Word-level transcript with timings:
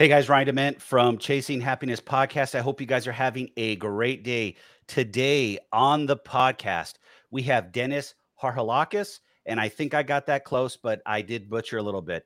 Hey 0.00 0.06
guys, 0.06 0.28
Ryan 0.28 0.46
Dement 0.46 0.80
from 0.80 1.18
Chasing 1.18 1.60
Happiness 1.60 2.00
Podcast. 2.00 2.54
I 2.54 2.60
hope 2.60 2.80
you 2.80 2.86
guys 2.86 3.08
are 3.08 3.12
having 3.12 3.50
a 3.56 3.74
great 3.74 4.22
day. 4.22 4.54
Today 4.86 5.58
on 5.72 6.06
the 6.06 6.16
podcast, 6.16 6.98
we 7.32 7.42
have 7.42 7.72
Dennis 7.72 8.14
Harhalakis, 8.40 9.18
and 9.44 9.58
I 9.58 9.68
think 9.68 9.94
I 9.94 10.04
got 10.04 10.26
that 10.26 10.44
close, 10.44 10.76
but 10.76 11.02
I 11.04 11.20
did 11.20 11.50
butcher 11.50 11.78
a 11.78 11.82
little 11.82 12.00
bit. 12.00 12.24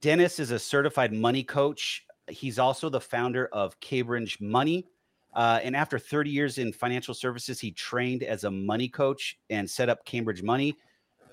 Dennis 0.00 0.38
is 0.38 0.52
a 0.52 0.60
certified 0.60 1.12
money 1.12 1.42
coach. 1.42 2.06
He's 2.28 2.56
also 2.56 2.88
the 2.88 3.00
founder 3.00 3.48
of 3.48 3.80
Cambridge 3.80 4.40
Money. 4.40 4.86
Uh, 5.34 5.58
and 5.64 5.74
after 5.74 5.98
30 5.98 6.30
years 6.30 6.58
in 6.58 6.72
financial 6.72 7.14
services, 7.14 7.58
he 7.58 7.72
trained 7.72 8.22
as 8.22 8.44
a 8.44 8.50
money 8.52 8.88
coach 8.88 9.40
and 9.50 9.68
set 9.68 9.88
up 9.88 10.04
Cambridge 10.04 10.44
Money, 10.44 10.76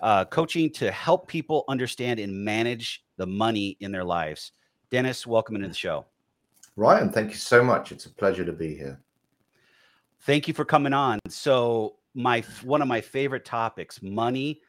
uh, 0.01 0.25
coaching 0.25 0.71
to 0.71 0.89
help 0.89 1.27
people 1.27 1.63
understand 1.67 2.19
and 2.19 2.33
manage 2.43 3.03
the 3.17 3.27
money 3.27 3.77
in 3.81 3.91
their 3.91 4.03
lives. 4.03 4.51
Dennis, 4.93 5.25
welcome 5.25 5.55
into 5.55 5.67
the 5.67 5.73
show. 5.73 6.05
Ryan, 6.75 7.09
thank 7.09 7.31
you 7.31 7.37
so 7.37 7.63
much. 7.63 7.91
It's 7.91 8.05
a 8.05 8.11
pleasure 8.11 8.45
to 8.45 8.51
be 8.51 8.75
here. 8.75 9.01
Thank 10.21 10.47
you 10.47 10.53
for 10.53 10.65
coming 10.65 10.93
on. 10.93 11.17
So, 11.29 11.95
my 12.13 12.43
one 12.61 12.79
of 12.79 12.87
my 12.87 13.01
favorite 13.01 13.43
topics, 13.43 14.03
money 14.03 14.61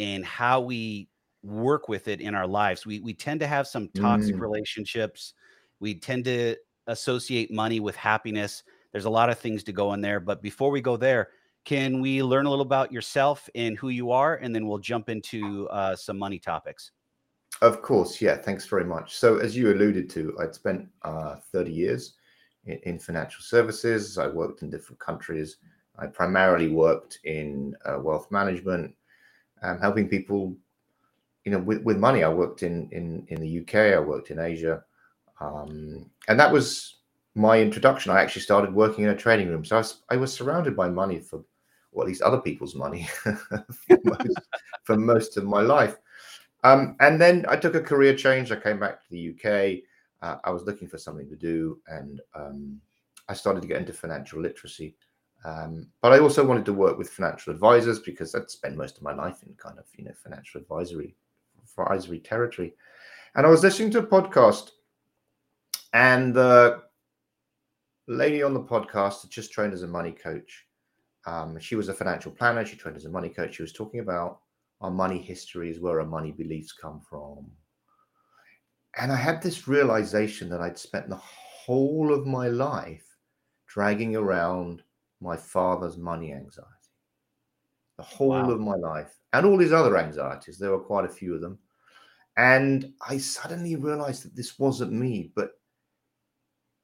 and 0.00 0.26
how 0.26 0.60
we 0.60 1.08
work 1.44 1.88
with 1.88 2.08
it 2.08 2.20
in 2.20 2.34
our 2.34 2.48
lives. 2.48 2.84
We 2.84 2.98
we 2.98 3.14
tend 3.14 3.38
to 3.40 3.46
have 3.46 3.68
some 3.68 3.88
toxic 3.94 4.34
mm. 4.34 4.40
relationships. 4.40 5.34
We 5.78 5.94
tend 5.94 6.24
to 6.24 6.56
associate 6.88 7.52
money 7.52 7.78
with 7.78 7.94
happiness. 7.94 8.64
There's 8.90 9.04
a 9.04 9.10
lot 9.10 9.30
of 9.30 9.38
things 9.38 9.62
to 9.62 9.72
go 9.72 9.92
in 9.92 10.00
there, 10.00 10.18
but 10.18 10.42
before 10.42 10.72
we 10.72 10.80
go 10.80 10.96
there, 10.96 11.28
can 11.64 12.00
we 12.00 12.24
learn 12.24 12.46
a 12.46 12.50
little 12.50 12.66
about 12.66 12.90
yourself 12.90 13.48
and 13.54 13.78
who 13.78 13.90
you 13.90 14.10
are, 14.10 14.34
and 14.34 14.52
then 14.52 14.66
we'll 14.66 14.78
jump 14.78 15.08
into 15.08 15.68
uh, 15.68 15.94
some 15.94 16.18
money 16.18 16.40
topics. 16.40 16.90
Of 17.62 17.82
course, 17.82 18.20
yeah. 18.20 18.36
Thanks 18.36 18.66
very 18.66 18.84
much. 18.84 19.16
So, 19.16 19.36
as 19.36 19.54
you 19.54 19.70
alluded 19.72 20.08
to, 20.10 20.34
I'd 20.40 20.54
spent 20.54 20.88
uh, 21.02 21.36
30 21.52 21.70
years 21.70 22.14
in, 22.64 22.78
in, 22.84 22.98
financial 22.98 23.42
services. 23.42 24.16
I 24.16 24.28
worked 24.28 24.62
in 24.62 24.70
different 24.70 24.98
countries. 24.98 25.58
I 25.98 26.06
primarily 26.06 26.68
worked 26.68 27.18
in 27.24 27.76
uh, 27.84 27.98
wealth 28.00 28.30
management, 28.30 28.94
um, 29.62 29.78
helping 29.78 30.08
people, 30.08 30.56
you 31.44 31.52
know, 31.52 31.58
with, 31.58 31.82
with 31.82 31.98
money. 31.98 32.24
I 32.24 32.30
worked 32.30 32.62
in, 32.62 32.88
in 32.92 33.26
in 33.28 33.40
the 33.42 33.60
UK. 33.60 33.94
I 33.94 34.00
worked 34.00 34.30
in 34.30 34.38
Asia, 34.38 34.82
um, 35.40 36.08
and 36.28 36.40
that 36.40 36.50
was 36.50 37.00
my 37.34 37.60
introduction. 37.60 38.10
I 38.10 38.22
actually 38.22 38.42
started 38.42 38.74
working 38.74 39.04
in 39.04 39.10
a 39.10 39.16
trading 39.16 39.48
room, 39.48 39.64
so 39.66 39.76
I 39.76 39.80
was, 39.80 40.02
I 40.10 40.16
was 40.16 40.32
surrounded 40.32 40.74
by 40.74 40.88
money 40.88 41.20
for, 41.20 41.44
well, 41.92 42.04
at 42.04 42.08
least 42.08 42.22
other 42.22 42.40
people's 42.40 42.74
money 42.74 43.06
for, 43.22 43.98
most, 44.04 44.40
for 44.84 44.96
most 44.96 45.36
of 45.36 45.44
my 45.44 45.60
life. 45.60 45.96
Um, 46.62 46.96
and 47.00 47.20
then 47.20 47.46
I 47.48 47.56
took 47.56 47.74
a 47.74 47.80
career 47.80 48.14
change. 48.14 48.52
I 48.52 48.56
came 48.56 48.78
back 48.78 49.00
to 49.00 49.10
the 49.10 49.30
UK. 49.30 49.82
Uh, 50.22 50.38
I 50.44 50.50
was 50.50 50.64
looking 50.64 50.88
for 50.88 50.98
something 50.98 51.28
to 51.28 51.36
do, 51.36 51.80
and 51.86 52.20
um, 52.34 52.80
I 53.28 53.34
started 53.34 53.62
to 53.62 53.68
get 53.68 53.78
into 53.78 53.92
financial 53.92 54.40
literacy. 54.40 54.96
Um, 55.44 55.86
but 56.02 56.12
I 56.12 56.18
also 56.18 56.44
wanted 56.44 56.66
to 56.66 56.74
work 56.74 56.98
with 56.98 57.08
financial 57.08 57.52
advisors 57.52 58.00
because 58.00 58.34
I'd 58.34 58.50
spent 58.50 58.76
most 58.76 58.98
of 58.98 59.02
my 59.02 59.14
life 59.14 59.42
in 59.42 59.54
kind 59.54 59.78
of 59.78 59.86
you 59.96 60.04
know 60.04 60.12
financial 60.22 60.60
advisory 60.60 61.16
advisory 61.78 62.18
territory. 62.18 62.74
And 63.34 63.46
I 63.46 63.50
was 63.50 63.62
listening 63.62 63.90
to 63.92 64.00
a 64.00 64.06
podcast, 64.06 64.70
and 65.94 66.34
the 66.34 66.82
lady 68.06 68.42
on 68.42 68.52
the 68.52 68.62
podcast 68.62 69.22
had 69.22 69.30
just 69.30 69.52
trained 69.52 69.72
as 69.72 69.82
a 69.82 69.88
money 69.88 70.12
coach. 70.12 70.66
Um, 71.26 71.58
she 71.58 71.76
was 71.76 71.88
a 71.88 71.94
financial 71.94 72.32
planner. 72.32 72.64
She 72.66 72.76
trained 72.76 72.96
as 72.96 73.04
a 73.04 73.10
money 73.10 73.28
coach. 73.28 73.54
She 73.54 73.62
was 73.62 73.72
talking 73.72 74.00
about 74.00 74.40
our 74.80 74.90
money 74.90 75.18
history 75.18 75.70
is 75.70 75.80
where 75.80 76.00
our 76.00 76.06
money 76.06 76.32
beliefs 76.32 76.72
come 76.72 77.00
from. 77.00 77.50
And 78.98 79.12
I 79.12 79.16
had 79.16 79.42
this 79.42 79.68
realization 79.68 80.48
that 80.50 80.60
I'd 80.60 80.78
spent 80.78 81.08
the 81.08 81.16
whole 81.16 82.12
of 82.12 82.26
my 82.26 82.48
life 82.48 83.04
dragging 83.68 84.16
around 84.16 84.82
my 85.20 85.36
father's 85.36 85.96
money 85.96 86.32
anxiety. 86.32 86.66
The 87.98 88.04
whole 88.04 88.30
wow. 88.30 88.50
of 88.50 88.60
my 88.60 88.74
life. 88.74 89.16
And 89.32 89.46
all 89.46 89.58
his 89.58 89.72
other 89.72 89.96
anxieties. 89.96 90.58
There 90.58 90.70
were 90.70 90.80
quite 90.80 91.04
a 91.04 91.08
few 91.08 91.34
of 91.34 91.40
them. 91.40 91.58
And 92.36 92.92
I 93.06 93.18
suddenly 93.18 93.76
realized 93.76 94.24
that 94.24 94.34
this 94.34 94.58
wasn't 94.58 94.92
me, 94.92 95.30
but 95.36 95.50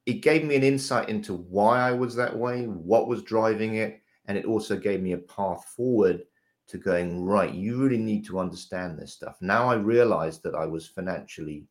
it 0.04 0.20
gave 0.20 0.44
me 0.44 0.54
an 0.54 0.62
insight 0.62 1.08
into 1.08 1.34
why 1.34 1.80
I 1.80 1.92
was 1.92 2.14
that 2.16 2.36
way, 2.36 2.66
what 2.66 3.08
was 3.08 3.22
driving 3.22 3.76
it. 3.76 4.02
And 4.26 4.36
it 4.36 4.44
also 4.44 4.76
gave 4.76 5.00
me 5.00 5.12
a 5.12 5.18
path 5.18 5.64
forward 5.76 6.22
to 6.68 6.78
going 6.78 7.24
right 7.24 7.54
you 7.54 7.76
really 7.76 7.98
need 7.98 8.24
to 8.26 8.38
understand 8.38 8.98
this 8.98 9.12
stuff. 9.12 9.36
Now 9.40 9.68
i 9.68 9.74
realized 9.74 10.42
that 10.42 10.54
i 10.54 10.66
was 10.66 10.86
financially 10.86 11.64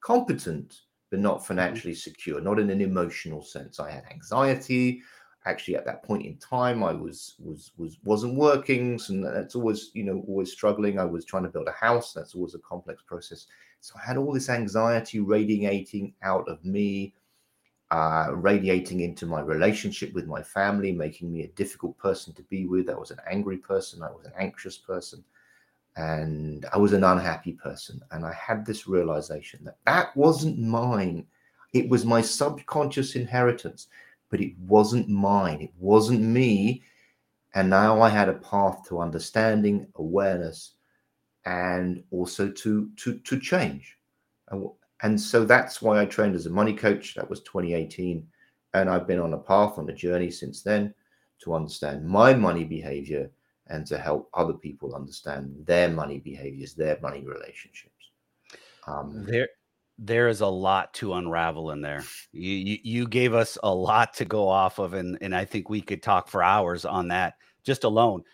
competent 0.00 0.80
but 1.10 1.20
not 1.20 1.36
mm-hmm. 1.36 1.46
financially 1.46 1.94
secure 1.94 2.40
not 2.40 2.58
in 2.58 2.70
an 2.70 2.80
emotional 2.80 3.42
sense. 3.42 3.80
I 3.80 3.90
had 3.90 4.04
anxiety. 4.10 5.02
Actually 5.46 5.76
at 5.76 5.86
that 5.86 6.02
point 6.02 6.26
in 6.26 6.36
time 6.36 6.84
i 6.84 6.92
was 6.92 7.36
was 7.38 7.72
was 7.78 7.96
wasn't 8.04 8.36
working 8.36 8.98
so 8.98 9.14
that's 9.22 9.54
always 9.54 9.90
you 9.94 10.04
know 10.04 10.22
always 10.28 10.52
struggling. 10.52 10.98
I 10.98 11.04
was 11.04 11.24
trying 11.24 11.44
to 11.44 11.48
build 11.48 11.68
a 11.68 11.72
house. 11.86 12.12
That's 12.12 12.34
always 12.34 12.54
a 12.54 12.58
complex 12.58 13.02
process. 13.02 13.46
So 13.80 13.94
i 13.96 14.06
had 14.06 14.18
all 14.18 14.32
this 14.32 14.50
anxiety 14.50 15.20
radiating 15.20 16.12
out 16.22 16.46
of 16.48 16.64
me 16.64 17.14
uh, 17.90 18.28
radiating 18.34 19.00
into 19.00 19.26
my 19.26 19.40
relationship 19.40 20.12
with 20.12 20.26
my 20.26 20.42
family, 20.42 20.92
making 20.92 21.32
me 21.32 21.42
a 21.42 21.48
difficult 21.48 21.98
person 21.98 22.32
to 22.34 22.42
be 22.44 22.66
with. 22.66 22.88
I 22.88 22.94
was 22.94 23.10
an 23.10 23.18
angry 23.28 23.56
person. 23.56 24.02
I 24.02 24.10
was 24.10 24.26
an 24.26 24.32
anxious 24.38 24.78
person. 24.78 25.24
And 25.96 26.66
I 26.72 26.78
was 26.78 26.92
an 26.92 27.02
unhappy 27.02 27.52
person. 27.52 28.00
And 28.12 28.24
I 28.24 28.32
had 28.32 28.64
this 28.64 28.86
realization 28.86 29.64
that 29.64 29.78
that 29.86 30.16
wasn't 30.16 30.58
mine. 30.58 31.26
It 31.72 31.88
was 31.88 32.04
my 32.04 32.20
subconscious 32.20 33.16
inheritance, 33.16 33.88
but 34.30 34.40
it 34.40 34.56
wasn't 34.60 35.08
mine. 35.08 35.60
It 35.60 35.72
wasn't 35.78 36.20
me. 36.20 36.82
And 37.54 37.68
now 37.68 38.00
I 38.00 38.08
had 38.08 38.28
a 38.28 38.34
path 38.34 38.86
to 38.88 39.00
understanding, 39.00 39.88
awareness, 39.96 40.74
and 41.44 42.04
also 42.12 42.48
to 42.48 42.90
to 42.96 43.18
to 43.18 43.40
change. 43.40 43.98
And 44.48 44.70
and 45.02 45.20
so 45.20 45.44
that's 45.44 45.80
why 45.80 46.00
I 46.00 46.06
trained 46.06 46.34
as 46.34 46.46
a 46.46 46.50
money 46.50 46.74
coach. 46.74 47.14
That 47.14 47.28
was 47.28 47.40
2018. 47.40 48.26
And 48.74 48.88
I've 48.88 49.06
been 49.06 49.18
on 49.18 49.32
a 49.32 49.38
path, 49.38 49.78
on 49.78 49.88
a 49.88 49.94
journey 49.94 50.30
since 50.30 50.62
then 50.62 50.94
to 51.42 51.54
understand 51.54 52.06
my 52.06 52.34
money 52.34 52.64
behavior 52.64 53.30
and 53.68 53.86
to 53.86 53.98
help 53.98 54.28
other 54.34 54.52
people 54.52 54.94
understand 54.94 55.54
their 55.64 55.88
money 55.88 56.18
behaviors, 56.18 56.74
their 56.74 56.98
money 57.00 57.24
relationships. 57.24 58.10
Um, 58.86 59.24
there, 59.26 59.48
there 59.98 60.28
is 60.28 60.40
a 60.40 60.46
lot 60.46 60.92
to 60.94 61.14
unravel 61.14 61.70
in 61.70 61.80
there. 61.80 62.04
You, 62.32 62.52
you, 62.52 62.78
you 62.82 63.08
gave 63.08 63.32
us 63.34 63.56
a 63.62 63.72
lot 63.72 64.14
to 64.14 64.24
go 64.24 64.48
off 64.48 64.78
of, 64.78 64.94
and 64.94 65.18
and 65.20 65.34
I 65.34 65.44
think 65.44 65.68
we 65.68 65.80
could 65.80 66.02
talk 66.02 66.28
for 66.28 66.42
hours 66.42 66.84
on 66.84 67.08
that 67.08 67.34
just 67.62 67.84
alone. 67.84 68.24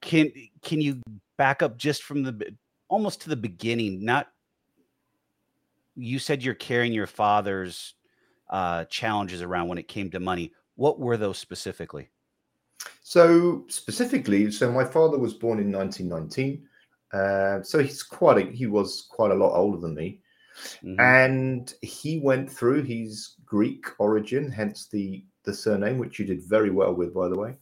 Can 0.00 0.32
can 0.62 0.80
you 0.80 1.02
back 1.36 1.62
up 1.62 1.76
just 1.76 2.02
from 2.02 2.22
the 2.22 2.56
almost 2.88 3.22
to 3.22 3.28
the 3.28 3.36
beginning, 3.36 4.04
not 4.04 4.28
you 5.96 6.18
said 6.18 6.42
you're 6.42 6.54
carrying 6.54 6.92
your 6.92 7.06
father's 7.06 7.94
uh, 8.50 8.84
challenges 8.84 9.42
around 9.42 9.68
when 9.68 9.78
it 9.78 9.88
came 9.88 10.10
to 10.10 10.20
money. 10.20 10.52
What 10.76 10.98
were 10.98 11.16
those 11.16 11.38
specifically? 11.38 12.08
So 13.02 13.64
specifically, 13.68 14.50
so 14.50 14.70
my 14.70 14.84
father 14.84 15.18
was 15.18 15.34
born 15.34 15.58
in 15.58 15.70
1919. 15.72 16.66
Uh, 17.12 17.62
so 17.62 17.78
he's 17.78 18.02
quite 18.02 18.38
a, 18.38 18.50
he 18.50 18.66
was 18.66 19.06
quite 19.10 19.30
a 19.30 19.34
lot 19.34 19.54
older 19.54 19.78
than 19.78 19.94
me, 19.94 20.20
mm-hmm. 20.82 20.98
and 20.98 21.74
he 21.82 22.20
went 22.20 22.50
through 22.50 22.82
his 22.82 23.34
Greek 23.44 23.84
origin, 23.98 24.50
hence 24.50 24.86
the 24.86 25.24
the 25.44 25.52
surname, 25.52 25.98
which 25.98 26.18
you 26.18 26.24
did 26.24 26.42
very 26.42 26.70
well 26.70 26.94
with, 26.94 27.12
by 27.12 27.28
the 27.28 27.38
way. 27.38 27.54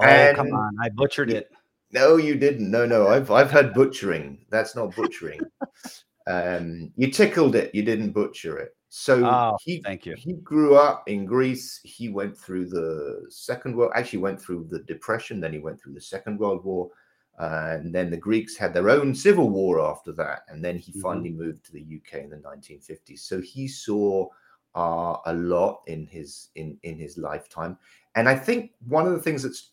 Oh 0.00 0.04
and, 0.06 0.36
come 0.36 0.54
on, 0.54 0.74
I 0.82 0.88
butchered 0.88 1.30
it. 1.30 1.50
No, 1.92 2.16
you 2.16 2.36
didn't. 2.36 2.70
No, 2.70 2.86
no, 2.86 3.08
I've 3.08 3.30
I've 3.30 3.50
had 3.50 3.74
butchering. 3.74 4.38
That's 4.48 4.74
not 4.74 4.96
butchering. 4.96 5.40
Um, 6.28 6.92
you 6.96 7.10
tickled 7.10 7.56
it, 7.56 7.74
you 7.74 7.82
didn't 7.82 8.12
butcher 8.12 8.58
it. 8.58 8.76
So 8.90 9.24
oh, 9.24 9.56
he, 9.62 9.80
thank 9.82 10.06
you. 10.06 10.14
He 10.16 10.34
grew 10.34 10.76
up 10.76 11.08
in 11.08 11.26
Greece. 11.26 11.80
He 11.84 12.08
went 12.08 12.36
through 12.36 12.66
the 12.66 13.26
Second 13.28 13.76
World, 13.76 13.92
actually 13.94 14.20
went 14.20 14.40
through 14.40 14.66
the 14.70 14.80
Depression. 14.80 15.40
Then 15.40 15.52
he 15.52 15.58
went 15.58 15.80
through 15.80 15.94
the 15.94 16.00
Second 16.00 16.38
World 16.38 16.64
War, 16.64 16.90
uh, 17.38 17.76
and 17.80 17.94
then 17.94 18.10
the 18.10 18.16
Greeks 18.16 18.56
had 18.56 18.72
their 18.72 18.88
own 18.88 19.14
civil 19.14 19.50
war 19.50 19.80
after 19.80 20.12
that. 20.12 20.40
And 20.48 20.64
then 20.64 20.78
he 20.78 20.92
mm-hmm. 20.92 21.02
finally 21.02 21.30
moved 21.30 21.66
to 21.66 21.72
the 21.72 21.80
UK 21.82 22.24
in 22.24 22.30
the 22.30 22.36
1950s. 22.36 23.20
So 23.20 23.40
he 23.40 23.68
saw 23.68 24.28
uh, 24.74 25.16
a 25.26 25.34
lot 25.34 25.82
in 25.86 26.06
his 26.06 26.48
in 26.54 26.78
in 26.82 26.98
his 26.98 27.18
lifetime. 27.18 27.76
And 28.16 28.28
I 28.28 28.34
think 28.34 28.72
one 28.86 29.06
of 29.06 29.12
the 29.12 29.22
things 29.22 29.42
that's 29.42 29.70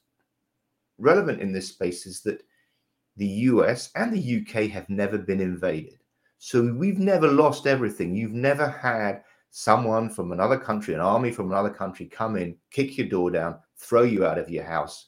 relevant 0.98 1.42
in 1.42 1.52
this 1.52 1.70
space 1.70 2.06
is 2.06 2.22
that 2.22 2.44
the 3.18 3.28
US 3.28 3.92
and 3.96 4.14
the 4.14 4.42
UK 4.42 4.70
have 4.72 4.90
never 4.90 5.18
been 5.18 5.42
invaded. 5.42 6.00
So 6.46 6.62
we've 6.62 7.00
never 7.00 7.28
lost 7.28 7.66
everything. 7.66 8.14
You've 8.14 8.32
never 8.32 8.70
had 8.70 9.24
someone 9.50 10.12
from 10.12 10.32
another 10.32 10.60
country, 10.60 10.94
an 10.94 11.00
army 11.00 11.32
from 11.32 11.50
another 11.50 11.72
country, 11.72 12.06
come 12.06 12.36
in, 12.38 12.56
kick 12.70 13.00
your 13.00 13.08
door 13.08 13.32
down, 13.32 13.58
throw 13.78 14.04
you 14.04 14.28
out 14.28 14.38
of 14.38 14.48
your 14.48 14.64
house, 14.64 15.08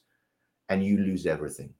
and 0.68 0.84
you 0.84 0.98
lose 0.98 1.26
everything. 1.26 1.72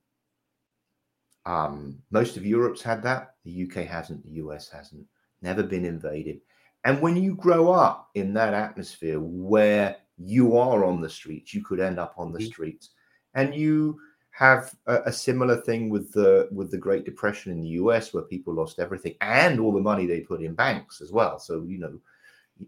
Um, 1.45 2.01
most 2.09 2.37
of 2.37 2.45
Europe's 2.45 2.81
had 2.81 3.03
that. 3.03 3.31
The 3.43 3.65
UK 3.65 3.85
hasn't. 3.85 4.23
The 4.23 4.39
US 4.43 4.69
hasn't. 4.69 5.05
Never 5.41 5.63
been 5.63 5.83
invaded. 5.83 6.39
And 6.85 7.01
when 7.01 7.17
you 7.17 7.35
grow 7.35 7.69
up 7.69 8.11
in 8.15 8.33
that 8.35 8.53
atmosphere 8.53 9.19
where 9.19 9.97
you 10.15 10.55
are 10.55 10.85
on 10.85 11.01
the 11.01 11.09
streets, 11.09 11.53
you 11.53 11.65
could 11.65 11.81
end 11.81 11.99
up 11.99 12.13
on 12.15 12.31
the 12.31 12.39
mm-hmm. 12.39 12.47
streets, 12.47 12.91
and 13.33 13.53
you 13.53 13.99
have 14.39 14.73
a, 14.85 15.01
a, 15.07 15.11
similar 15.11 15.57
thing 15.57 15.89
with 15.89 16.13
the 16.13 16.47
with 16.49 16.71
the 16.71 16.77
Great 16.77 17.03
Depression 17.03 17.51
in 17.51 17.59
the 17.59 17.75
U.S., 17.83 18.13
where 18.13 18.23
people 18.23 18.53
lost 18.53 18.79
everything 18.79 19.15
and 19.19 19.59
all 19.59 19.73
the 19.73 19.81
money 19.81 20.05
they 20.05 20.21
put 20.21 20.41
in 20.41 20.53
banks 20.53 21.01
as 21.01 21.11
well. 21.11 21.39
So 21.39 21.65
you 21.67 21.77
know, 21.77 21.99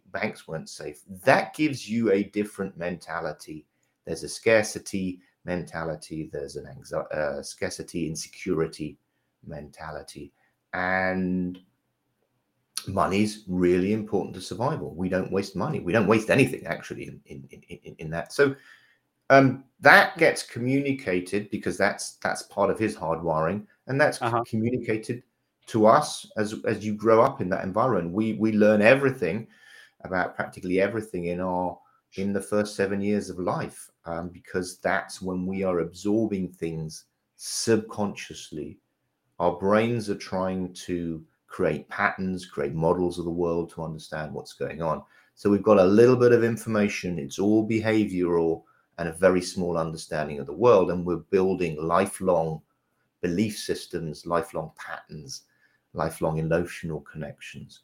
banks 0.08 0.50
weren't 0.50 0.68
safe. 0.68 1.02
That 1.24 1.56
gives 1.56 1.90
you 1.90 2.12
a 2.12 2.26
different 2.26 2.78
mentality. 2.78 3.66
There's 4.04 4.24
a 4.24 4.28
scarcity 4.28 5.22
mentality. 5.46 6.30
There's 6.34 6.58
an 6.58 6.68
anxiety, 6.68 7.08
uh, 7.14 7.42
scarcity, 7.42 8.06
insecurity 8.06 8.98
mentality, 9.48 10.34
and 10.74 11.58
money's 12.86 13.46
really 13.48 13.94
important 13.94 14.36
to 14.36 14.42
survival. 14.42 14.94
We 14.94 15.08
don't 15.08 15.32
waste 15.32 15.56
money. 15.56 15.80
We 15.80 15.94
don't 15.94 16.08
waste 16.08 16.30
anything 16.30 16.68
actually 16.68 17.04
in 17.04 17.22
in 17.28 17.48
in, 17.70 17.96
in 17.98 18.10
that. 18.10 18.34
So 18.34 18.58
um, 19.32 19.64
that 19.80 20.18
gets 20.18 20.44
communicated 20.44 21.50
because 21.50 21.78
that's 21.78 22.18
that's 22.18 22.44
part 22.44 22.70
of 22.70 22.78
his 22.78 22.96
hardwiring, 22.96 23.66
and 23.88 24.00
that's 24.00 24.22
uh-huh. 24.22 24.44
communicated 24.46 25.24
to 25.68 25.88
us 25.88 26.30
as 26.38 26.54
as 26.66 26.86
you 26.86 26.94
grow 26.94 27.22
up 27.22 27.40
in 27.40 27.50
that 27.50 27.64
environment. 27.64 28.14
We 28.14 28.34
we 28.34 28.52
learn 28.52 28.82
everything 28.82 29.48
about 30.04 30.36
practically 30.36 30.82
everything 30.82 31.26
in 31.26 31.40
our 31.40 31.80
in 32.16 32.34
the 32.34 32.42
first 32.42 32.76
seven 32.76 33.02
years 33.02 33.30
of 33.30 33.40
life 33.40 33.90
um, 34.04 34.28
because 34.28 34.80
that's 34.80 35.22
when 35.22 35.46
we 35.46 35.64
are 35.64 35.80
absorbing 35.80 36.50
things 36.50 37.06
subconsciously. 37.38 38.80
Our 39.40 39.58
brains 39.58 40.10
are 40.10 40.16
trying 40.16 40.74
to 40.86 41.24
create 41.48 41.88
patterns, 41.88 42.46
create 42.46 42.74
models 42.74 43.18
of 43.18 43.26
the 43.26 43.32
world 43.32 43.72
to 43.72 43.84
understand 43.84 44.34
what's 44.34 44.54
going 44.54 44.82
on. 44.82 45.04
So 45.36 45.50
we've 45.50 45.64
got 45.64 45.80
a 45.80 45.86
little 45.86 46.18
bit 46.18 46.34
of 46.34 46.44
information. 46.44 47.18
It's 47.18 47.40
all 47.40 47.68
behavioral 47.68 48.64
and 48.98 49.10
a 49.10 49.14
very 49.14 49.42
small 49.42 49.78
understanding 49.78 50.40
of 50.40 50.46
the 50.46 50.54
world. 50.54 50.92
And 50.92 51.06
we're 51.06 51.18
building 51.18 51.82
lifelong 51.82 52.62
belief 53.22 53.58
systems, 53.58 54.26
lifelong 54.26 54.72
patterns, 54.76 55.44
lifelong 55.94 56.38
emotional 56.38 57.02
connections. 57.02 57.82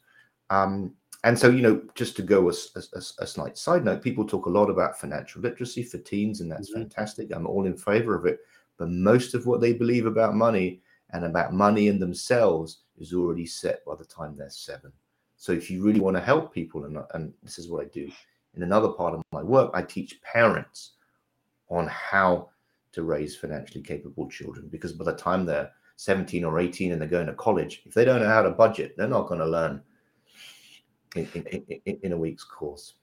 Um, 0.50 0.94
and 1.24 1.38
so, 1.38 1.50
you 1.50 1.62
know, 1.62 1.82
just 1.94 2.16
to 2.16 2.22
go 2.22 2.48
a, 2.48 2.52
a, 2.76 3.02
a, 3.18 3.26
slight 3.26 3.58
side 3.58 3.84
note, 3.84 4.02
people 4.02 4.24
talk 4.24 4.46
a 4.46 4.50
lot 4.50 4.70
about 4.70 4.98
financial 4.98 5.42
literacy 5.42 5.82
for 5.82 5.98
teens, 5.98 6.40
and 6.40 6.50
that's 6.50 6.70
mm-hmm. 6.70 6.82
fantastic. 6.82 7.32
I'm 7.32 7.46
all 7.46 7.66
in 7.66 7.76
favor 7.76 8.14
of 8.14 8.24
it. 8.24 8.38
But 8.78 8.90
most 8.90 9.34
of 9.34 9.46
what 9.46 9.60
they 9.60 9.72
believe 9.72 10.06
about 10.06 10.34
money 10.34 10.80
and 11.10 11.24
about 11.24 11.52
money 11.52 11.88
and 11.88 12.00
themselves 12.00 12.82
is 12.98 13.12
already 13.12 13.46
set 13.46 13.84
by 13.84 13.96
the 13.96 14.04
time 14.04 14.36
they're 14.36 14.50
seven. 14.50 14.92
So 15.36 15.52
if 15.52 15.70
you 15.70 15.82
really 15.82 16.00
want 16.00 16.16
to 16.16 16.22
help 16.22 16.54
people, 16.54 16.84
and, 16.84 16.98
and 17.14 17.32
this 17.42 17.58
is 17.58 17.68
what 17.68 17.84
I 17.84 17.88
do 17.88 18.10
in 18.54 18.62
another 18.62 18.88
part 18.88 19.14
of 19.14 19.22
my 19.32 19.42
work, 19.42 19.70
I 19.74 19.82
teach 19.82 20.20
parents 20.22 20.92
on 21.68 21.86
how 21.88 22.48
to 22.92 23.02
raise 23.02 23.36
financially 23.36 23.82
capable 23.82 24.28
children 24.28 24.68
because 24.70 24.92
by 24.92 25.04
the 25.04 25.14
time 25.14 25.44
they're 25.44 25.70
17 25.96 26.44
or 26.44 26.58
18 26.58 26.92
and 26.92 27.00
they're 27.00 27.08
going 27.08 27.26
to 27.26 27.34
college, 27.34 27.82
if 27.84 27.94
they 27.94 28.04
don't 28.04 28.20
know 28.20 28.28
how 28.28 28.42
to 28.42 28.50
budget, 28.50 28.94
they're 28.96 29.08
not 29.08 29.28
going 29.28 29.40
to 29.40 29.46
learn 29.46 29.82
in, 31.16 31.28
in, 31.34 31.80
in, 31.84 31.98
in 32.02 32.12
a 32.12 32.16
week's 32.16 32.44
course. 32.44 32.94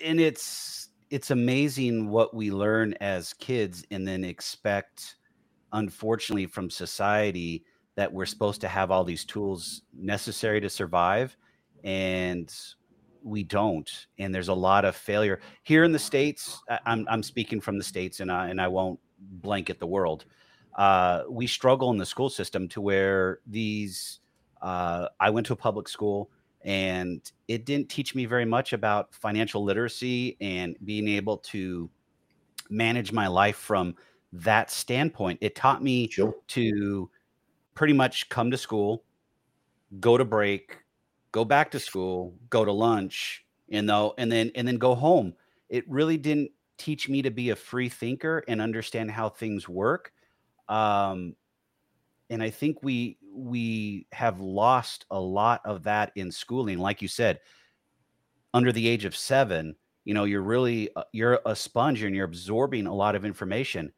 And 0.00 0.20
it's 0.20 0.88
it's 1.10 1.30
amazing 1.30 2.08
what 2.08 2.34
we 2.34 2.50
learn 2.50 2.94
as 2.94 3.34
kids 3.34 3.84
and 3.90 4.06
then 4.08 4.24
expect 4.24 5.16
unfortunately 5.72 6.46
from 6.46 6.70
society 6.70 7.64
that 7.94 8.12
we're 8.12 8.26
supposed 8.26 8.60
to 8.60 8.68
have 8.68 8.90
all 8.90 9.04
these 9.04 9.24
tools 9.24 9.82
necessary 9.92 10.60
to 10.60 10.70
survive 10.70 11.36
and 11.84 12.52
we 13.24 13.42
don't 13.42 14.06
and 14.18 14.34
there's 14.34 14.48
a 14.48 14.54
lot 14.54 14.84
of 14.84 14.94
failure 14.94 15.40
here 15.62 15.82
in 15.82 15.92
the 15.92 15.98
states 15.98 16.62
i'm, 16.84 17.06
I'm 17.08 17.22
speaking 17.22 17.60
from 17.60 17.78
the 17.78 17.84
states 17.84 18.20
and 18.20 18.30
I, 18.30 18.48
and 18.48 18.60
I 18.60 18.68
won't 18.68 19.00
blanket 19.18 19.80
the 19.80 19.86
world 19.86 20.26
uh, 20.76 21.22
we 21.30 21.46
struggle 21.46 21.90
in 21.90 21.96
the 21.96 22.06
school 22.06 22.28
system 22.28 22.68
to 22.68 22.80
where 22.80 23.40
these 23.46 24.20
uh, 24.60 25.08
i 25.18 25.30
went 25.30 25.46
to 25.46 25.54
a 25.54 25.56
public 25.56 25.88
school 25.88 26.30
and 26.62 27.32
it 27.48 27.64
didn't 27.66 27.88
teach 27.88 28.14
me 28.14 28.26
very 28.26 28.44
much 28.44 28.72
about 28.72 29.14
financial 29.14 29.64
literacy 29.64 30.36
and 30.40 30.76
being 30.84 31.08
able 31.08 31.38
to 31.38 31.90
manage 32.70 33.12
my 33.12 33.26
life 33.26 33.56
from 33.56 33.94
that 34.32 34.70
standpoint 34.70 35.38
it 35.40 35.54
taught 35.54 35.82
me 35.82 36.08
sure. 36.10 36.34
to 36.48 37.08
pretty 37.74 37.92
much 37.94 38.28
come 38.28 38.50
to 38.50 38.58
school 38.58 39.02
go 40.00 40.18
to 40.18 40.24
break 40.24 40.83
go 41.34 41.44
back 41.44 41.72
to 41.72 41.80
school, 41.80 42.32
go 42.48 42.64
to 42.64 42.70
lunch, 42.70 43.44
and 43.68 43.90
then 43.90 44.52
and 44.54 44.68
then 44.68 44.78
go 44.78 44.94
home. 44.94 45.34
It 45.68 45.84
really 45.88 46.16
didn't 46.16 46.52
teach 46.78 47.08
me 47.08 47.22
to 47.22 47.30
be 47.30 47.50
a 47.50 47.56
free 47.56 47.88
thinker 47.88 48.44
and 48.46 48.60
understand 48.60 49.10
how 49.10 49.30
things 49.30 49.68
work. 49.68 50.12
Um, 50.68 51.34
and 52.30 52.40
I 52.40 52.50
think 52.50 52.84
we 52.84 53.18
we 53.34 54.06
have 54.12 54.38
lost 54.38 55.06
a 55.10 55.18
lot 55.18 55.60
of 55.64 55.82
that 55.82 56.12
in 56.14 56.30
schooling. 56.30 56.78
Like 56.78 57.02
you 57.02 57.08
said, 57.08 57.40
under 58.52 58.70
the 58.70 58.86
age 58.86 59.04
of 59.04 59.16
seven, 59.16 59.74
you 60.04 60.14
know, 60.14 60.22
you're 60.22 60.40
really 60.40 60.88
uh, 60.94 61.02
you're 61.10 61.40
a 61.44 61.56
sponge 61.56 62.04
and 62.04 62.14
you're 62.14 62.26
absorbing 62.26 62.86
a 62.86 62.94
lot 62.94 63.16
of 63.16 63.24
information. 63.24 63.92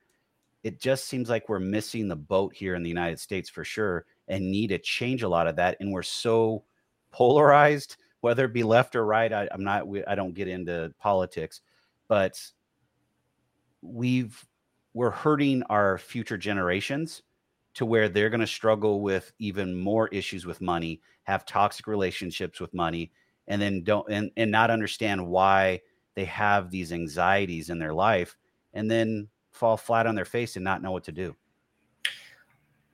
It 0.63 0.81
just 0.81 1.05
seems 1.05 1.29
like 1.29 1.51
we're 1.51 1.61
missing 1.61 2.09
the 2.09 2.17
boat 2.17 2.55
here 2.55 2.75
in 2.77 2.83
the 2.83 2.89
United 2.89 3.21
States 3.21 3.51
for 3.51 3.63
sure, 3.63 4.07
and 4.27 4.51
need 4.51 4.69
to 4.69 4.79
change 4.79 5.23
a 5.23 5.29
lot 5.29 5.47
of 5.47 5.57
that. 5.57 5.77
And 5.81 5.93
we're 5.93 6.03
so 6.03 6.65
polarized, 7.17 7.97
whether 8.21 8.45
it 8.45 8.53
be 8.53 8.63
left 8.63 8.95
or 8.95 9.07
right. 9.07 9.33
I, 9.33 9.49
I'm 9.51 9.65
not. 9.65 9.87
I 10.07 10.15
don't 10.15 10.35
get 10.35 10.49
into 10.49 10.93
politics, 10.99 11.63
but 12.09 12.39
we've 13.81 14.47
we're 14.93 15.11
hurting 15.11 15.63
our 15.65 15.97
future 15.97 16.37
generations 16.37 17.23
to 17.75 17.87
where 17.87 18.09
they're 18.09 18.31
going 18.31 18.41
to 18.41 18.47
struggle 18.47 19.01
with 19.01 19.33
even 19.39 19.75
more 19.75 20.09
issues 20.09 20.45
with 20.45 20.61
money, 20.61 21.01
have 21.25 21.47
toxic 21.47 21.87
relationships 21.87 22.61
with 22.61 22.75
money, 22.75 23.13
and 23.49 23.63
then 23.63 23.83
don't 23.83 24.07
and, 24.11 24.31
and 24.37 24.51
not 24.51 24.71
understand 24.71 25.27
why 25.27 25.81
they 26.17 26.27
have 26.27 26.71
these 26.71 26.93
anxieties 26.93 27.71
in 27.71 27.79
their 27.79 27.95
life 27.95 28.37
and 28.75 28.91
then 28.91 29.29
fall 29.53 29.79
flat 29.79 30.07
on 30.07 30.15
their 30.15 30.25
face 30.27 30.57
and 30.57 30.65
not 30.65 30.83
know 30.83 30.93
what 30.93 31.05
to 31.05 31.13
do. 31.13 31.35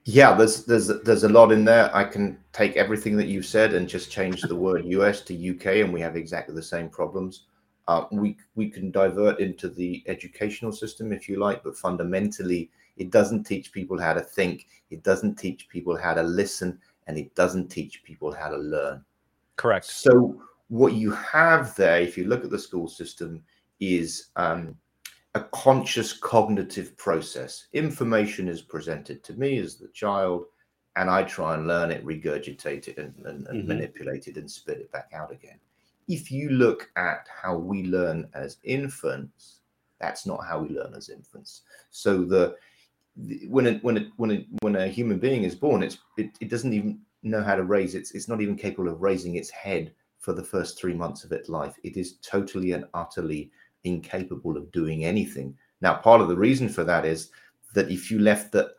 Yeah, 0.04 0.34
there's 0.34 0.64
there's 0.64 0.88
there's 0.88 1.24
a 1.24 1.28
lot 1.28 1.52
in 1.52 1.64
there. 1.64 1.94
I 1.94 2.04
can 2.04 2.38
take 2.52 2.76
everything 2.76 3.16
that 3.18 3.28
you've 3.28 3.46
said 3.46 3.74
and 3.74 3.88
just 3.88 4.10
change 4.10 4.42
the 4.42 4.56
word 4.56 4.84
US 4.86 5.20
to 5.22 5.50
UK, 5.50 5.66
and 5.84 5.92
we 5.92 6.00
have 6.00 6.16
exactly 6.16 6.54
the 6.54 6.62
same 6.62 6.88
problems. 6.88 7.44
Uh, 7.88 8.04
we 8.10 8.36
we 8.56 8.68
can 8.68 8.90
divert 8.90 9.38
into 9.38 9.68
the 9.68 10.02
educational 10.06 10.72
system 10.72 11.12
if 11.12 11.28
you 11.28 11.38
like, 11.38 11.62
but 11.62 11.76
fundamentally, 11.76 12.70
it 12.96 13.10
doesn't 13.10 13.44
teach 13.44 13.72
people 13.72 13.98
how 13.98 14.12
to 14.12 14.20
think. 14.20 14.66
It 14.90 15.02
doesn't 15.04 15.36
teach 15.36 15.68
people 15.68 15.96
how 15.96 16.14
to 16.14 16.22
listen, 16.22 16.78
and 17.06 17.16
it 17.16 17.34
doesn't 17.36 17.68
teach 17.68 18.02
people 18.02 18.32
how 18.32 18.48
to 18.48 18.58
learn. 18.58 19.04
Correct. 19.56 19.86
So 19.86 20.42
what 20.68 20.94
you 20.94 21.12
have 21.12 21.76
there, 21.76 22.00
if 22.00 22.16
you 22.16 22.24
look 22.24 22.44
at 22.44 22.50
the 22.50 22.58
school 22.58 22.88
system, 22.88 23.42
is 23.78 24.30
um, 24.36 24.76
a 25.34 25.40
conscious 25.40 26.12
cognitive 26.12 26.96
process. 26.98 27.66
Information 27.72 28.48
is 28.48 28.60
presented 28.60 29.22
to 29.24 29.32
me 29.34 29.58
as 29.58 29.76
the 29.76 29.88
child, 29.88 30.44
and 30.96 31.08
I 31.08 31.22
try 31.22 31.54
and 31.54 31.66
learn 31.66 31.90
it, 31.90 32.04
regurgitate 32.04 32.88
it, 32.88 32.98
and, 32.98 33.14
and, 33.24 33.46
and 33.46 33.58
mm-hmm. 33.60 33.68
manipulate 33.68 34.28
it 34.28 34.36
and 34.36 34.50
spit 34.50 34.78
it 34.78 34.92
back 34.92 35.10
out 35.14 35.32
again. 35.32 35.58
If 36.08 36.30
you 36.30 36.50
look 36.50 36.90
at 36.96 37.26
how 37.42 37.56
we 37.56 37.84
learn 37.84 38.28
as 38.34 38.58
infants, 38.64 39.60
that's 40.00 40.26
not 40.26 40.44
how 40.44 40.60
we 40.60 40.68
learn 40.68 40.94
as 40.94 41.08
infants. 41.08 41.62
So 41.90 42.24
the, 42.24 42.56
the 43.16 43.46
when 43.48 43.66
it, 43.66 43.82
when 43.82 43.96
it, 43.96 44.08
when 44.16 44.30
it, 44.32 44.46
when 44.60 44.76
a 44.76 44.88
human 44.88 45.18
being 45.18 45.44
is 45.44 45.54
born, 45.54 45.82
it's 45.82 45.98
it, 46.18 46.30
it 46.40 46.50
doesn't 46.50 46.72
even 46.72 47.00
know 47.22 47.42
how 47.42 47.54
to 47.54 47.62
raise 47.62 47.94
its 47.94 48.10
it's 48.10 48.28
not 48.28 48.40
even 48.40 48.56
capable 48.56 48.90
of 48.90 49.00
raising 49.00 49.36
its 49.36 49.48
head 49.48 49.92
for 50.18 50.32
the 50.32 50.42
first 50.42 50.78
three 50.78 50.92
months 50.92 51.24
of 51.24 51.32
its 51.32 51.48
life. 51.48 51.76
It 51.84 51.96
is 51.96 52.14
totally 52.20 52.72
and 52.72 52.84
utterly 52.94 53.50
incapable 53.84 54.56
of 54.56 54.70
doing 54.72 55.04
anything. 55.04 55.56
Now, 55.80 55.94
part 55.94 56.20
of 56.20 56.28
the 56.28 56.36
reason 56.36 56.68
for 56.68 56.84
that 56.84 57.04
is 57.04 57.30
that 57.74 57.90
if 57.90 58.10
you 58.10 58.18
left 58.18 58.52
the 58.52 58.72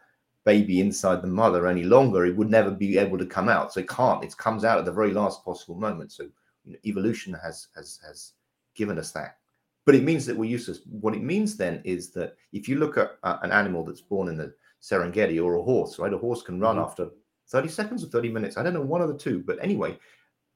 baby 0.45 0.81
inside 0.81 1.22
the 1.22 1.27
mother 1.27 1.67
any 1.67 1.83
longer, 1.83 2.25
it 2.25 2.36
would 2.36 2.50
never 2.50 2.72
be 2.72 2.98
able 2.98 3.17
to 3.17 3.25
come 3.25 3.50
out. 3.50 3.74
So 3.74 3.79
it 3.79 3.89
can't. 3.89 4.24
It 4.24 4.38
comes 4.38 4.63
out 4.63 4.79
at 4.79 4.86
the 4.86 4.91
very 4.91 5.12
last 5.12 5.43
possible 5.43 5.75
moment. 5.75 6.12
So 6.12 6.24
you 6.65 6.74
know, 6.74 6.79
evolution 6.86 7.33
has 7.43 7.67
has 7.75 8.00
has 8.05 8.33
given 8.75 8.98
us 8.98 9.12
that. 9.12 9.38
But 9.86 9.95
it 9.95 10.03
means 10.03 10.25
that 10.25 10.38
we're 10.38 10.50
useless. 10.50 10.79
What 10.89 11.13
it 11.13 11.22
means 11.22 11.57
then 11.57 11.81
is 11.83 12.12
that 12.12 12.36
if 12.53 12.69
you 12.69 12.77
look 12.77 12.98
at 12.98 13.17
uh, 13.24 13.38
an 13.41 13.51
animal 13.51 13.83
that's 13.83 14.01
born 14.01 14.29
in 14.29 14.38
the 14.38 14.53
Serengeti 14.81 15.43
or 15.43 15.55
a 15.55 15.63
horse, 15.63 16.00
right? 16.00 16.13
A 16.13 16.17
horse 16.17 16.41
can 16.41 16.60
run 16.60 16.75
mm-hmm. 16.75 16.86
after 16.86 17.10
30 17.50 17.67
seconds 17.69 18.03
or 18.03 18.07
30 18.07 18.29
minutes. 18.29 18.57
I 18.57 18.63
don't 18.63 18.74
know, 18.74 18.81
one 18.81 19.01
of 19.01 19.10
the 19.10 19.17
two. 19.17 19.43
But 19.45 19.57
anyway, 19.62 19.98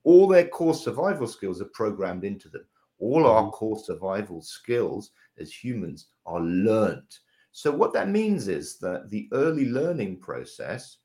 all 0.03 0.27
their 0.27 0.47
core 0.47 0.73
survival 0.73 1.27
skills 1.27 1.61
are 1.61 1.69
programmed 1.73 2.23
into 2.23 2.47
them. 2.49 2.65
All 2.99 3.25
our 3.25 3.43
mm-hmm. 3.43 3.51
core 3.51 3.79
survival 3.79 4.41
skills 4.41 5.11
as 5.37 5.51
humans 5.53 6.07
are 6.25 6.41
learned. 6.41 7.17
So, 7.51 7.71
what 7.71 7.93
that 7.93 8.09
means 8.09 8.47
is 8.47 8.77
that 8.79 9.09
the 9.09 9.29
early 9.31 9.69
learning 9.69 10.19
process 10.19 10.97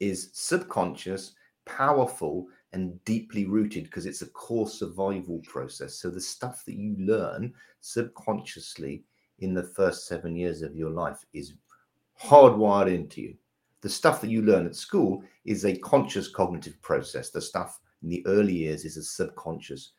is 0.00 0.30
subconscious, 0.32 1.34
powerful, 1.64 2.48
and 2.72 3.02
deeply 3.04 3.44
rooted 3.44 3.84
because 3.84 4.06
it's 4.06 4.22
a 4.22 4.26
core 4.30 4.68
survival 4.68 5.40
process. 5.46 5.94
So 5.94 6.10
the 6.10 6.20
stuff 6.20 6.64
that 6.66 6.74
you 6.74 6.96
learn 6.98 7.52
subconsciously 7.80 9.04
in 9.40 9.54
the 9.54 9.62
first 9.62 10.06
seven 10.06 10.36
years 10.36 10.62
of 10.62 10.74
your 10.74 10.90
life 10.90 11.24
is 11.32 11.54
hardwired 12.20 12.92
into 12.92 13.20
you. 13.20 13.34
The 13.82 13.88
stuff 13.88 14.20
that 14.20 14.30
you 14.30 14.42
learn 14.42 14.66
at 14.66 14.76
school 14.76 15.22
is 15.44 15.64
a 15.64 15.76
conscious 15.78 16.28
cognitive 16.28 16.80
process. 16.82 17.30
The 17.30 17.40
stuff 17.40 17.80
in 18.02 18.08
the 18.08 18.24
early 18.26 18.54
years 18.54 18.84
is 18.84 18.96
a 18.96 19.02
subconscious 19.02 19.92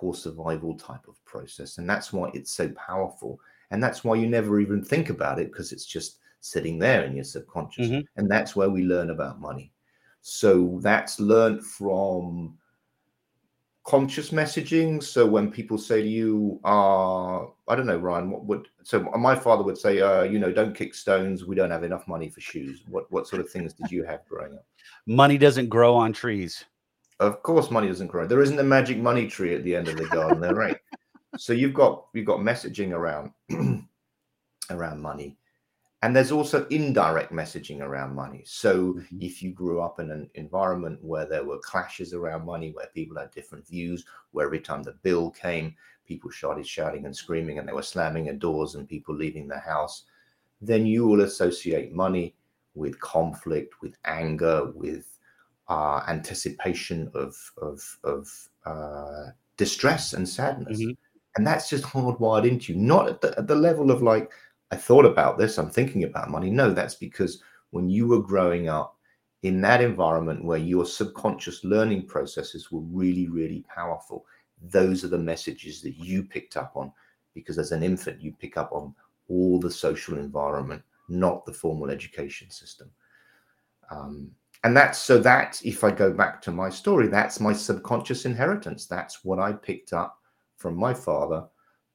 core 0.00 0.14
survival 0.14 0.74
type 0.74 1.06
of 1.06 1.22
process. 1.26 1.76
And 1.76 1.88
that's 1.88 2.10
why 2.10 2.30
it's 2.32 2.52
so 2.52 2.70
powerful. 2.70 3.38
And 3.70 3.82
that's 3.82 4.02
why 4.02 4.14
you 4.14 4.26
never 4.26 4.58
even 4.58 4.82
think 4.82 5.10
about 5.10 5.38
it 5.38 5.52
because 5.52 5.72
it's 5.72 5.84
just 5.84 6.20
sitting 6.40 6.78
there 6.78 7.04
in 7.04 7.14
your 7.14 7.24
subconscious. 7.24 7.88
Mm-hmm. 7.88 8.00
And 8.16 8.30
that's 8.30 8.56
where 8.56 8.70
we 8.70 8.82
learn 8.82 9.10
about 9.10 9.42
money. 9.42 9.72
So 10.22 10.78
that's 10.82 11.20
learned 11.20 11.62
from 11.66 12.56
conscious 13.84 14.30
messaging. 14.30 15.02
So 15.02 15.26
when 15.26 15.50
people 15.50 15.76
say 15.76 16.00
to 16.00 16.08
you, 16.08 16.60
uh, 16.64 17.44
I 17.68 17.76
don't 17.76 17.86
know, 17.86 17.98
Ryan, 17.98 18.30
what 18.30 18.44
would 18.46 18.68
so 18.82 19.00
my 19.00 19.34
father 19.34 19.62
would 19.64 19.76
say, 19.76 20.00
uh, 20.00 20.22
you 20.22 20.38
know, 20.38 20.50
don't 20.50 20.74
kick 20.74 20.94
stones. 20.94 21.44
We 21.44 21.56
don't 21.56 21.70
have 21.70 21.84
enough 21.84 22.08
money 22.08 22.30
for 22.30 22.40
shoes. 22.40 22.84
What 22.88 23.04
what 23.12 23.28
sort 23.28 23.40
of 23.40 23.50
things 23.50 23.74
did 23.74 23.90
you 23.90 24.02
have 24.04 24.26
growing 24.26 24.54
up? 24.54 24.64
Money 25.06 25.36
doesn't 25.36 25.68
grow 25.68 25.94
on 25.94 26.14
trees. 26.14 26.64
Of 27.20 27.42
course, 27.42 27.70
money 27.70 27.86
doesn't 27.86 28.08
grow. 28.08 28.26
There 28.26 28.42
isn't 28.42 28.58
a 28.58 28.64
magic 28.64 28.98
money 28.98 29.28
tree 29.28 29.54
at 29.54 29.62
the 29.62 29.76
end 29.76 29.88
of 29.88 29.96
the 29.96 30.06
garden, 30.06 30.40
there, 30.40 30.54
right? 30.54 30.76
So 31.36 31.52
you've 31.52 31.74
got 31.74 32.06
you've 32.12 32.26
got 32.26 32.40
messaging 32.40 32.90
around 32.90 33.30
around 34.70 35.00
money 35.00 35.38
and 36.02 36.16
there's 36.16 36.32
also 36.32 36.66
indirect 36.68 37.30
messaging 37.30 37.80
around 37.80 38.14
money. 38.14 38.42
So 38.46 38.94
mm-hmm. 38.94 39.18
if 39.20 39.42
you 39.42 39.52
grew 39.52 39.80
up 39.80 40.00
in 40.00 40.10
an 40.10 40.30
environment 40.34 40.98
where 41.02 41.26
there 41.26 41.44
were 41.44 41.58
clashes 41.58 42.14
around 42.14 42.46
money, 42.46 42.70
where 42.70 42.88
people 42.94 43.18
had 43.18 43.30
different 43.32 43.66
views, 43.66 44.06
where 44.30 44.46
every 44.46 44.60
time 44.60 44.82
the 44.82 44.96
bill 45.02 45.30
came, 45.30 45.74
people 46.06 46.30
started 46.30 46.66
shouting 46.66 47.04
and 47.04 47.14
screaming 47.14 47.58
and 47.58 47.68
they 47.68 47.72
were 47.72 47.82
slamming 47.82 48.28
at 48.28 48.38
doors 48.38 48.74
and 48.74 48.88
people 48.88 49.14
leaving 49.14 49.46
the 49.46 49.58
house, 49.58 50.04
then 50.62 50.86
you 50.86 51.06
will 51.06 51.20
associate 51.20 51.92
money 51.92 52.34
with 52.74 52.98
conflict, 53.00 53.74
with 53.82 53.94
anger, 54.06 54.70
with 54.74 55.18
uh, 55.70 56.02
anticipation 56.08 57.10
of 57.14 57.34
of, 57.62 57.80
of 58.04 58.28
uh, 58.66 59.30
distress 59.56 60.12
and 60.12 60.28
sadness. 60.28 60.80
Mm-hmm. 60.80 60.92
And 61.36 61.46
that's 61.46 61.70
just 61.70 61.84
hardwired 61.84 62.48
into 62.48 62.72
you, 62.72 62.78
not 62.78 63.08
at 63.08 63.20
the, 63.20 63.38
at 63.38 63.46
the 63.46 63.54
level 63.54 63.90
of 63.92 64.02
like, 64.02 64.32
I 64.72 64.76
thought 64.76 65.06
about 65.06 65.38
this, 65.38 65.58
I'm 65.58 65.70
thinking 65.70 66.02
about 66.04 66.30
money. 66.30 66.50
No, 66.50 66.72
that's 66.72 66.96
because 66.96 67.40
when 67.70 67.88
you 67.88 68.08
were 68.08 68.20
growing 68.20 68.68
up 68.68 68.96
in 69.42 69.60
that 69.60 69.80
environment 69.80 70.44
where 70.44 70.58
your 70.58 70.84
subconscious 70.84 71.62
learning 71.62 72.06
processes 72.06 72.72
were 72.72 72.80
really, 72.80 73.28
really 73.28 73.64
powerful, 73.72 74.26
those 74.60 75.04
are 75.04 75.08
the 75.08 75.18
messages 75.32 75.80
that 75.82 75.96
you 75.96 76.24
picked 76.24 76.56
up 76.56 76.72
on. 76.74 76.92
Because 77.32 77.58
as 77.58 77.70
an 77.70 77.84
infant, 77.84 78.20
you 78.20 78.32
pick 78.32 78.56
up 78.56 78.72
on 78.72 78.92
all 79.28 79.60
the 79.60 79.70
social 79.70 80.18
environment, 80.18 80.82
not 81.08 81.46
the 81.46 81.52
formal 81.52 81.90
education 81.90 82.50
system. 82.50 82.90
Um, 83.88 84.32
and 84.64 84.76
that's 84.76 84.98
so 84.98 85.18
that 85.18 85.60
if 85.64 85.84
I 85.84 85.90
go 85.90 86.12
back 86.12 86.42
to 86.42 86.50
my 86.50 86.68
story, 86.68 87.08
that's 87.08 87.40
my 87.40 87.52
subconscious 87.52 88.24
inheritance. 88.26 88.86
That's 88.86 89.24
what 89.24 89.38
I 89.38 89.52
picked 89.52 89.92
up 89.92 90.18
from 90.56 90.76
my 90.76 90.92
father 90.92 91.46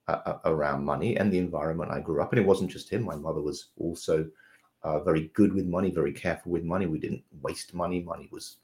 uh, 0.07 0.37
around 0.45 0.83
money 0.83 1.17
and 1.17 1.31
the 1.31 1.37
environment 1.37 1.91
I 1.91 1.99
grew 1.99 2.21
up 2.21 2.33
in. 2.33 2.39
It 2.39 2.45
wasn't 2.45 2.71
just 2.71 2.89
him. 2.89 3.03
My 3.03 3.15
mother 3.15 3.41
was 3.41 3.69
also 3.77 4.27
uh, 4.83 4.99
very 4.99 5.31
good 5.33 5.53
with 5.53 5.65
money, 5.65 5.91
very 5.91 6.13
careful 6.13 6.51
with 6.51 6.63
money. 6.63 6.85
We 6.85 6.99
didn't 6.99 7.23
waste 7.41 7.73
money. 7.73 8.01
Money 8.01 8.29
was 8.31 8.57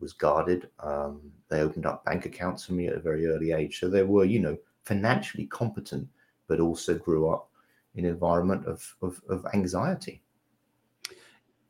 was 0.00 0.12
guarded. 0.12 0.68
Um, 0.80 1.20
they 1.48 1.60
opened 1.60 1.86
up 1.86 2.04
bank 2.04 2.26
accounts 2.26 2.64
for 2.64 2.72
me 2.72 2.88
at 2.88 2.96
a 2.96 3.00
very 3.00 3.26
early 3.26 3.52
age. 3.52 3.78
So 3.78 3.88
they 3.88 4.02
were, 4.02 4.24
you 4.24 4.40
know, 4.40 4.58
financially 4.84 5.46
competent, 5.46 6.08
but 6.48 6.60
also 6.60 6.98
grew 6.98 7.30
up 7.30 7.48
in 7.94 8.04
an 8.04 8.10
environment 8.10 8.66
of, 8.66 8.84
of, 9.02 9.22
of 9.28 9.46
anxiety. 9.54 10.23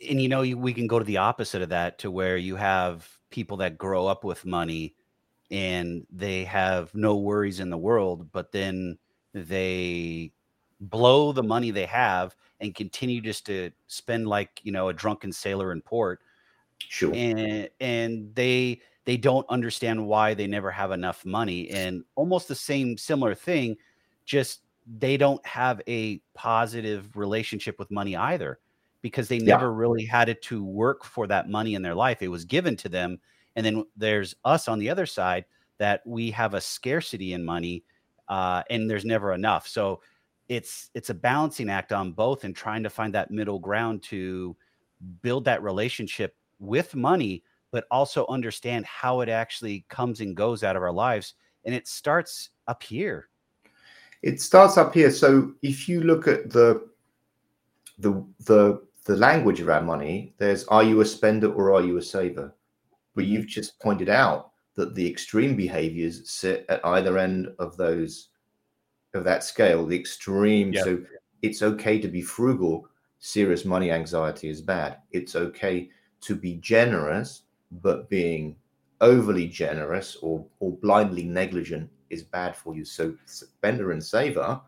And 0.09 0.21
you 0.21 0.29
know, 0.29 0.41
we 0.41 0.75
can 0.75 0.87
go 0.87 0.99
to 0.99 1.05
the 1.05 1.19
opposite 1.19 1.63
of 1.63 1.69
that, 1.71 1.99
to 2.01 2.11
where 2.11 2.37
you 2.37 2.57
have 2.57 3.09
people 3.31 3.57
that 3.59 3.79
grow 3.79 4.07
up 4.07 4.25
with 4.25 4.45
money 4.45 4.95
and 5.51 6.07
they 6.11 6.45
have 6.45 6.95
no 6.95 7.17
worries 7.17 7.61
in 7.61 7.71
the 7.71 7.79
world, 7.79 8.31
but 8.33 8.53
then 8.53 8.99
they 9.33 10.33
blow 10.81 11.33
the 11.33 11.43
money 11.43 11.71
they 11.71 11.87
have 11.87 12.35
and 12.61 12.75
continue 12.75 13.21
just 13.21 13.47
to 13.47 13.71
spend 13.87 14.27
like 14.27 14.61
you 14.63 14.73
know 14.73 14.89
a 14.89 14.93
drunken 14.93 15.33
sailor 15.33 15.73
in 15.73 15.81
port 15.81 16.21
sure. 16.79 17.13
and 17.15 17.69
and 17.81 18.35
they 18.35 18.81
they 19.05 19.17
don't 19.17 19.49
understand 19.49 20.05
why 20.05 20.35
they 20.35 20.47
never 20.47 20.71
have 20.71 20.93
enough 20.93 21.25
money 21.25 21.71
and 21.71 22.05
almost 22.17 22.49
the 22.49 22.55
same 22.55 22.97
similar 22.97 23.35
thing 23.35 23.77
just 24.25 24.61
they 24.99 25.17
don't 25.17 25.45
have 25.47 25.81
a 25.89 26.19
positive 26.35 27.17
relationship 27.17 27.79
with 27.79 27.91
money 27.91 28.17
either 28.17 28.59
because 29.05 29.29
they 29.29 29.39
never 29.39 29.67
yeah. 29.67 29.77
really 29.77 30.05
had 30.05 30.29
it 30.29 30.41
to 30.41 30.65
work 30.65 31.05
for 31.05 31.27
that 31.27 31.49
money 31.49 31.75
in 31.75 31.83
their 31.83 31.95
life 31.95 32.23
it 32.23 32.29
was 32.29 32.45
given 32.45 32.75
to 32.75 32.89
them 32.89 33.21
and 33.57 33.65
then 33.65 33.85
there's 33.97 34.35
us 34.45 34.67
on 34.67 34.79
the 34.79 34.91
other 34.91 35.07
side 35.07 35.45
that 35.79 36.03
we 36.07 36.31
have 36.31 36.55
a 36.55 36.61
scarcity 36.61 37.33
in 37.33 37.45
money 37.45 37.85
uh, 38.29 38.63
and 38.71 38.89
there's 38.89 39.05
never 39.05 39.33
enough. 39.33 39.67
So 39.69 40.01
it's 40.49 40.91
it's 40.95 41.11
a 41.11 41.15
balancing 41.15 41.71
act 41.71 41.93
on 41.93 42.13
both 42.13 42.45
and 42.45 42.55
trying 42.55 42.83
to 42.83 42.91
find 42.91 43.15
that 43.15 43.31
middle 43.31 43.59
ground 43.59 44.03
to 44.05 44.57
build 45.23 45.45
that 45.45 45.63
relationship 45.63 46.37
with 46.59 46.95
money, 46.95 47.43
but 47.71 47.87
also 47.91 48.27
understand 48.29 48.85
how 48.87 49.21
it 49.21 49.29
actually 49.29 49.85
comes 49.89 50.21
and 50.21 50.37
goes 50.37 50.63
out 50.63 50.77
of 50.77 50.83
our 50.83 50.93
lives. 50.93 51.35
And 51.65 51.75
it 51.75 51.89
starts 51.89 52.51
up 52.67 52.83
here. 52.83 53.29
It 54.23 54.41
starts 54.41 54.77
up 54.79 54.95
here. 54.95 55.11
So 55.11 55.53
if 55.63 55.89
you 55.89 56.03
look 56.03 56.29
at 56.29 56.51
the 56.51 56.89
the 57.99 58.25
the 58.41 58.83
the 59.05 59.17
language 59.17 59.61
around 59.61 59.87
money, 59.87 60.35
there's 60.39 60.65
are 60.67 60.83
you 60.83 61.01
a 61.01 61.05
spender 61.05 61.53
or 61.53 61.73
are 61.73 61.83
you 61.83 61.97
a 61.99 62.03
saver? 62.03 62.55
But 63.15 63.27
you've 63.27 63.47
just 63.47 63.79
pointed 63.81 64.09
out 64.09 64.51
that 64.75 64.95
the 64.95 65.09
extreme 65.09 65.57
behaviors 65.57 66.29
sit 66.29 66.67
at 66.69 66.85
either 66.85 67.19
end 67.19 67.49
of 67.59 67.77
those 67.77 68.29
of 69.15 69.25
that 69.25 69.45
scale 69.45 69.87
the 69.87 69.99
extreme 69.99 70.73
yep. 70.73 70.85
so 70.85 71.03
it's 71.43 71.63
okay 71.63 72.01
to 72.01 72.09
be 72.09 72.21
frugal 72.21 72.89
serious 73.21 73.65
money 73.65 73.91
anxiety 73.91 74.49
is 74.49 74.61
bad 74.61 74.99
it's 75.13 75.37
okay 75.37 75.89
to 76.21 76.35
be 76.35 76.55
generous 76.57 77.43
but 77.71 78.09
being 78.11 78.57
overly 79.01 79.47
generous 79.47 80.17
or 80.17 80.45
or 80.61 80.73
blindly 80.73 81.25
negligent 81.25 81.89
is 82.11 82.23
bad 82.23 82.57
for 82.57 82.75
you 82.75 82.85
so 82.85 83.15
spender 83.25 83.93
and 83.93 84.03
saver 84.03 84.41
are 84.41 84.63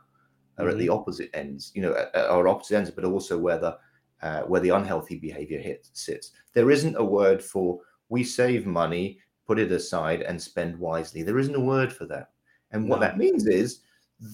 mm-hmm. 0.59 0.69
at 0.69 0.79
the 0.79 0.89
opposite 0.89 1.31
ends 1.35 1.73
you 1.75 1.83
know 1.83 1.93
are 2.15 2.49
opposite 2.49 2.77
ends 2.77 2.91
but 2.91 3.05
also 3.05 3.37
where 3.37 3.59
the 3.59 3.77
uh, 4.23 4.43
where 4.43 4.61
the 4.61 4.71
unhealthy 4.71 5.19
behavior 5.19 5.59
hits 5.59 5.91
sits 5.93 6.33
there 6.55 6.71
isn't 6.71 6.97
a 6.97 7.05
word 7.05 7.43
for 7.43 7.81
we 8.09 8.23
save 8.25 8.67
money 8.67 9.19
put 9.47 9.59
it 9.59 9.73
aside 9.73 10.23
and 10.23 10.41
spend 10.41 10.79
wisely. 10.79 11.23
There 11.23 11.39
isn't 11.39 11.55
a 11.55 11.61
word 11.61 11.93
for 11.93 12.05
that. 12.07 12.31
And 12.73 12.89
what 12.89 13.01
no. 13.01 13.07
that 13.07 13.19
means 13.19 13.47
is 13.47 13.81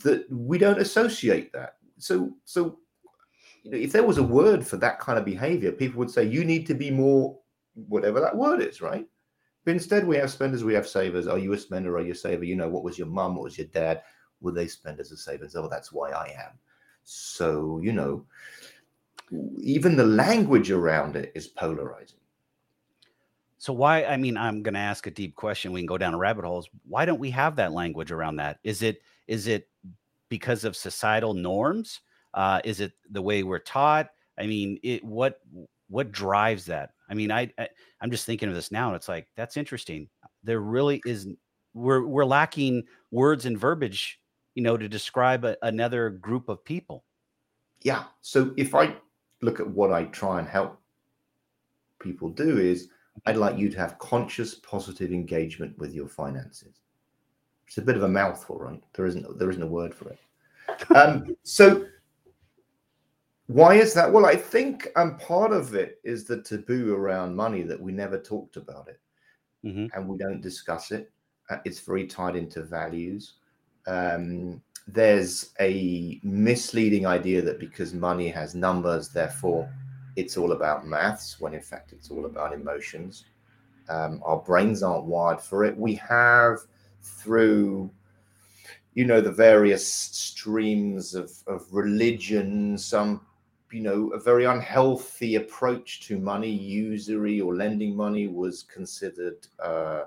that 0.02 0.24
we 0.30 0.58
don't 0.58 0.80
associate 0.80 1.52
that. 1.52 1.76
So, 1.98 2.32
so 2.44 2.78
you 3.62 3.70
know, 3.70 3.78
if 3.78 3.92
there 3.92 4.02
was 4.02 4.18
a 4.18 4.22
word 4.22 4.66
for 4.66 4.78
that 4.78 4.98
kind 4.98 5.18
of 5.18 5.24
behavior, 5.24 5.70
people 5.70 5.98
would 5.98 6.10
say 6.10 6.24
you 6.24 6.44
need 6.44 6.66
to 6.66 6.74
be 6.74 6.90
more 6.90 7.38
whatever 7.74 8.20
that 8.20 8.36
word 8.36 8.62
is, 8.62 8.80
right? 8.80 9.06
But 9.64 9.72
instead, 9.72 10.06
we 10.06 10.16
have 10.16 10.30
spenders, 10.30 10.64
we 10.64 10.74
have 10.74 10.88
savers. 10.88 11.28
Are 11.28 11.38
you 11.38 11.52
a 11.52 11.58
spender? 11.58 11.96
Are 11.96 12.02
you 12.02 12.12
a 12.12 12.16
saver? 12.16 12.44
You 12.44 12.56
know, 12.56 12.68
what 12.68 12.82
was 12.82 12.98
your 12.98 13.06
mum? 13.06 13.36
What 13.36 13.44
was 13.44 13.58
your 13.58 13.68
dad? 13.68 14.02
Were 14.40 14.50
they 14.50 14.66
spenders 14.66 15.12
or 15.12 15.16
savers? 15.16 15.54
Oh, 15.54 15.68
that's 15.68 15.92
why 15.92 16.10
I 16.10 16.34
am. 16.36 16.58
So, 17.04 17.78
you 17.80 17.92
know, 17.92 18.24
even 19.58 19.96
the 19.96 20.04
language 20.04 20.70
around 20.70 21.16
it 21.16 21.32
is 21.34 21.48
polarizing. 21.48 22.18
So 23.58 23.72
why? 23.72 24.04
I 24.04 24.16
mean, 24.16 24.36
I'm 24.36 24.62
going 24.62 24.74
to 24.74 24.80
ask 24.80 25.06
a 25.06 25.10
deep 25.10 25.36
question. 25.36 25.72
We 25.72 25.80
can 25.80 25.86
go 25.86 25.98
down 25.98 26.14
a 26.14 26.18
rabbit 26.18 26.44
holes. 26.44 26.68
Why 26.84 27.04
don't 27.04 27.20
we 27.20 27.30
have 27.30 27.54
that 27.56 27.72
language 27.72 28.10
around 28.10 28.36
that? 28.36 28.58
Is 28.64 28.82
it 28.82 29.02
is 29.28 29.46
it 29.46 29.68
because 30.28 30.64
of 30.64 30.74
societal 30.74 31.32
norms? 31.32 32.00
Uh, 32.34 32.60
is 32.64 32.80
it 32.80 32.92
the 33.10 33.22
way 33.22 33.42
we're 33.42 33.60
taught? 33.60 34.10
I 34.38 34.46
mean, 34.46 34.80
it 34.82 35.04
what 35.04 35.40
what 35.88 36.10
drives 36.10 36.64
that? 36.66 36.90
I 37.08 37.14
mean, 37.14 37.30
I, 37.30 37.52
I 37.58 37.68
I'm 38.00 38.10
just 38.10 38.26
thinking 38.26 38.48
of 38.48 38.54
this 38.54 38.72
now, 38.72 38.88
and 38.88 38.96
it's 38.96 39.08
like 39.08 39.28
that's 39.36 39.56
interesting. 39.56 40.08
There 40.42 40.60
really 40.60 41.00
is 41.04 41.28
we're 41.72 42.04
we're 42.04 42.24
lacking 42.24 42.84
words 43.12 43.46
and 43.46 43.56
verbiage, 43.56 44.18
you 44.54 44.62
know, 44.62 44.76
to 44.76 44.88
describe 44.88 45.44
a, 45.44 45.56
another 45.62 46.10
group 46.10 46.48
of 46.48 46.64
people. 46.64 47.04
Yeah. 47.82 48.04
So 48.22 48.52
if 48.56 48.74
I 48.74 48.96
look 49.42 49.61
at 49.61 49.68
what 49.68 49.92
I 49.92 50.04
try 50.04 50.38
and 50.38 50.49
help 50.49 50.80
people 51.99 52.30
do 52.30 52.58
is 52.58 52.88
I'd 53.26 53.37
like 53.37 53.58
you 53.58 53.68
to 53.68 53.78
have 53.78 53.99
conscious 53.99 54.54
positive 54.54 55.12
engagement 55.12 55.76
with 55.78 55.92
your 55.92 56.08
finances. 56.08 56.80
It's 57.66 57.78
a 57.78 57.82
bit 57.82 57.96
of 57.96 58.02
a 58.02 58.08
mouthful, 58.08 58.58
right? 58.58 58.82
There 58.94 59.06
isn't 59.06 59.38
there 59.38 59.50
isn't 59.50 59.62
a 59.62 59.66
word 59.66 59.94
for 59.94 60.08
it. 60.08 60.18
Um, 60.96 61.37
so 61.42 61.87
why 63.46 63.75
is 63.75 63.92
that? 63.94 64.11
Well, 64.11 64.25
I 64.25 64.37
think 64.37 64.88
um, 64.96 65.18
part 65.18 65.52
of 65.52 65.75
it 65.75 66.00
is 66.02 66.25
the 66.25 66.40
taboo 66.42 66.94
around 66.94 67.37
money 67.37 67.62
that 67.62 67.80
we 67.80 67.92
never 67.92 68.18
talked 68.18 68.56
about 68.56 68.88
it. 68.88 69.00
mm-hmm. 69.64 69.87
and 69.94 70.08
we 70.08 70.16
don't 70.16 70.40
discuss 70.40 70.90
it. 70.90 71.11
Uh, 71.50 71.58
it's 71.64 71.80
very 71.80 72.06
tied 72.06 72.37
into 72.37 72.62
values. 72.62 73.34
Um, 73.87 74.62
there's 74.86 75.52
a 75.60 76.20
misleading 76.22 77.06
idea 77.06 77.42
that 77.42 77.60
because 77.60 77.94
money 77.94 78.28
has 78.28 78.54
numbers, 78.54 79.08
therefore 79.08 79.72
it's 80.16 80.36
all 80.36 80.52
about 80.52 80.86
maths, 80.86 81.40
when 81.40 81.54
in 81.54 81.60
fact 81.60 81.92
it's 81.92 82.10
all 82.10 82.26
about 82.26 82.52
emotions. 82.52 83.24
Um, 83.88 84.22
our 84.24 84.38
brains 84.38 84.82
aren't 84.82 85.04
wired 85.04 85.40
for 85.40 85.64
it. 85.64 85.76
We 85.76 85.94
have 85.96 86.58
through 87.02 87.90
you 88.94 89.04
know 89.06 89.20
the 89.20 89.32
various 89.32 89.86
streams 89.86 91.14
of, 91.14 91.32
of 91.46 91.66
religion 91.72 92.76
some 92.76 93.22
you 93.70 93.80
know 93.80 94.08
a 94.10 94.20
very 94.20 94.44
unhealthy 94.44 95.36
approach 95.36 96.00
to 96.02 96.18
money 96.18 96.50
usury 96.50 97.40
or 97.40 97.56
lending 97.56 97.96
money 97.96 98.28
was 98.28 98.62
considered 98.62 99.46
uh, 99.62 100.02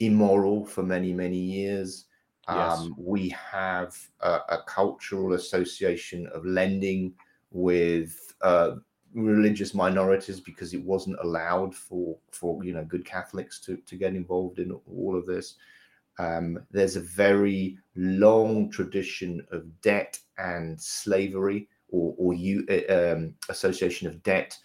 immoral 0.00 0.64
for 0.64 0.82
many 0.82 1.12
many 1.12 1.38
years 1.38 2.06
yes. 2.48 2.78
um, 2.78 2.94
we 2.98 3.28
have 3.30 3.96
a, 4.20 4.40
a, 4.48 4.58
cultural 4.66 5.34
association 5.34 6.26
of 6.28 6.44
lending 6.44 7.12
with 7.50 8.34
uh, 8.42 8.72
religious 9.14 9.74
minorities 9.74 10.40
because 10.40 10.74
it 10.74 10.82
wasn't 10.82 11.16
allowed 11.22 11.74
for 11.74 12.16
for 12.32 12.62
you 12.64 12.74
know 12.74 12.84
good 12.84 13.04
catholics 13.04 13.60
to 13.60 13.76
to 13.86 13.96
get 13.96 14.14
involved 14.14 14.58
in 14.58 14.72
all 14.86 15.16
of 15.16 15.26
this 15.26 15.54
um, 16.18 16.58
there's 16.70 16.96
a 16.96 17.00
very 17.00 17.78
long 17.96 18.70
tradition 18.70 19.44
of 19.50 19.80
debt 19.80 20.18
and 20.38 20.80
slavery 20.80 21.68
or, 21.88 22.14
or 22.18 22.34
you, 22.34 22.66
uh, 22.70 23.12
um, 23.12 23.34
association 23.48 24.06
of 24.06 24.22
debt. 24.22 24.56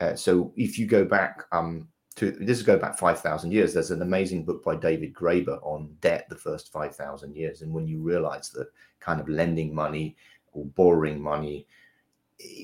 Uh, 0.00 0.14
so 0.14 0.52
if 0.56 0.78
you 0.78 0.86
go 0.86 1.04
back 1.04 1.44
um, 1.52 1.88
to 2.14 2.30
this 2.30 2.58
is 2.58 2.62
go 2.62 2.78
back 2.78 2.98
5,000 2.98 3.52
years, 3.52 3.72
there's 3.72 3.90
an 3.90 4.02
amazing 4.02 4.44
book 4.44 4.62
by 4.64 4.76
David 4.76 5.14
Graeber 5.14 5.58
on 5.62 5.94
debt, 6.00 6.28
the 6.28 6.36
first 6.36 6.72
5,000 6.72 7.34
years. 7.34 7.62
And 7.62 7.72
when 7.72 7.86
you 7.86 8.00
realize 8.00 8.50
that 8.50 8.68
kind 9.00 9.20
of 9.20 9.28
lending 9.28 9.74
money 9.74 10.16
or 10.52 10.64
borrowing 10.64 11.20
money 11.20 11.66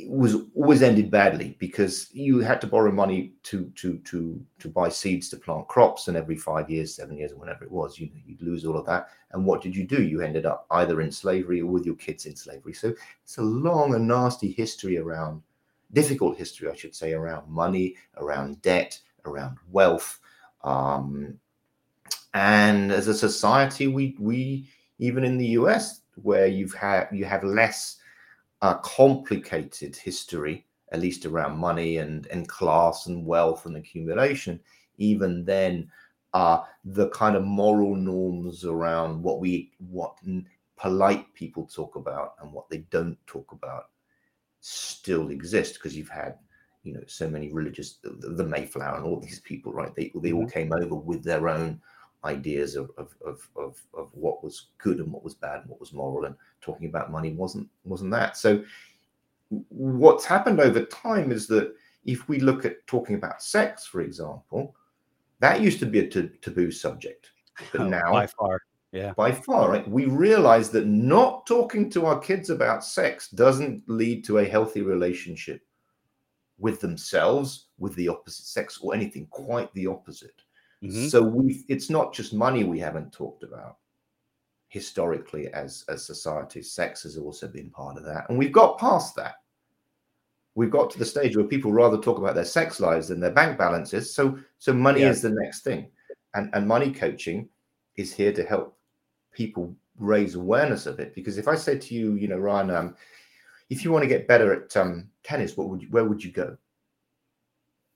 was 0.09 0.35
always 0.57 0.83
ended 0.83 1.09
badly 1.09 1.57
because 1.61 2.09
you 2.13 2.41
had 2.41 2.61
to 2.61 2.67
borrow 2.67 2.91
money 2.91 3.33
to 3.45 3.71
to 3.77 3.99
to 3.99 4.45
to 4.59 4.69
buy 4.69 4.89
seeds 4.89 5.29
to 5.29 5.37
plant 5.37 5.69
crops. 5.69 6.09
And 6.09 6.17
every 6.17 6.37
five 6.37 6.69
years 6.69 6.97
seven 6.97 7.17
years 7.17 7.33
or 7.33 7.37
whenever 7.37 7.65
it 7.65 7.71
was 7.71 7.99
you 7.99 8.11
you'd 8.27 8.43
lose 8.43 8.65
all 8.65 8.77
of 8.77 8.87
that. 8.87 9.09
And 9.33 9.45
what 9.45 9.63
did 9.63 9.77
you 9.77 9.87
do? 9.87 10.03
You 10.03 10.21
ended 10.21 10.47
up 10.47 10.67
either 10.73 11.01
in 11.01 11.13
slavery 11.13 11.61
or 11.61 11.67
with 11.67 11.87
your 11.87 11.95
kids 11.95 12.27
in 12.27 12.35
slavery. 12.35 12.73
So 12.73 12.93
it's 13.23 13.39
a 13.39 13.43
long 13.43 13.95
and 13.95 14.09
nasty 14.09 14.51
history 14.51 14.99
around 14.99 15.43
difficult 15.93 16.37
history 16.37 16.69
i 16.69 16.75
should 16.75 16.95
say 16.95 17.13
around 17.13 17.49
money 17.49 17.97
around 18.19 18.61
debt 18.63 19.01
around 19.25 19.57
wealth 19.71 20.21
um, 20.65 21.39
and 22.35 22.93
as 22.93 23.09
a 23.09 23.15
society 23.15 23.87
we 23.87 24.17
we 24.19 24.69
even 24.99 25.25
in 25.25 25.39
the 25.39 25.47
us 25.47 26.03
where 26.23 26.47
you've 26.47 26.75
had 26.75 27.09
you 27.13 27.25
have 27.25 27.45
less 27.45 27.99
a 28.63 28.75
complicated 28.83 29.95
history, 29.97 30.67
at 30.91 31.01
least 31.01 31.27
around 31.27 31.57
money 31.59 31.99
and, 31.99 32.27
and 32.27 32.49
class 32.49 33.07
and 33.07 33.25
wealth 33.25 33.67
and 33.67 33.77
accumulation, 33.77 34.59
even 34.97 35.45
then, 35.45 35.91
uh, 36.35 36.63
the 36.85 37.09
kind 37.11 37.37
of 37.37 37.45
moral 37.45 37.95
norms 37.95 38.65
around 38.65 39.23
what 39.23 39.41
we 39.41 39.73
what 39.79 40.19
polite 40.77 41.33
people 41.35 41.67
talk 41.67 41.97
about 41.97 42.35
and 42.41 42.53
what 42.53 42.69
they 42.69 42.79
don't 42.91 43.17
talk 43.27 43.51
about 43.53 43.85
still 44.61 45.31
exist 45.31 45.75
because 45.75 45.97
you've 45.97 46.09
had 46.09 46.37
you 46.89 46.95
know 46.95 47.05
so 47.07 47.29
many 47.29 47.53
religious 47.53 47.99
the, 48.03 48.31
the 48.31 48.45
mayflower 48.45 48.97
and 48.97 49.05
all 49.05 49.21
these 49.21 49.41
people 49.41 49.73
right? 49.73 49.95
They, 49.95 50.11
they 50.15 50.33
all 50.33 50.43
mm-hmm. 50.43 50.51
came 50.51 50.73
over 50.73 50.95
with 50.95 51.23
their 51.23 51.49
own 51.49 51.81
ideas 52.25 52.75
of, 52.77 52.91
of, 52.97 53.15
of, 53.25 53.49
of, 53.57 53.81
of 53.97 54.09
what 54.13 54.43
was 54.43 54.69
good 54.79 54.99
and 54.99 55.13
what 55.13 55.23
was 55.23 55.35
bad 55.35 55.61
and 55.61 55.69
what 55.69 55.79
was 55.79 55.93
moral 55.93 56.25
and 56.25 56.35
talking 56.61 56.89
about 56.89 57.13
money 57.13 57.33
wasn't 57.35 57.69
wasn't 57.85 58.11
that. 58.13 58.37
So 58.39 58.65
what's 59.69 60.25
happened 60.25 60.61
over 60.61 60.85
time 60.85 61.31
is 61.31 61.47
that 61.49 61.75
if 62.05 62.27
we 62.29 62.41
look 62.41 62.65
at 62.65 62.87
talking 62.87 63.17
about 63.17 63.43
sex 63.43 63.87
for 63.87 64.03
example 64.03 64.75
that 65.41 65.63
used 65.63 65.79
to 65.79 65.87
be 65.87 66.01
a 66.01 66.09
t- 66.09 66.31
taboo 66.43 66.71
subject 66.71 67.31
but 67.73 67.83
oh, 67.83 67.89
now 67.99 68.13
by 68.13 68.27
far 68.27 68.61
yeah. 68.93 69.13
by 69.15 69.33
far 69.33 69.71
right? 69.71 69.89
We 69.89 70.05
realize 70.07 70.71
that 70.71 70.87
not 70.87 71.47
talking 71.47 71.91
to 71.91 72.07
our 72.07 72.19
kids 72.19 72.51
about 72.51 72.85
sex 72.85 73.31
doesn't 73.31 73.85
lead 73.87 74.25
to 74.25 74.39
a 74.39 74.45
healthy 74.45 74.83
relationship 74.83 75.63
with 76.59 76.81
themselves 76.81 77.67
with 77.79 77.95
the 77.95 78.09
opposite 78.09 78.47
sex 78.47 78.79
or 78.83 78.95
anything 78.95 79.27
quite 79.31 79.73
the 79.75 79.87
opposite 79.87 80.43
Mm-hmm. 80.83 81.09
So 81.09 81.23
we 81.23 81.65
it's 81.69 81.91
not 81.91 82.15
just 82.15 82.33
money 82.33 82.65
we 82.65 82.79
haven't 82.79 83.13
talked 83.13 83.43
about 83.43 83.79
historically 84.69 85.53
as 85.53 85.85
as 85.89 86.07
society. 86.07 86.63
Sex 86.63 87.03
has 87.03 87.17
also 87.17 87.49
been 87.49 87.71
part 87.71 87.97
of 87.97 88.05
that. 88.05 88.29
And 88.29 88.39
we've 88.39 88.53
got 88.53 88.79
past 88.79 89.17
that. 89.17 89.37
We've 90.55 90.71
got 90.71 90.91
to 90.91 90.99
the 90.99 91.05
stage 91.05 91.37
where 91.37 91.47
people 91.47 91.73
rather 91.73 91.99
talk 91.99 92.19
about 92.19 92.35
their 92.35 92.45
sex 92.45 92.81
lives 92.81 93.09
than 93.09 93.21
their 93.21 93.33
bank 93.33 93.59
balances. 93.59 94.15
So 94.15 94.39
so 94.59 94.73
money 94.73 95.01
yeah. 95.01 95.11
is 95.11 95.23
the 95.23 95.31
next 95.31 95.63
thing. 95.63 95.91
And 96.35 96.51
and 96.55 96.69
money 96.69 96.93
coaching 96.93 97.49
is 97.97 98.13
here 98.13 98.33
to 98.33 98.45
help 98.45 98.79
people 99.33 99.75
raise 99.99 100.37
awareness 100.37 100.87
of 100.87 101.01
it. 101.01 101.13
Because 101.13 101.39
if 101.39 101.49
I 101.49 101.57
said 101.57 101.81
to 101.83 101.95
you, 101.95 102.15
you 102.15 102.29
know, 102.29 102.39
Ryan, 102.39 102.71
um, 102.71 102.97
if 103.71 103.85
you 103.85 103.93
want 103.93 104.03
to 104.03 104.09
get 104.09 104.29
better 104.29 104.53
at 104.53 104.77
um, 104.77 105.11
tennis, 105.23 105.57
what 105.57 105.69
would 105.69 105.83
you, 105.83 105.89
where 105.89 106.05
would 106.05 106.23
you 106.23 106.33
go? 106.33 106.57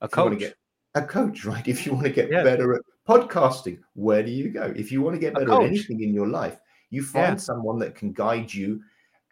A 0.00 0.08
coach 0.08 0.52
a 0.94 1.02
coach, 1.02 1.44
right? 1.52 1.66
If 1.66 1.86
you 1.86 1.92
want 1.92 2.06
to 2.06 2.12
get 2.12 2.30
yeah. 2.30 2.42
better 2.42 2.74
at 2.74 2.82
podcasting, 3.06 3.78
where 3.94 4.22
do 4.22 4.30
you 4.30 4.50
go? 4.50 4.72
If 4.76 4.92
you 4.92 5.02
want 5.02 5.14
to 5.14 5.20
get 5.20 5.34
better 5.34 5.52
at 5.52 5.62
anything 5.62 6.02
in 6.02 6.14
your 6.14 6.28
life, 6.28 6.60
you 6.90 7.02
find 7.02 7.34
yeah. 7.34 7.36
someone 7.36 7.78
that 7.80 7.94
can 7.94 8.12
guide 8.12 8.52
you 8.52 8.82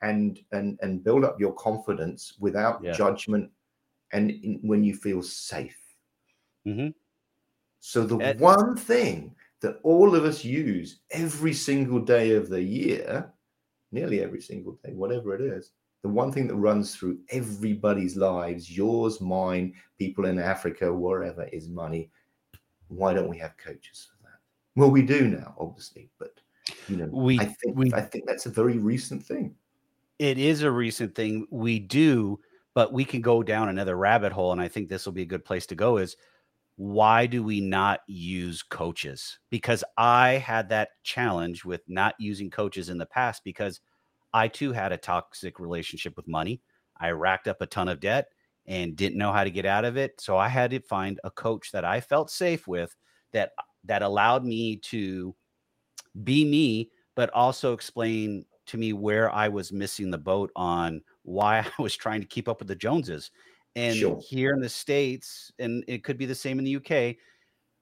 and 0.03 0.41
and 0.53 0.79
and 0.81 1.05
build 1.05 1.25
up 1.25 1.39
your 1.39 1.53
confidence 1.55 2.35
without 2.41 2.83
yeah. 2.83 2.93
judgment 2.93 3.51
and 4.13 4.31
in, 4.31 4.61
when 4.63 4.83
you 4.83 4.95
feel 4.95 5.23
safe. 5.23 5.79
Mm-hmm. 6.67 6.89
So 7.81 8.05
the 8.05 8.19
it, 8.19 8.39
one 8.39 8.77
thing 8.77 9.35
that 9.61 9.79
all 9.83 10.15
of 10.15 10.25
us 10.25 10.45
use 10.45 11.01
every 11.11 11.53
single 11.53 12.01
day 12.01 12.35
of 12.35 12.49
the 12.49 12.63
year, 12.63 13.31
nearly 13.93 14.23
every 14.23 14.41
single 14.41 14.79
day, 14.85 14.93
whatever 14.93 15.35
it 15.35 15.43
is, 15.43 15.73
the 16.03 16.09
one 16.09 16.33
thing 16.33 16.47
that 16.49 16.55
runs 16.55 16.95
through 16.95 17.19
everybody's 17.31 18.17
lives, 18.17 18.75
yours, 18.75 19.21
mine, 19.21 19.75
people 19.99 20.25
in 20.27 20.39
Africa, 20.39 20.93
wherever, 20.93 21.45
is 21.45 21.69
money. 21.69 22.11
Why 22.89 23.13
don't 23.15 23.29
we 23.29 23.39
have 23.39 23.57
coaches 23.57 24.09
for 24.11 24.23
that? 24.25 24.39
Well, 24.77 24.91
we 24.91 25.03
do 25.03 25.29
now, 25.29 25.55
obviously, 25.59 26.11
but 26.19 26.33
you 26.89 26.97
know, 26.97 27.09
we 27.13 27.39
I 27.39 27.45
think 27.45 27.77
we, 27.77 27.93
I 27.93 28.01
think 28.01 28.27
that's 28.27 28.47
a 28.47 28.51
very 28.51 28.79
recent 28.79 29.25
thing. 29.25 29.55
It 30.19 30.39
is 30.39 30.63
a 30.63 30.71
recent 30.71 31.15
thing. 31.15 31.47
We 31.51 31.79
do, 31.79 32.41
but 32.75 32.93
we 32.93 33.05
can 33.05 33.21
go 33.21 33.43
down 33.43 33.69
another 33.69 33.97
rabbit 33.97 34.33
hole, 34.33 34.53
and 34.53 34.61
I 34.61 34.69
think 34.69 34.89
this 34.89 35.05
will 35.05 35.13
be 35.13 35.23
a 35.23 35.27
good 35.27 35.45
place 35.45 35.67
to 35.67 35.75
go. 35.75 35.99
Is 35.99 36.17
why 36.77 37.27
do 37.27 37.43
we 37.43 37.61
not 37.61 38.01
use 38.07 38.63
coaches? 38.63 39.39
Because 39.51 39.85
I 39.99 40.31
had 40.31 40.71
that 40.71 40.91
challenge 41.03 41.65
with 41.65 41.83
not 41.89 42.15
using 42.19 42.49
coaches 42.49 42.89
in 42.89 42.97
the 42.97 43.07
past 43.07 43.45
because 43.45 43.81
I 44.33 44.49
too 44.49 44.73
had 44.73 44.93
a 44.93 44.97
toxic 44.97 45.59
relationship 45.59 46.17
with 46.17 46.29
money. 46.29 46.61
I 47.01 47.11
racked 47.11 47.49
up 47.49 47.61
a 47.61 47.67
ton 47.67 47.89
of 47.89 48.01
debt 48.01 48.29
and 48.67 48.97
didn't 48.97 49.19
know 49.19 49.33
how 49.33 49.45
to 49.45 49.51
get 49.51 49.67
out 49.67 49.85
of 49.85 49.97
it. 49.97 50.21
So 50.21 50.37
I 50.37 50.49
had 50.49 50.71
to 50.71 50.81
find 50.81 51.19
a 51.25 51.31
coach 51.31 51.73
that 51.73 51.85
I 51.85 52.01
felt 52.01 52.31
safe 52.31 52.67
with 52.67 52.95
that 53.33 53.53
that 53.85 54.03
allowed 54.03 54.45
me 54.45 54.77
to 54.77 55.35
be 56.23 56.45
me, 56.45 56.91
but 57.17 57.31
also 57.31 57.73
explain 57.73 58.45
to 58.67 58.79
me 58.79 58.93
where 58.93 59.33
I 59.35 59.49
was 59.49 59.73
missing 59.73 60.11
the 60.11 60.19
boat 60.19 60.51
on 60.55 61.01
why 61.23 61.59
I 61.79 61.83
was 61.83 61.97
trying 61.97 62.21
to 62.21 62.27
keep 62.27 62.49
up 62.49 62.61
with 62.61 62.69
the 62.69 62.77
Joneses. 62.77 63.31
And 63.77 63.97
sure. 63.97 64.21
here 64.29 64.53
in 64.53 64.61
the 64.61 64.69
States, 64.69 65.53
and 65.59 65.85
it 65.87 66.05
could 66.05 66.19
be 66.19 66.27
the 66.27 66.35
same 66.35 66.59
in 66.59 66.65
the 66.65 66.77
UK, 66.77 67.17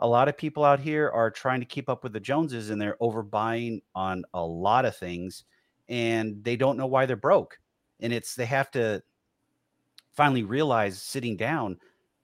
a 0.01 0.07
lot 0.07 0.29
of 0.29 0.37
people 0.37 0.65
out 0.65 0.79
here 0.79 1.11
are 1.11 1.31
trying 1.31 1.61
to 1.61 1.67
keep 1.67 1.89
up 1.89 2.05
with 2.05 2.13
the 2.13 2.21
Joneses 2.21 2.71
and 2.71 2.81
they're 2.81 2.97
overbuying 3.03 3.81
on 3.95 4.25
a 4.35 4.45
lot 4.45 4.85
of 4.85 4.97
things 4.97 5.45
and 5.89 6.43
they 6.45 6.57
don't 6.57 6.77
know 6.77 6.87
why 6.87 7.07
they're 7.07 7.17
broke. 7.17 7.59
And 8.01 8.13
it's 8.13 8.35
they 8.35 8.47
have 8.47 8.71
to 8.73 9.03
finally 10.13 10.43
realize 10.43 11.01
sitting 11.01 11.37
down 11.37 11.79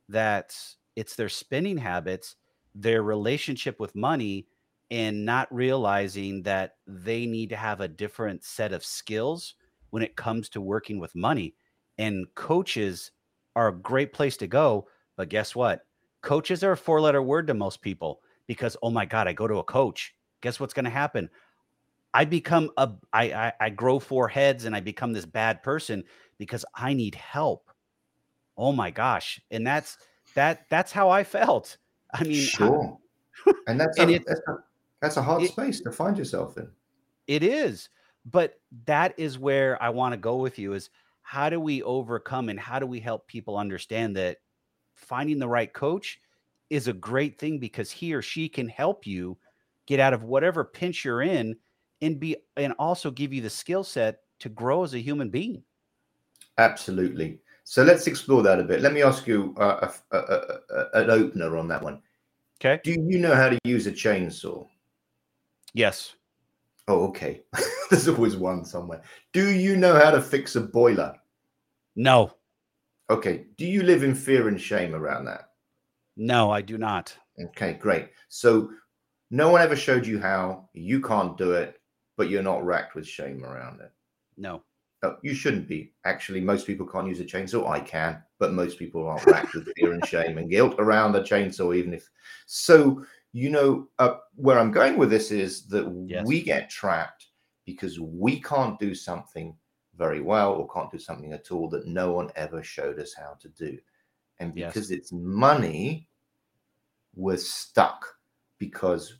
that 0.08 0.56
it's 0.96 1.16
their 1.16 1.28
spending 1.28 1.78
habits, 1.78 2.36
their 2.74 3.02
relationship 3.02 3.80
with 3.80 3.94
money, 3.94 4.46
and 4.90 5.24
not 5.24 5.52
realizing 5.52 6.42
that 6.42 6.76
they 6.86 7.26
need 7.26 7.48
to 7.50 7.56
have 7.56 7.80
a 7.80 7.88
different 7.88 8.44
set 8.44 8.72
of 8.72 8.84
skills 8.84 9.54
when 9.90 10.02
it 10.02 10.16
comes 10.16 10.48
to 10.50 10.60
working 10.60 10.98
with 10.98 11.14
money. 11.14 11.54
And 11.98 12.26
coaches 12.34 13.12
are 13.56 13.68
a 13.68 13.76
great 13.76 14.12
place 14.12 14.36
to 14.38 14.46
go. 14.46 14.88
But 15.16 15.28
guess 15.28 15.54
what? 15.54 15.86
Coaches 16.22 16.64
are 16.64 16.72
a 16.72 16.76
four 16.76 17.00
letter 17.00 17.22
word 17.22 17.46
to 17.46 17.54
most 17.54 17.80
people 17.80 18.20
because, 18.46 18.76
oh 18.82 18.90
my 18.90 19.06
God, 19.06 19.28
I 19.28 19.32
go 19.32 19.46
to 19.46 19.58
a 19.58 19.64
coach. 19.64 20.14
Guess 20.40 20.60
what's 20.60 20.74
going 20.74 20.84
to 20.84 20.90
happen? 20.90 21.30
I 22.14 22.24
become 22.24 22.70
a 22.76 22.90
I, 23.12 23.24
I 23.32 23.52
I 23.60 23.70
grow 23.70 23.98
four 23.98 24.28
heads 24.28 24.64
and 24.64 24.74
I 24.74 24.80
become 24.80 25.12
this 25.12 25.26
bad 25.26 25.62
person 25.62 26.04
because 26.38 26.64
I 26.74 26.94
need 26.94 27.14
help. 27.16 27.70
Oh 28.56 28.72
my 28.72 28.90
gosh. 28.90 29.40
And 29.50 29.66
that's 29.66 29.98
that 30.34 30.66
that's 30.70 30.92
how 30.92 31.10
I 31.10 31.24
felt. 31.24 31.76
I 32.14 32.22
mean, 32.22 32.34
sure. 32.40 32.96
and 33.66 33.78
that's 33.80 33.98
And 33.98 34.10
a, 34.10 34.14
it- 34.14 34.24
that's 34.26 34.40
a, 34.48 34.56
that's 35.02 35.16
a 35.16 35.22
hard 35.22 35.42
it- 35.42 35.50
space 35.50 35.80
to 35.80 35.90
find 35.92 36.16
yourself 36.16 36.56
in. 36.56 36.68
It 37.26 37.42
is. 37.42 37.88
But 38.30 38.60
that 38.86 39.12
is 39.18 39.38
where 39.38 39.82
I 39.82 39.90
want 39.90 40.12
to 40.12 40.16
go 40.16 40.36
with 40.36 40.58
you 40.58 40.72
is 40.72 40.88
how 41.22 41.50
do 41.50 41.60
we 41.60 41.82
overcome 41.82 42.48
and 42.48 42.58
how 42.58 42.78
do 42.78 42.86
we 42.86 43.00
help 43.00 43.26
people 43.26 43.58
understand 43.58 44.16
that 44.16 44.38
finding 44.94 45.38
the 45.38 45.48
right 45.48 45.72
coach 45.72 46.20
is 46.70 46.88
a 46.88 46.92
great 46.92 47.38
thing 47.38 47.58
because 47.58 47.90
he 47.90 48.14
or 48.14 48.22
she 48.22 48.48
can 48.48 48.68
help 48.68 49.06
you 49.06 49.36
get 49.86 50.00
out 50.00 50.14
of 50.14 50.22
whatever 50.22 50.64
pinch 50.64 51.04
you're 51.04 51.20
in 51.22 51.56
and 52.04 52.20
be 52.20 52.36
and 52.56 52.72
also 52.78 53.10
give 53.10 53.32
you 53.32 53.40
the 53.40 53.50
skill 53.50 53.84
set 53.84 54.20
to 54.40 54.48
grow 54.48 54.84
as 54.84 54.94
a 54.94 54.98
human 54.98 55.30
being. 55.30 55.62
Absolutely. 56.58 57.40
So 57.64 57.82
let's 57.82 58.06
explore 58.06 58.42
that 58.42 58.60
a 58.60 58.64
bit. 58.64 58.82
Let 58.82 58.92
me 58.92 59.02
ask 59.02 59.26
you 59.26 59.54
uh, 59.58 59.90
a, 60.12 60.16
a, 60.16 60.20
a, 60.20 61.02
an 61.02 61.10
opener 61.10 61.56
on 61.56 61.66
that 61.68 61.82
one. 61.82 62.00
Okay. 62.60 62.80
Do 62.84 62.92
you 62.92 63.18
know 63.18 63.34
how 63.34 63.48
to 63.48 63.58
use 63.64 63.86
a 63.86 63.92
chainsaw? 63.92 64.66
Yes. 65.72 66.14
Oh, 66.86 67.06
okay. 67.08 67.42
There's 67.90 68.08
always 68.08 68.36
one 68.36 68.64
somewhere. 68.64 69.02
Do 69.32 69.50
you 69.50 69.76
know 69.76 69.94
how 69.94 70.10
to 70.10 70.20
fix 70.20 70.56
a 70.56 70.60
boiler? 70.60 71.16
No. 71.96 72.32
Okay. 73.08 73.46
Do 73.56 73.66
you 73.66 73.82
live 73.82 74.02
in 74.02 74.14
fear 74.14 74.48
and 74.48 74.60
shame 74.60 74.94
around 74.94 75.24
that? 75.24 75.50
No, 76.16 76.50
I 76.50 76.60
do 76.60 76.78
not. 76.78 77.16
Okay, 77.42 77.72
great. 77.72 78.10
So 78.28 78.70
no 79.30 79.50
one 79.50 79.62
ever 79.62 79.74
showed 79.74 80.06
you 80.06 80.20
how. 80.20 80.68
You 80.74 81.00
can't 81.00 81.36
do 81.36 81.52
it, 81.52 81.80
but 82.16 82.30
you're 82.30 82.42
not 82.42 82.64
racked 82.64 82.94
with 82.94 83.06
shame 83.06 83.44
around 83.44 83.80
it. 83.80 83.92
No. 84.36 84.62
Oh, 85.02 85.16
you 85.22 85.34
shouldn't 85.34 85.68
be. 85.68 85.92
Actually, 86.04 86.40
most 86.40 86.66
people 86.66 86.86
can't 86.86 87.08
use 87.08 87.20
a 87.20 87.24
chainsaw. 87.24 87.68
I 87.68 87.80
can, 87.80 88.22
but 88.38 88.54
most 88.54 88.78
people 88.78 89.06
aren't 89.06 89.26
racked 89.26 89.54
with 89.54 89.68
fear 89.76 89.92
and 89.92 90.04
shame 90.06 90.38
and 90.38 90.48
guilt 90.48 90.76
around 90.78 91.14
a 91.14 91.20
chainsaw, 91.20 91.76
even 91.76 91.92
if. 91.92 92.08
So, 92.46 93.04
you 93.32 93.50
know, 93.50 93.88
uh, 93.98 94.16
where 94.34 94.58
I'm 94.58 94.70
going 94.70 94.96
with 94.96 95.10
this 95.10 95.30
is 95.30 95.66
that 95.66 95.86
Yes. 96.08 96.26
we 96.26 96.42
get 96.42 96.70
trapped 96.70 97.26
because 97.66 98.00
we 98.00 98.40
can't 98.40 98.78
do 98.78 98.94
something 98.94 99.54
very 99.96 100.20
well 100.20 100.52
or 100.54 100.68
can't 100.70 100.90
do 100.90 100.98
something 100.98 101.32
at 101.32 101.52
all 101.52 101.68
that 101.68 101.86
no 101.86 102.12
one 102.12 102.30
ever 102.34 102.62
showed 102.62 102.98
us 102.98 103.12
how 103.12 103.36
to 103.40 103.48
do. 103.50 103.78
And 104.38 104.56
Yes. 104.56 104.72
because 104.72 104.90
it's 104.90 105.12
money, 105.12 106.08
we're 107.14 107.36
stuck 107.36 108.06
because 108.58 109.18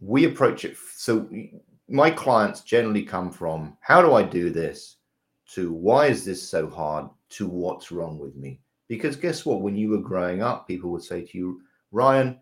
we 0.00 0.24
approach 0.24 0.64
it. 0.64 0.76
So, 0.94 1.28
my 1.88 2.10
clients 2.10 2.62
generally 2.62 3.02
come 3.02 3.30
from 3.30 3.76
how 3.80 4.02
do 4.02 4.14
I 4.14 4.22
do 4.22 4.50
this 4.50 4.96
to 5.52 5.72
why 5.72 6.06
is 6.06 6.24
this 6.24 6.46
so 6.46 6.68
hard 6.68 7.08
to 7.30 7.46
what's 7.46 7.92
wrong 7.92 8.18
with 8.18 8.34
me? 8.36 8.60
Because 8.88 9.16
guess 9.16 9.44
what? 9.44 9.60
When 9.60 9.76
you 9.76 9.90
were 9.90 9.98
growing 9.98 10.42
up, 10.42 10.66
people 10.66 10.90
would 10.90 11.02
say 11.02 11.22
to 11.22 11.38
you, 11.38 11.60
Ryan 11.92 12.40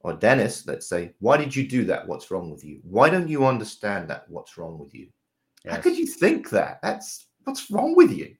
or 0.00 0.12
Dennis, 0.12 0.66
let's 0.66 0.88
say, 0.88 1.14
why 1.20 1.36
did 1.36 1.54
you 1.54 1.66
do 1.66 1.84
that? 1.84 2.06
What's 2.06 2.30
wrong 2.30 2.50
with 2.50 2.64
you? 2.64 2.80
Why 2.82 3.08
don't 3.08 3.28
you 3.28 3.46
understand 3.46 4.08
that? 4.10 4.28
What's 4.28 4.58
wrong 4.58 4.78
with 4.78 4.94
you? 4.94 5.08
How 5.68 5.78
could 5.78 5.96
you 5.96 6.06
think 6.06 6.50
that? 6.50 6.80
That's 6.82 7.26
what's 7.44 7.70
wrong 7.70 7.94
with 7.96 8.12
you. 8.12 8.34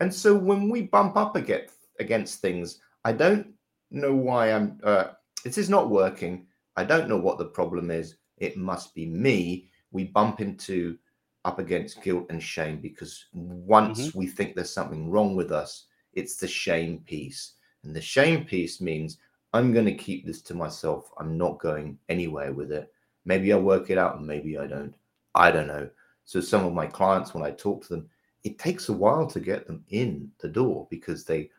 And 0.00 0.12
so 0.12 0.34
when 0.34 0.68
we 0.68 0.82
bump 0.82 1.16
up 1.16 1.34
against 1.36 1.74
against 1.98 2.40
things, 2.40 2.78
I 3.04 3.12
don't 3.12 3.48
know 3.90 4.14
why 4.14 4.52
I'm. 4.52 4.78
Uh, 4.82 5.08
this 5.42 5.58
is 5.58 5.70
not 5.70 5.90
working. 5.90 6.46
I 6.76 6.84
don't 6.84 7.08
know 7.08 7.16
what 7.16 7.38
the 7.38 7.46
problem 7.46 7.90
is. 7.90 8.16
It 8.38 8.56
must 8.56 8.94
be 8.94 9.06
me. 9.06 9.68
We 9.92 10.04
bump 10.04 10.40
into 10.40 10.98
up 11.44 11.58
against 11.60 12.02
guilt 12.02 12.26
and 12.28 12.42
shame 12.42 12.80
because 12.80 13.26
once 13.32 14.08
mm-hmm. 14.08 14.18
we 14.18 14.26
think 14.26 14.54
there's 14.54 14.72
something 14.72 15.10
wrong 15.10 15.36
with 15.36 15.52
us, 15.52 15.84
it's 16.12 16.36
the 16.36 16.48
shame 16.48 16.98
piece, 17.06 17.52
and 17.84 17.94
the 17.94 18.00
shame 18.00 18.44
piece 18.44 18.80
means 18.80 19.18
I'm 19.52 19.72
going 19.72 19.86
to 19.86 19.94
keep 19.94 20.26
this 20.26 20.42
to 20.42 20.54
myself. 20.54 21.10
I'm 21.18 21.38
not 21.38 21.60
going 21.60 21.98
anywhere 22.08 22.52
with 22.52 22.72
it. 22.72 22.92
Maybe 23.24 23.52
I 23.52 23.56
work 23.56 23.90
it 23.90 23.98
out, 23.98 24.16
and 24.16 24.26
maybe 24.26 24.58
I 24.58 24.66
don't. 24.66 24.94
I 25.34 25.50
don't 25.50 25.68
know. 25.68 25.88
So 26.24 26.40
some 26.40 26.64
of 26.64 26.72
my 26.72 26.86
clients, 26.86 27.32
when 27.32 27.44
I 27.44 27.52
talk 27.52 27.82
to 27.82 27.88
them, 27.90 28.10
it 28.42 28.58
takes 28.58 28.88
a 28.88 28.92
while 28.92 29.26
to 29.28 29.40
get 29.40 29.66
them 29.66 29.84
in 29.90 30.30
the 30.38 30.48
door 30.48 30.86
because 30.90 31.24
they 31.24 31.50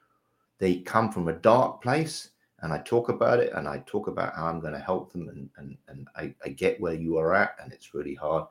they 0.59 0.77
come 0.77 1.11
from 1.11 1.27
a 1.27 1.33
dark 1.33 1.81
place 1.81 2.31
and 2.61 2.73
I 2.73 2.79
talk 2.79 3.09
about 3.09 3.39
it 3.39 3.53
and 3.53 3.67
I 3.67 3.83
talk 3.85 4.07
about 4.07 4.35
how 4.35 4.47
I'm 4.47 4.59
going 4.59 4.73
to 4.73 4.79
help 4.79 5.11
them 5.11 5.29
and 5.29 5.49
and, 5.57 5.77
and 5.87 6.07
I, 6.15 6.33
I 6.43 6.49
get 6.49 6.81
where 6.81 6.93
you 6.93 7.17
are 7.17 7.33
at 7.33 7.55
and 7.61 7.71
it's 7.71 7.93
really 7.93 8.15
hard. 8.15 8.45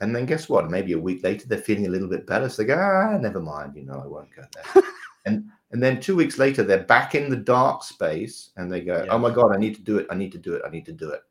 And 0.00 0.14
then 0.14 0.26
guess 0.26 0.48
what? 0.48 0.70
Maybe 0.70 0.92
a 0.92 0.98
week 0.98 1.22
later 1.22 1.46
they're 1.46 1.58
feeling 1.58 1.86
a 1.86 1.90
little 1.90 2.08
bit 2.08 2.26
better. 2.26 2.48
So 2.48 2.62
they 2.62 2.66
go, 2.66 2.78
ah, 2.78 3.18
never 3.18 3.40
mind, 3.40 3.76
you 3.76 3.82
know, 3.84 4.00
I 4.02 4.06
won't 4.06 4.34
go 4.34 4.44
there. 4.54 4.82
and 5.26 5.48
and 5.72 5.82
then 5.82 6.00
two 6.00 6.16
weeks 6.16 6.38
later 6.38 6.62
they're 6.62 6.84
back 6.84 7.14
in 7.14 7.30
the 7.30 7.36
dark 7.36 7.82
space 7.82 8.50
and 8.56 8.70
they 8.70 8.80
go, 8.80 9.06
Oh 9.10 9.18
my 9.18 9.30
god, 9.30 9.54
I 9.54 9.58
need 9.58 9.74
to 9.76 9.82
do 9.82 9.98
it, 9.98 10.06
I 10.10 10.14
need 10.14 10.32
to 10.32 10.38
do 10.38 10.54
it, 10.54 10.62
I 10.66 10.70
need 10.70 10.86
to 10.86 10.92
do 10.92 11.10
it. 11.10 11.22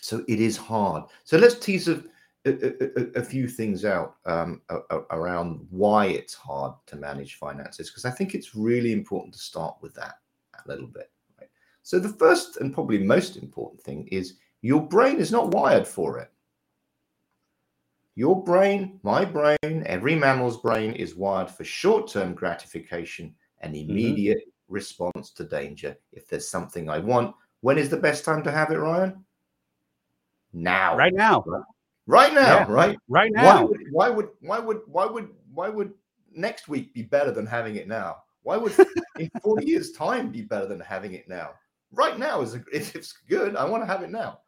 So 0.00 0.24
it 0.28 0.40
is 0.40 0.56
hard. 0.56 1.04
So 1.24 1.36
let's 1.38 1.54
tease 1.58 1.88
a, 1.88 2.02
a, 2.46 2.50
a- 2.50 3.20
a 3.20 3.22
few 3.22 3.46
things 3.46 3.84
out 3.84 4.16
um, 4.24 4.62
around 5.10 5.66
why 5.70 6.06
it's 6.06 6.34
hard 6.34 6.72
to 6.86 6.96
manage 6.96 7.34
finances, 7.36 7.90
because 7.90 8.04
I 8.06 8.10
think 8.10 8.34
it's 8.34 8.54
really 8.54 8.92
important 8.92 9.34
to 9.34 9.40
start 9.40 9.76
with 9.82 9.94
that 9.94 10.14
a 10.64 10.68
little 10.68 10.86
bit. 10.86 11.10
Right? 11.38 11.48
So 11.82 11.98
the 11.98 12.08
first 12.08 12.58
and 12.58 12.72
probably 12.72 12.98
most 12.98 13.36
important 13.36 13.80
thing 13.82 14.06
is 14.08 14.34
your 14.62 14.86
brain 14.86 15.16
is 15.16 15.32
not 15.32 15.52
wired 15.52 15.86
for 15.86 16.18
it. 16.18 16.30
Your 18.16 18.42
brain, 18.42 19.00
my 19.02 19.24
brain, 19.24 19.84
every 19.86 20.14
mammal's 20.14 20.58
brain 20.58 20.92
is 20.92 21.14
wired 21.14 21.50
for 21.50 21.64
short 21.64 22.10
term 22.10 22.34
gratification 22.34 23.34
and 23.60 23.74
mm-hmm. 23.74 23.90
immediate 23.90 24.42
response 24.68 25.30
to 25.30 25.44
danger. 25.44 25.96
If 26.12 26.28
there's 26.28 26.48
something 26.48 26.90
I 26.90 26.98
want, 26.98 27.34
when 27.60 27.78
is 27.78 27.88
the 27.88 27.96
best 27.96 28.24
time 28.24 28.42
to 28.44 28.50
have 28.50 28.70
it, 28.70 28.78
Ryan? 28.78 29.24
Now. 30.52 30.96
Right 30.96 31.14
now. 31.14 31.44
Right 32.06 32.34
now, 32.34 32.58
Yeah. 32.58 32.66
right? 32.68 32.98
Right 33.08 33.32
Why 33.34 33.42
now. 33.42 33.66
would, 33.66 33.80
why 33.92 34.08
would 34.10 34.28
why 34.40 34.58
would 34.58 34.80
why 34.86 35.06
would 35.06 35.28
why 35.54 35.68
would 35.68 35.92
next 36.34 36.68
week 36.68 36.92
be 36.92 37.02
better 37.02 37.30
than 37.30 37.46
having 37.46 37.76
it 37.76 37.86
now? 37.86 38.16
Why 38.42 38.56
would 38.56 38.72
in 39.18 39.30
40 39.42 39.66
years 39.66 39.92
time 39.92 40.30
be 40.30 40.42
better 40.42 40.66
than 40.66 40.80
having 40.80 41.14
it 41.14 41.28
now? 41.28 41.50
Right 41.92 42.18
now 42.18 42.40
is 42.40 42.56
it's 42.72 43.12
good, 43.28 43.56
I 43.56 43.64
want 43.64 43.82
to 43.82 43.86
have 43.86 44.02
it 44.02 44.10
now. 44.10 44.40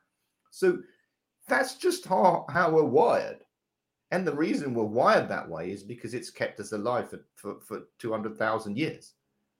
So 0.50 0.78
that's 1.48 1.74
just 1.74 2.06
how, 2.06 2.46
how 2.48 2.70
we're 2.70 2.84
wired. 2.84 3.38
And 4.10 4.26
the 4.26 4.34
reason 4.34 4.74
we're 4.74 4.84
wired 4.84 5.28
that 5.28 5.48
way 5.48 5.70
is 5.72 5.82
because 5.82 6.14
it's 6.14 6.30
kept 6.30 6.60
us 6.60 6.72
alive 6.72 7.10
for, 7.10 7.20
for, 7.34 7.60
for 7.60 7.82
200,000 7.98 8.76
years. 8.76 9.14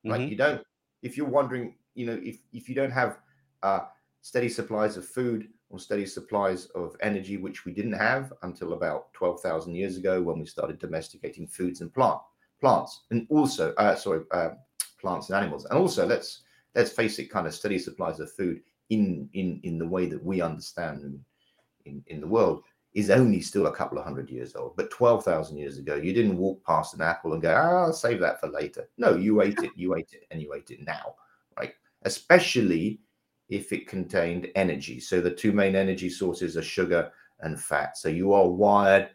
Right? 0.05 0.21
Mhm. 0.21 0.31
You 0.31 0.37
don't, 0.37 0.63
if 1.03 1.17
you're 1.17 1.27
wondering, 1.27 1.77
you 1.95 2.07
know, 2.07 2.21
if, 2.23 2.39
if 2.53 2.69
you 2.69 2.75
don't 2.75 2.91
have 2.91 3.19
uh, 3.63 3.81
steady 4.21 4.49
supplies 4.49 4.97
of 4.97 5.07
food 5.07 5.49
or 5.71 5.79
steady 5.79 6.07
supplies 6.07 6.67
of 6.75 6.97
energy, 7.01 7.39
which 7.39 7.65
we 7.65 7.73
didn't 7.73 7.93
have 7.93 8.33
until 8.43 8.75
about 8.75 9.13
12,000 9.15 9.75
years 9.75 9.97
ago 9.97 10.21
when 10.21 10.39
we 10.39 10.47
started 10.47 10.79
domesticating 10.79 11.47
foods 11.47 11.81
and 11.81 11.93
plant 11.93 12.21
plants, 12.63 13.03
and 13.11 13.27
also, 13.29 13.75
uh, 13.75 13.95
sorry, 13.95 14.23
uh, 14.31 14.51
plants 15.01 15.29
and 15.29 15.37
animals. 15.37 15.67
And 15.67 15.79
also, 15.79 16.07
let's 16.07 16.43
let's 16.75 16.93
face 16.93 17.19
it, 17.19 17.31
kind 17.31 17.47
of 17.47 17.55
steady 17.55 17.79
supplies 17.79 18.21
of 18.21 18.33
food 18.33 18.61
in 18.89 19.29
in 19.35 19.61
in 19.65 19.79
the 19.79 19.87
way 19.87 20.07
that 20.07 20.25
we 20.25 20.41
understand 20.41 21.21
in 21.85 22.03
in 22.07 22.21
the 22.21 22.27
world 22.27 22.63
is 22.95 23.11
only 23.11 23.41
still 23.41 23.67
a 23.67 23.75
couple 23.75 23.99
of 23.99 24.05
hundred 24.05 24.29
years 24.31 24.55
old. 24.55 24.77
But 24.77 24.91
12,000 24.91 25.57
years 25.57 25.79
ago, 25.79 25.95
you 25.95 26.13
didn't 26.13 26.37
walk 26.37 26.63
past 26.65 26.93
an 26.93 27.01
apple 27.01 27.33
and 27.33 27.41
go, 27.41 27.51
ah, 27.51 27.85
I'll 27.85 27.93
save 27.93 28.21
that 28.21 28.39
for 28.39 28.49
later. 28.49 28.87
No, 28.99 29.17
you 29.17 29.41
ate 29.41 29.59
it, 29.61 29.71
you 29.75 29.97
ate 29.97 30.11
it, 30.13 30.27
and 30.31 30.43
you 30.43 30.53
ate 30.53 30.71
it 30.71 30.85
now, 30.85 31.15
right? 31.59 31.73
Especially 32.03 33.01
if 33.49 33.73
it 33.73 33.89
contained 33.89 34.49
energy. 34.57 35.01
So 35.01 35.23
the 35.23 35.31
two 35.31 35.53
main 35.53 35.75
energy 35.75 36.11
sources 36.11 36.57
are 36.59 36.63
sugar 36.63 37.11
and 37.41 37.59
fat. 37.59 37.97
So 37.97 38.09
you 38.11 38.35
are 38.35 38.47
wired 38.47 39.09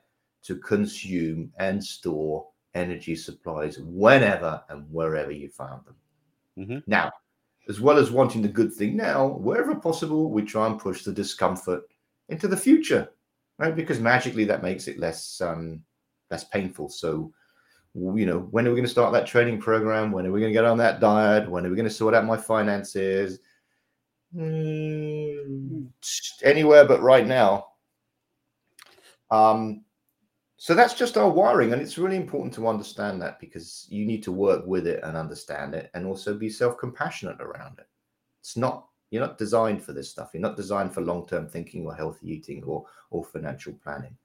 to 0.45 0.57
consume 0.57 1.51
and 1.59 1.83
store 1.83 2.47
energy 2.77 3.15
supplies 3.15 3.79
whenever 3.79 4.63
and 4.69 4.89
wherever 4.91 5.31
you 5.31 5.49
found 5.49 5.85
them. 5.85 5.95
Mhm. 6.57 6.83
Now, 6.87 7.11
as 7.67 7.81
well 7.81 7.97
as 7.97 8.11
wanting 8.11 8.41
the 8.41 8.47
good 8.47 8.73
thing 8.73 8.95
now, 8.95 9.27
wherever 9.27 9.75
possible, 9.75 10.31
we 10.31 10.43
try 10.43 10.67
and 10.67 10.79
push 10.79 11.03
the 11.03 11.11
discomfort 11.11 11.83
into 12.29 12.47
the 12.47 12.57
future, 12.57 13.09
right? 13.57 13.75
Because 13.75 13.99
magically 13.99 14.45
that 14.45 14.63
makes 14.63 14.87
it 14.87 14.99
less 14.99 15.41
um, 15.41 15.83
less 16.31 16.43
painful. 16.45 16.89
So, 16.89 17.31
you 17.93 18.25
know, 18.25 18.39
when 18.51 18.65
are 18.65 18.69
we 18.69 18.75
going 18.75 18.85
to 18.85 18.91
start 18.91 19.13
that 19.13 19.27
training 19.27 19.59
program? 19.59 20.11
When 20.11 20.25
are 20.25 20.31
we 20.31 20.39
going 20.39 20.51
to 20.51 20.57
get 20.57 20.65
on 20.65 20.77
that 20.77 20.99
diet? 20.99 21.49
When 21.49 21.65
are 21.65 21.69
we 21.69 21.75
going 21.75 21.87
to 21.87 21.93
sort 21.93 22.13
out 22.13 22.25
my 22.25 22.37
finances? 22.37 23.39
Mm, 24.35 25.87
anywhere 26.43 26.85
but 26.85 27.01
right 27.01 27.25
now. 27.25 27.67
Um, 29.31 29.83
so 30.59 30.73
that's 30.73 30.95
just 30.95 31.17
our 31.17 31.29
wiring, 31.29 31.71
and 31.71 31.81
it's 31.81 31.99
really 31.99 32.15
important 32.15 32.51
to 32.55 32.67
understand 32.67 33.21
that 33.21 33.39
because 33.39 33.85
you 33.89 34.05
need 34.05 34.23
to 34.23 34.31
work 34.31 34.65
with 34.65 34.87
it 34.87 35.01
and 35.03 35.15
understand 35.15 35.75
it, 35.75 35.91
and 35.93 36.05
also 36.05 36.33
be 36.33 36.49
self-compassionate 36.49 37.39
around 37.39 37.77
it. 37.77 37.87
It's 38.41 38.57
not 38.57 38.87
you're 39.11 39.25
not 39.25 39.37
designed 39.37 39.83
for 39.83 39.93
this 39.93 40.09
stuff. 40.09 40.31
You're 40.33 40.41
not 40.41 40.57
designed 40.57 40.93
for 40.93 41.01
long-term 41.01 41.47
thinking 41.47 41.85
or 41.85 41.95
healthy 41.95 42.31
eating 42.31 42.63
or 42.63 42.85
or 43.11 43.23
financial 43.23 43.73
planning. 43.83 44.17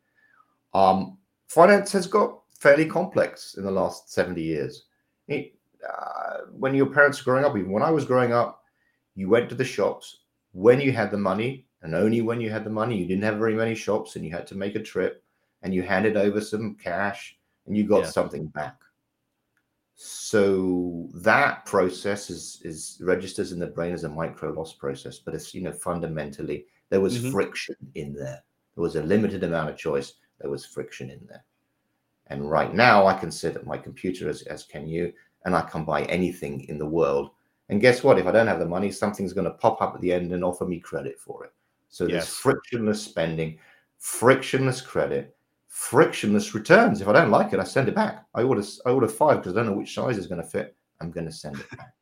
Um, 0.73 1.18
finance 1.49 1.92
has 1.92 2.07
got 2.07 2.40
fairly 2.59 2.87
complex 2.87 3.55
in 3.57 3.64
the 3.64 3.71
last 3.71 4.11
70 4.12 4.40
years. 4.40 4.85
It, 5.29 5.55
uh, 5.87 6.47
when 6.53 6.75
your 6.75 6.87
parents 6.87 7.18
were 7.18 7.33
growing 7.33 7.45
up, 7.45 7.57
even 7.57 7.71
when 7.71 7.83
I 7.83 7.90
was 7.90 8.07
growing 8.07 8.33
up, 8.33 8.62
you 9.14 9.29
went 9.29 9.51
to 9.51 9.55
the 9.55 9.64
shops 9.64 10.21
when 10.53 10.81
you 10.81 10.92
had 10.92 11.11
the 11.11 11.18
money, 11.18 11.66
and 11.83 11.95
only 11.95 12.23
when 12.23 12.40
you 12.40 12.51
had 12.51 12.64
the 12.64 12.71
money, 12.71 12.97
you 12.97 13.07
didn't 13.07 13.25
have 13.25 13.37
very 13.37 13.55
many 13.55 13.75
shops 13.75 14.16
and 14.16 14.25
you 14.25 14.31
had 14.31 14.47
to 14.47 14.55
make 14.55 14.77
a 14.77 14.83
trip 14.83 15.23
and 15.62 15.75
you 15.75 15.83
handed 15.83 16.16
over 16.16 16.40
some 16.40 16.75
cash 16.75 17.37
and 17.66 17.77
you 17.77 17.85
got 17.85 18.05
yeah. 18.05 18.11
something 18.11 18.46
back. 18.46 18.77
So 19.94 21.09
that 21.14 21.64
process 21.66 22.31
is 22.31 22.61
is 22.64 23.01
registers 23.03 23.53
in 23.53 23.61
the 23.61 23.66
brain 23.66 23.92
as 23.92 24.05
a 24.05 24.09
micro 24.09 24.51
loss 24.51 24.72
process, 24.72 25.18
but 25.18 25.35
it's 25.35 25.55
you 25.55 25.62
know 25.62 25.72
fundamentally 25.72 26.66
there 26.90 27.01
was 27.01 27.18
mm-hmm. 27.18 27.31
friction 27.31 27.77
in 27.94 28.14
there. 28.14 28.42
There 28.75 28.83
was 28.83 28.96
a 28.96 29.03
limited 29.03 29.44
amount 29.44 29.70
of 29.70 29.77
choice. 29.77 30.14
There 30.40 30.51
was 30.51 30.66
friction 30.66 31.11
in 31.11 31.20
there. 31.29 31.44
And 32.27 32.51
right 32.51 32.75
now, 32.75 33.07
I 33.07 33.14
can 33.14 33.31
sit 33.31 33.57
at 33.57 33.66
my 33.66 33.77
computer 33.77 34.29
as, 34.29 34.42
as 34.42 34.64
can 34.64 34.88
you, 34.88 35.12
and 35.44 35.55
I 35.55 35.62
can 35.62 35.85
buy 35.85 36.05
anything 36.05 36.62
in 36.68 36.79
the 36.79 36.87
world. 36.87 37.31
And 37.68 37.81
guess 37.81 38.03
what? 38.03 38.18
If 38.18 38.27
I 38.27 38.33
don't 38.33 38.46
have 38.46 38.59
the 38.59 38.66
money, 38.66 38.90
something's 38.90 39.33
going 39.33 39.44
to 39.44 39.53
pop 39.53 39.81
up 39.83 39.94
at 39.94 40.01
the 40.01 40.12
end 40.12 40.33
and 40.33 40.44
offer 40.44 40.64
me 40.64 40.81
credit 40.81 41.18
for 41.18 41.44
it. 41.44 41.53
So 41.88 42.05
yes. 42.05 42.12
there's 42.12 42.29
frictionless 42.29 43.03
spending, 43.03 43.59
frictionless 43.98 44.81
credit, 44.81 45.37
frictionless 45.73 46.55
returns. 46.55 47.01
If 47.01 47.09
I 47.09 47.15
don't 47.15 47.31
like 47.31 47.55
it, 47.55 47.59
I 47.59 47.65
send 47.65 47.89
it 47.89 47.95
back. 47.95 48.27
I 48.35 48.43
order 48.43 48.63
I 48.85 48.91
order 48.91 49.09
five 49.09 49.39
because 49.39 49.57
I 49.57 49.61
don't 49.61 49.71
know 49.71 49.79
which 49.79 49.95
size 49.95 50.19
is 50.19 50.27
going 50.27 50.43
to 50.43 50.47
fit. 50.47 50.77
I'm 51.01 51.11
going 51.11 51.25
to 51.25 51.33
send 51.33 51.59
it 51.59 51.67
back. 51.79 51.95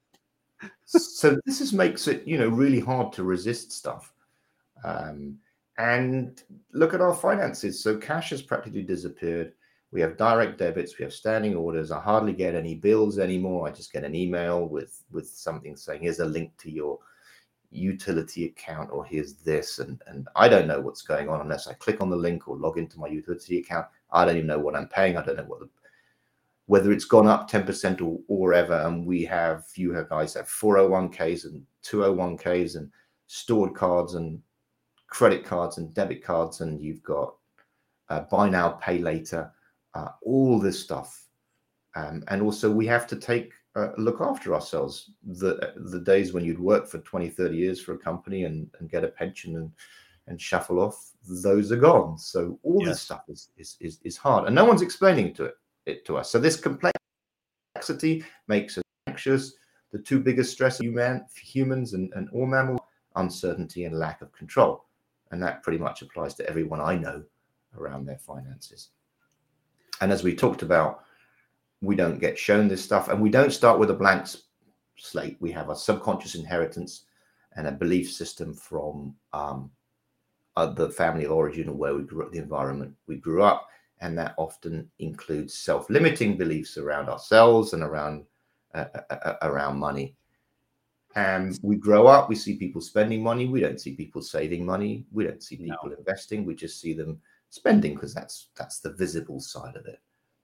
so 0.85 1.39
this 1.47 1.61
is 1.61 1.73
makes 1.73 2.09
it 2.09 2.27
you 2.27 2.37
know 2.37 2.49
really 2.49 2.81
hard 2.81 3.13
to 3.13 3.23
resist 3.23 3.71
stuff. 3.71 4.13
Um, 4.83 5.39
and 5.79 6.43
look 6.73 6.95
at 6.95 7.01
our 7.01 7.15
finances. 7.15 7.81
So 7.81 7.97
cash 7.97 8.31
has 8.31 8.43
practically 8.43 8.83
disappeared. 8.83 9.53
We 9.93 10.01
have 10.01 10.17
direct 10.17 10.59
debits. 10.59 10.99
We 10.99 11.05
have 11.05 11.13
standing 11.13 11.55
orders. 11.55 11.93
I 11.93 12.01
hardly 12.01 12.33
get 12.33 12.57
any 12.57 12.75
bills 12.75 13.21
anymore. 13.21 13.69
I 13.69 13.71
just 13.71 13.93
get 13.93 14.03
an 14.03 14.17
email 14.17 14.67
with 14.67 15.05
with 15.13 15.29
something 15.29 15.77
saying, 15.77 16.03
"Here's 16.03 16.19
a 16.19 16.25
link 16.25 16.51
to 16.59 16.73
your 16.73 16.99
utility 17.71 18.47
account," 18.47 18.91
or 18.93 19.05
"Here's 19.05 19.35
this," 19.35 19.79
and 19.79 20.03
and 20.07 20.29
I 20.37 20.49
don't 20.49 20.69
know 20.69 20.81
what's 20.81 21.03
going 21.03 21.29
on 21.29 21.41
unless 21.41 21.67
I 21.67 21.75
click 21.75 22.01
on 22.01 22.11
the 22.11 22.17
link 22.17 22.49
or 22.49 22.57
log 22.57 22.79
into 22.79 22.99
my 22.99 23.09
utility 23.09 23.59
account. 23.59 23.87
I 24.13 24.25
don't 24.25 24.37
even 24.37 24.47
know 24.47 24.59
what 24.59 24.77
I'm 24.77 24.89
paying. 24.89 25.17
I 25.17 25.25
don't 25.25 25.37
know 25.37 25.45
what 25.45 25.61
the 25.61 25.69
whether 26.71 26.93
it's 26.93 27.05
gone 27.05 27.27
up 27.27 27.51
10% 27.51 28.01
or, 28.01 28.21
or 28.29 28.55
ever. 28.55 28.83
And 28.87 29.05
we 29.05 29.25
have, 29.25 29.65
you 29.75 29.93
have 29.93 30.09
guys 30.09 30.35
have 30.35 30.47
401ks 30.47 31.45
and 31.47 31.67
201ks 31.83 32.77
and 32.77 32.93
stored 33.27 33.75
cards 33.75 34.15
and 34.15 34.41
credit 35.09 35.45
cards 35.45 35.79
and 35.79 35.93
debit 35.93 36.23
cards, 36.23 36.61
and 36.61 36.81
you've 36.81 37.03
got 37.03 37.35
uh, 38.09 38.21
buy 38.21 38.49
now, 38.49 38.71
pay 38.71 38.99
later, 38.99 39.51
uh, 39.95 40.11
all 40.23 40.61
this 40.61 40.81
stuff. 40.81 41.25
Um, 41.97 42.23
and 42.29 42.41
also, 42.41 42.71
we 42.71 42.87
have 42.87 43.09
to 43.09 43.17
take 43.17 43.53
uh, 43.77 43.89
look 43.97 44.21
after 44.21 44.55
ourselves. 44.55 45.11
The 45.25 45.75
the 45.77 46.01
days 46.01 46.33
when 46.33 46.45
you'd 46.45 46.59
work 46.59 46.87
for 46.87 46.99
20, 46.99 47.29
30 47.29 47.57
years 47.57 47.81
for 47.81 47.95
a 47.95 47.99
company 47.99 48.45
and, 48.45 48.69
and 48.79 48.91
get 48.91 49.05
a 49.05 49.09
pension 49.09 49.57
and 49.57 49.71
and 50.27 50.41
shuffle 50.41 50.81
off, 50.81 51.11
those 51.29 51.73
are 51.73 51.77
gone. 51.77 52.17
So 52.19 52.59
all 52.63 52.81
yes. 52.81 52.89
this 52.89 53.03
stuff 53.03 53.25
is, 53.29 53.49
is 53.57 53.77
is 53.81 54.01
is 54.05 54.17
hard, 54.17 54.47
and 54.47 54.55
no 54.55 54.65
one's 54.65 54.83
explaining 54.83 55.29
it 55.29 55.35
to 55.37 55.45
it, 55.47 55.55
it 55.87 56.05
to 56.07 56.19
us. 56.19 56.31
So 56.31 56.39
this 56.39 56.61
complexity 56.61 58.25
makes 58.49 58.79
us 58.79 58.85
anxious. 59.07 59.55
The 59.93 59.99
two 59.99 60.21
biggest 60.21 60.53
stresses 60.53 60.81
human, 60.81 61.27
humans 61.35 61.95
and, 61.95 62.13
and 62.15 62.29
all 62.31 62.47
mammals 62.47 62.81
uncertainty 63.17 63.85
and 63.85 63.99
lack 63.99 64.23
of 64.23 64.33
control. 64.33 64.85
And 65.31 65.43
that 65.43 65.63
pretty 65.63 65.79
much 65.79 66.03
applies 66.03 66.35
to 66.35 66.49
everyone 66.49 66.81
I 66.81 66.97
know 66.97 67.23
around 67.77 68.05
their 68.05 68.19
finances. 68.19 68.91
And 70.01 70.11
as 70.11 70.25
we 70.25 70.35
talked 70.35 70.63
about, 70.63 71.05
we 71.81 71.97
don't 71.97 72.21
get 72.21 72.39
shown 72.39 72.69
this 72.69 72.85
stuff 72.85 73.09
and 73.09 73.21
we 73.21 73.31
don't 73.31 73.53
start 73.53 73.79
with 73.79 73.91
a 73.91 73.95
blank 73.95 74.27
slate. 74.97 75.37
We 75.41 75.51
have 75.53 75.71
a 75.71 75.77
subconscious 75.77 76.35
inheritance 76.35 77.05
and 77.57 77.67
a 77.67 77.73
belief 77.73 78.11
system 78.11 78.55
from 78.55 79.15
um, 79.33 79.71
uh, 80.57 80.67
the 80.67 80.91
family 80.91 81.25
of 81.25 81.33
origin 81.33 81.69
or 81.69 81.75
where 81.75 81.95
we 81.95 82.03
grew 82.03 82.25
up, 82.25 82.33
the 82.33 82.39
environment 82.39 82.95
we 83.07 83.17
grew 83.17 83.43
up. 83.43 83.67
And 84.03 84.17
that 84.19 84.35
often 84.39 84.91
includes 84.99 85.55
self 85.55 85.91
limiting 85.91 86.37
beliefs 86.37 86.79
around 86.79 87.09
ourselves 87.09 87.75
and 87.75 87.83
around, 87.83 88.25
uh, 88.75 88.87
uh, 88.95 89.15
uh, 89.15 89.35
around 89.43 89.79
money. 89.79 90.17
And 91.17 91.59
we 91.63 91.77
grow 91.77 92.07
up, 92.07 92.29
we 92.29 92.35
see 92.37 92.57
people 92.57 92.81
spending 92.81 93.23
money. 93.23 93.47
We 93.47 93.61
don't 93.61 93.81
see 93.81 93.95
people 93.97 94.23
saving 94.23 94.65
money. 94.65 95.05
We 95.13 95.25
don't 95.25 95.43
see 95.43 95.57
people 95.57 95.91
no. 95.91 95.97
investing. 95.99 96.45
We 96.45 96.55
just 96.55 96.81
see 96.81 96.95
them 96.95 97.21
spending 97.51 97.95
because 97.95 98.15
that's 98.15 98.49
that's 98.57 98.79
the 98.79 98.93
visible 98.93 99.41
side 99.41 99.77
of 99.77 99.87
it. 99.87 99.99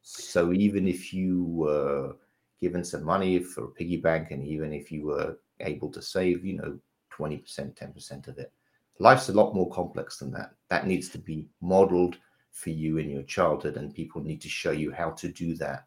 So 0.08 0.52
even 0.52 0.86
if 0.86 1.12
you 1.12 1.44
were 1.44 2.16
given 2.60 2.84
some 2.84 3.04
money 3.04 3.38
for 3.40 3.64
a 3.64 3.70
piggy 3.70 3.96
bank, 3.96 4.30
and 4.30 4.44
even 4.44 4.72
if 4.72 4.92
you 4.92 5.06
were 5.06 5.38
able 5.60 5.90
to 5.92 6.02
save, 6.02 6.44
you 6.44 6.56
know, 6.56 6.78
twenty 7.10 7.38
percent, 7.38 7.76
ten 7.76 7.92
percent 7.92 8.28
of 8.28 8.38
it, 8.38 8.52
life's 8.98 9.28
a 9.28 9.32
lot 9.32 9.54
more 9.54 9.70
complex 9.70 10.18
than 10.18 10.30
that. 10.32 10.50
That 10.68 10.86
needs 10.86 11.08
to 11.10 11.18
be 11.18 11.48
modeled 11.60 12.18
for 12.52 12.70
you 12.70 12.98
in 12.98 13.10
your 13.10 13.24
childhood, 13.24 13.76
and 13.76 13.94
people 13.94 14.22
need 14.22 14.40
to 14.42 14.48
show 14.48 14.70
you 14.70 14.92
how 14.92 15.10
to 15.10 15.28
do 15.28 15.54
that. 15.56 15.84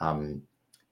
Um, 0.00 0.42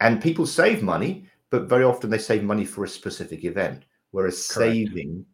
and 0.00 0.22
people 0.22 0.46
save 0.46 0.82
money 0.82 1.26
but 1.52 1.68
very 1.68 1.84
often 1.84 2.08
they 2.08 2.18
save 2.18 2.42
money 2.42 2.64
for 2.64 2.82
a 2.82 2.88
specific 2.88 3.44
event. 3.44 3.84
Whereas 4.10 4.48
Correct. 4.48 4.72
saving 4.72 5.26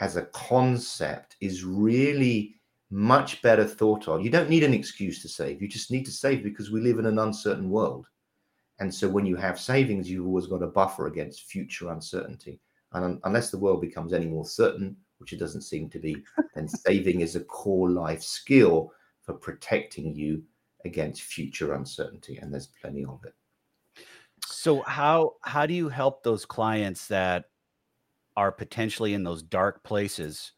as 0.00 0.16
a 0.16 0.26
concept 0.26 1.36
is 1.40 1.64
really 1.64 2.56
much 2.90 3.42
better 3.42 3.64
thought 3.64 4.08
of. 4.08 4.24
You 4.24 4.30
don't 4.30 4.48
need 4.48 4.64
an 4.64 4.74
excuse 4.74 5.20
to 5.22 5.28
save. 5.28 5.60
You 5.60 5.68
just 5.68 5.90
need 5.90 6.04
to 6.06 6.10
save 6.10 6.42
because 6.42 6.70
we 6.70 6.80
live 6.80 6.98
in 6.98 7.06
an 7.06 7.18
uncertain 7.18 7.70
world. 7.70 8.06
And 8.80 8.94
so 8.94 9.08
when 9.08 9.26
you 9.26 9.36
have 9.36 9.60
savings, 9.60 10.10
you've 10.10 10.26
always 10.26 10.46
got 10.46 10.62
a 10.62 10.68
buffer 10.68 11.06
against 11.06 11.50
future 11.50 11.90
uncertainty. 11.90 12.60
And 12.92 13.04
un- 13.04 13.20
unless 13.24 13.50
the 13.50 13.58
world 13.58 13.80
becomes 13.80 14.12
any 14.12 14.26
more 14.26 14.46
certain, 14.46 14.96
which 15.18 15.32
it 15.32 15.38
doesn't 15.38 15.62
seem 15.62 15.90
to 15.90 15.98
be, 15.98 16.16
then 16.54 16.68
saving 16.86 17.20
is 17.20 17.36
a 17.36 17.40
core 17.40 17.90
life 17.90 18.22
skill 18.22 18.92
for 19.22 19.34
protecting 19.34 20.14
you 20.14 20.42
against 20.84 21.22
future 21.22 21.74
uncertainty. 21.74 22.38
And 22.38 22.52
there's 22.52 22.68
plenty 22.80 23.04
of 23.04 23.20
it. 23.24 23.34
So 24.46 24.82
how 24.82 25.34
how 25.42 25.66
do 25.66 25.74
you 25.74 25.88
help 25.88 26.22
those 26.22 26.46
clients 26.46 27.08
that 27.08 27.46
are 28.36 28.52
potentially 28.52 29.14
in 29.14 29.24
those 29.24 29.42
dark 29.42 29.82
places? 29.82 30.52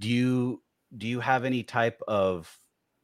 Do 0.00 0.08
you 0.08 0.62
do 0.96 1.06
you 1.06 1.20
have 1.20 1.44
any 1.44 1.62
type 1.62 2.00
of 2.08 2.54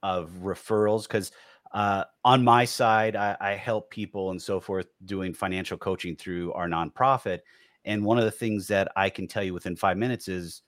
of 0.03 0.31
referrals? 0.43 1.03
Because 1.03 1.33
uh, 1.73 2.05
on 2.25 2.45
my 2.45 2.65
side, 2.65 3.17
I, 3.17 3.37
I 3.41 3.51
help 3.53 3.91
people 3.91 4.31
and 4.31 4.41
so 4.41 4.61
forth 4.61 4.87
doing 5.05 5.35
financial 5.35 5.77
coaching 5.77 6.17
through 6.17 6.53
our 6.53 6.69
nonprofit. 6.69 7.41
And 7.85 8.05
one 8.05 8.19
of 8.19 8.25
the 8.25 8.31
things 8.31 8.67
that 8.69 8.91
I 8.97 9.11
can 9.11 9.29
tell 9.29 9.43
you 9.43 9.55
within 9.55 9.77
five 9.77 9.97
minutes 9.97 10.29
is 10.29 10.63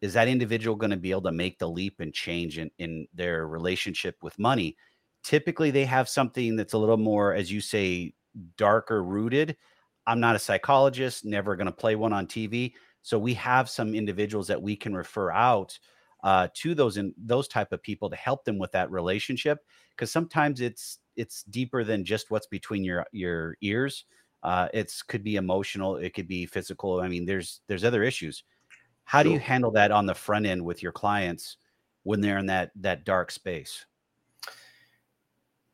is 0.00 0.14
that 0.14 0.26
individual 0.26 0.74
going 0.74 0.90
to 0.90 0.96
be 0.96 1.12
able 1.12 1.22
to 1.22 1.32
make 1.32 1.60
the 1.60 1.68
leap 1.68 2.00
and 2.00 2.12
change 2.12 2.58
in, 2.58 2.70
in 2.78 3.06
their 3.14 3.46
relationship 3.46 4.16
with 4.20 4.36
money? 4.38 4.76
Typically, 5.22 5.70
they 5.70 5.84
have 5.84 6.08
something 6.08 6.56
that's 6.56 6.72
a 6.72 6.78
little 6.78 6.96
more, 6.96 7.34
as 7.34 7.52
you 7.52 7.60
say, 7.60 8.12
darker 8.56 9.04
rooted. 9.04 9.56
I'm 10.08 10.18
not 10.18 10.34
a 10.34 10.40
psychologist, 10.40 11.24
never 11.24 11.54
going 11.54 11.66
to 11.66 11.72
play 11.72 11.94
one 11.94 12.12
on 12.12 12.26
TV. 12.26 12.72
So 13.02 13.16
we 13.16 13.34
have 13.34 13.70
some 13.70 13.94
individuals 13.94 14.48
that 14.48 14.60
we 14.60 14.74
can 14.74 14.94
refer 14.94 15.30
out 15.30 15.78
uh, 16.22 16.48
to 16.54 16.74
those 16.74 16.96
in 16.96 17.14
those 17.18 17.48
type 17.48 17.72
of 17.72 17.82
people 17.82 18.08
to 18.10 18.16
help 18.16 18.44
them 18.44 18.58
with 18.58 18.72
that 18.72 18.90
relationship 18.90 19.58
because 19.90 20.10
sometimes 20.10 20.60
it's 20.60 20.98
it's 21.16 21.42
deeper 21.44 21.84
than 21.84 22.04
just 22.04 22.30
what's 22.30 22.46
between 22.46 22.84
your 22.84 23.06
your 23.12 23.56
ears. 23.60 24.04
Uh, 24.42 24.68
it's 24.74 25.02
could 25.02 25.22
be 25.22 25.36
emotional, 25.36 25.96
it 25.96 26.14
could 26.14 26.28
be 26.28 26.46
physical. 26.46 27.00
I 27.00 27.08
mean, 27.08 27.24
there's 27.24 27.60
there's 27.68 27.84
other 27.84 28.02
issues. 28.02 28.44
How 29.04 29.18
sure. 29.18 29.24
do 29.24 29.30
you 29.30 29.40
handle 29.40 29.70
that 29.72 29.90
on 29.90 30.06
the 30.06 30.14
front 30.14 30.46
end 30.46 30.64
with 30.64 30.82
your 30.82 30.92
clients 30.92 31.56
when 32.04 32.20
they're 32.20 32.38
in 32.38 32.46
that 32.46 32.70
that 32.76 33.04
dark 33.04 33.30
space? 33.30 33.84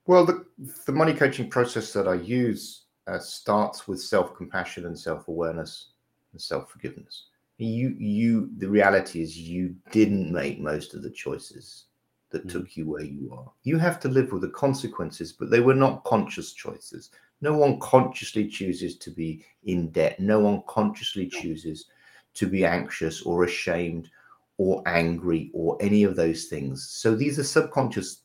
Well, 0.06 0.24
the, 0.24 0.46
the 0.87 0.92
money 0.92 1.12
coaching 1.12 1.50
process 1.50 1.92
that 1.92 2.08
I 2.08 2.14
use 2.14 2.87
uh, 3.06 3.18
starts 3.18 3.87
with 3.87 4.00
self 4.00 4.34
compassion 4.34 4.87
and 4.87 4.98
self 4.98 5.28
awareness 5.28 5.90
and 6.32 6.40
self 6.40 6.70
forgiveness. 6.70 7.26
You, 7.59 7.94
you, 7.99 8.51
the 8.57 8.68
reality 8.68 9.21
is 9.21 9.37
you 9.37 9.75
didn't 9.90 10.33
make 10.33 10.61
most 10.61 10.94
of 10.94 11.03
the 11.03 11.11
choices 11.11 11.87
that 12.31 12.47
mm. 12.47 12.51
took 12.53 12.77
you 12.77 12.88
where 12.88 13.05
you 13.05 13.33
are. 13.33 13.51
You 13.64 13.79
have 13.79 13.99
to 14.01 14.09
live 14.09 14.33
with 14.33 14.42
the 14.42 14.51
consequences, 14.51 15.33
but 15.33 15.51
they 15.51 15.61
were 15.61 15.75
not 15.75 16.05
conscious 16.05 16.53
choices. 16.53 17.11
No 17.40 17.57
one 17.57 17.79
consciously 17.81 18.49
chooses 18.49 18.97
to 18.99 19.11
be 19.11 19.44
in 19.64 19.90
debt. 19.90 20.18
No 20.21 20.40
one 20.40 20.62
consciously 20.66 21.29
chooses 21.29 21.87
to 22.35 22.47
be 22.47 22.64
anxious 22.64 23.23
or 23.23 23.44
ashamed 23.44 24.09
or 24.57 24.83
angry 24.87 25.51
or 25.53 25.77
any 25.81 26.05
of 26.05 26.16
those 26.16 26.44
things. 26.47 26.88
So 26.90 27.14
these 27.14 27.38
are 27.38 27.44
subconscious 27.44 28.23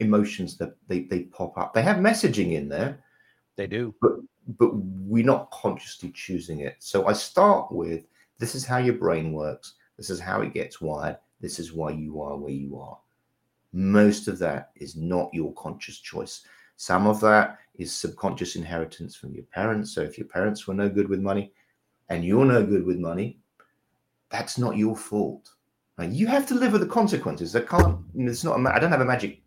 emotions 0.00 0.56
that 0.58 0.76
they, 0.88 1.00
they 1.00 1.24
pop 1.24 1.56
up. 1.58 1.74
They 1.74 1.82
have 1.82 1.96
messaging 1.96 2.52
in 2.52 2.68
there. 2.68 3.02
They 3.56 3.66
do. 3.66 3.94
But 4.00 4.12
but 4.58 4.70
we're 4.74 5.26
not 5.26 5.50
consciously 5.50 6.10
choosing 6.12 6.60
it. 6.60 6.76
So 6.78 7.06
I 7.06 7.12
start 7.12 7.70
with 7.70 8.04
this 8.38 8.54
is 8.54 8.64
how 8.64 8.78
your 8.78 8.94
brain 8.94 9.32
works. 9.32 9.74
This 9.96 10.10
is 10.10 10.20
how 10.20 10.42
it 10.42 10.54
gets 10.54 10.80
wired. 10.80 11.18
This 11.40 11.58
is 11.58 11.72
why 11.72 11.90
you 11.90 12.20
are 12.22 12.36
where 12.36 12.52
you 12.52 12.78
are. 12.78 12.98
Most 13.72 14.28
of 14.28 14.38
that 14.38 14.70
is 14.76 14.96
not 14.96 15.28
your 15.32 15.52
conscious 15.54 15.98
choice. 15.98 16.42
Some 16.76 17.06
of 17.06 17.20
that 17.20 17.58
is 17.74 17.92
subconscious 17.92 18.56
inheritance 18.56 19.14
from 19.16 19.34
your 19.34 19.44
parents. 19.44 19.92
So 19.92 20.00
if 20.00 20.16
your 20.16 20.26
parents 20.26 20.66
were 20.66 20.74
no 20.74 20.88
good 20.88 21.08
with 21.08 21.20
money 21.20 21.52
and 22.08 22.24
you're 22.24 22.44
no 22.44 22.64
good 22.64 22.84
with 22.84 22.98
money, 22.98 23.38
that's 24.30 24.58
not 24.58 24.76
your 24.76 24.96
fault. 24.96 25.50
You 26.00 26.28
have 26.28 26.46
to 26.46 26.54
live 26.54 26.72
with 26.72 26.82
the 26.82 26.86
consequences. 26.86 27.56
I 27.56 27.62
can't. 27.62 27.98
It's 28.14 28.44
not. 28.44 28.64
I 28.66 28.78
don't 28.78 28.92
have 28.92 29.00
a 29.00 29.04
magic 29.04 29.42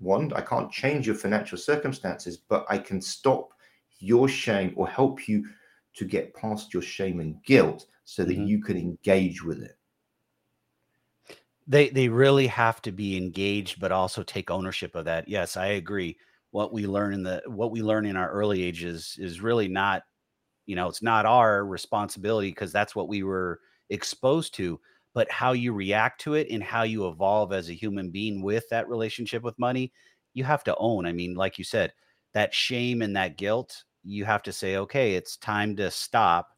wand. 0.00 0.32
I 0.34 0.40
can't 0.40 0.72
change 0.72 1.06
your 1.06 1.16
financial 1.16 1.58
circumstances, 1.58 2.38
but 2.38 2.64
I 2.70 2.78
can 2.78 3.02
stop 3.02 3.52
your 3.98 4.28
shame 4.28 4.72
or 4.76 4.88
help 4.88 5.28
you 5.28 5.44
to 5.94 6.04
get 6.04 6.34
past 6.34 6.72
your 6.72 6.82
shame 6.82 7.20
and 7.20 7.42
guilt 7.44 7.86
so 8.04 8.24
that 8.24 8.34
mm-hmm. 8.34 8.46
you 8.46 8.62
can 8.62 8.76
engage 8.76 9.42
with 9.42 9.62
it. 9.62 9.76
They 11.66 11.90
they 11.90 12.08
really 12.08 12.46
have 12.46 12.80
to 12.82 12.92
be 12.92 13.16
engaged 13.16 13.80
but 13.80 13.92
also 13.92 14.22
take 14.22 14.50
ownership 14.50 14.94
of 14.94 15.04
that. 15.04 15.28
Yes 15.28 15.56
i 15.56 15.66
agree. 15.66 16.16
What 16.50 16.72
we 16.72 16.86
learn 16.86 17.12
in 17.12 17.22
the 17.22 17.42
what 17.46 17.70
we 17.70 17.82
learn 17.82 18.06
in 18.06 18.16
our 18.16 18.30
early 18.30 18.62
ages 18.62 19.16
is 19.18 19.42
really 19.42 19.68
not 19.68 20.04
you 20.64 20.76
know 20.76 20.88
it's 20.88 21.02
not 21.02 21.26
our 21.26 21.64
responsibility 21.64 22.50
because 22.50 22.72
that's 22.72 22.96
what 22.96 23.08
we 23.08 23.22
were 23.22 23.60
exposed 23.90 24.54
to 24.54 24.80
but 25.14 25.30
how 25.30 25.52
you 25.52 25.72
react 25.72 26.20
to 26.20 26.34
it 26.34 26.46
and 26.50 26.62
how 26.62 26.82
you 26.84 27.08
evolve 27.08 27.52
as 27.52 27.68
a 27.68 27.74
human 27.74 28.10
being 28.10 28.40
with 28.40 28.68
that 28.68 28.88
relationship 28.88 29.42
with 29.42 29.58
money 29.58 29.92
you 30.34 30.44
have 30.44 30.62
to 30.64 30.76
own. 30.78 31.04
I 31.04 31.12
mean 31.12 31.34
like 31.34 31.58
you 31.58 31.64
said 31.64 31.92
that 32.32 32.54
shame 32.54 33.02
and 33.02 33.16
that 33.16 33.36
guilt 33.36 33.84
you 34.04 34.24
have 34.24 34.42
to 34.42 34.52
say 34.52 34.76
okay 34.76 35.14
it's 35.14 35.36
time 35.36 35.76
to 35.76 35.90
stop 35.90 36.50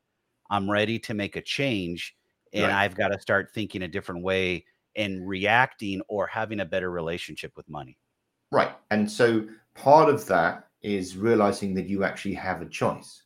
i'm 0.50 0.70
ready 0.70 0.98
to 0.98 1.14
make 1.14 1.36
a 1.36 1.42
change 1.42 2.14
and 2.52 2.64
right. 2.64 2.72
i've 2.72 2.96
got 2.96 3.08
to 3.08 3.20
start 3.20 3.50
thinking 3.52 3.82
a 3.82 3.88
different 3.88 4.22
way 4.22 4.64
and 4.96 5.26
reacting 5.26 6.02
or 6.08 6.26
having 6.26 6.60
a 6.60 6.64
better 6.64 6.90
relationship 6.90 7.52
with 7.56 7.68
money. 7.68 7.96
Right. 8.52 8.72
And 8.90 9.10
so 9.10 9.46
part 9.74 10.08
of 10.08 10.26
that 10.26 10.68
is 10.82 11.16
realizing 11.16 11.74
that 11.74 11.88
you 11.88 12.04
actually 12.04 12.34
have 12.34 12.62
a 12.62 12.68
choice. 12.68 13.24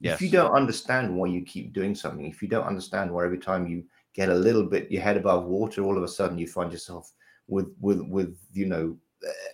Yes. 0.00 0.14
If 0.14 0.22
you 0.22 0.30
don't 0.30 0.54
understand 0.54 1.14
why 1.14 1.28
you 1.28 1.42
keep 1.42 1.72
doing 1.72 1.94
something, 1.94 2.26
if 2.26 2.42
you 2.42 2.48
don't 2.48 2.66
understand 2.66 3.10
why 3.10 3.24
every 3.24 3.38
time 3.38 3.66
you 3.66 3.84
get 4.14 4.30
a 4.30 4.34
little 4.34 4.64
bit 4.64 4.90
your 4.90 5.02
head 5.02 5.16
above 5.16 5.44
water, 5.44 5.82
all 5.82 5.96
of 5.96 6.02
a 6.02 6.08
sudden 6.08 6.38
you 6.38 6.46
find 6.46 6.72
yourself 6.72 7.12
with 7.46 7.72
with 7.80 8.00
with 8.00 8.36
you 8.52 8.66
know 8.66 8.96
eh, 9.24 9.48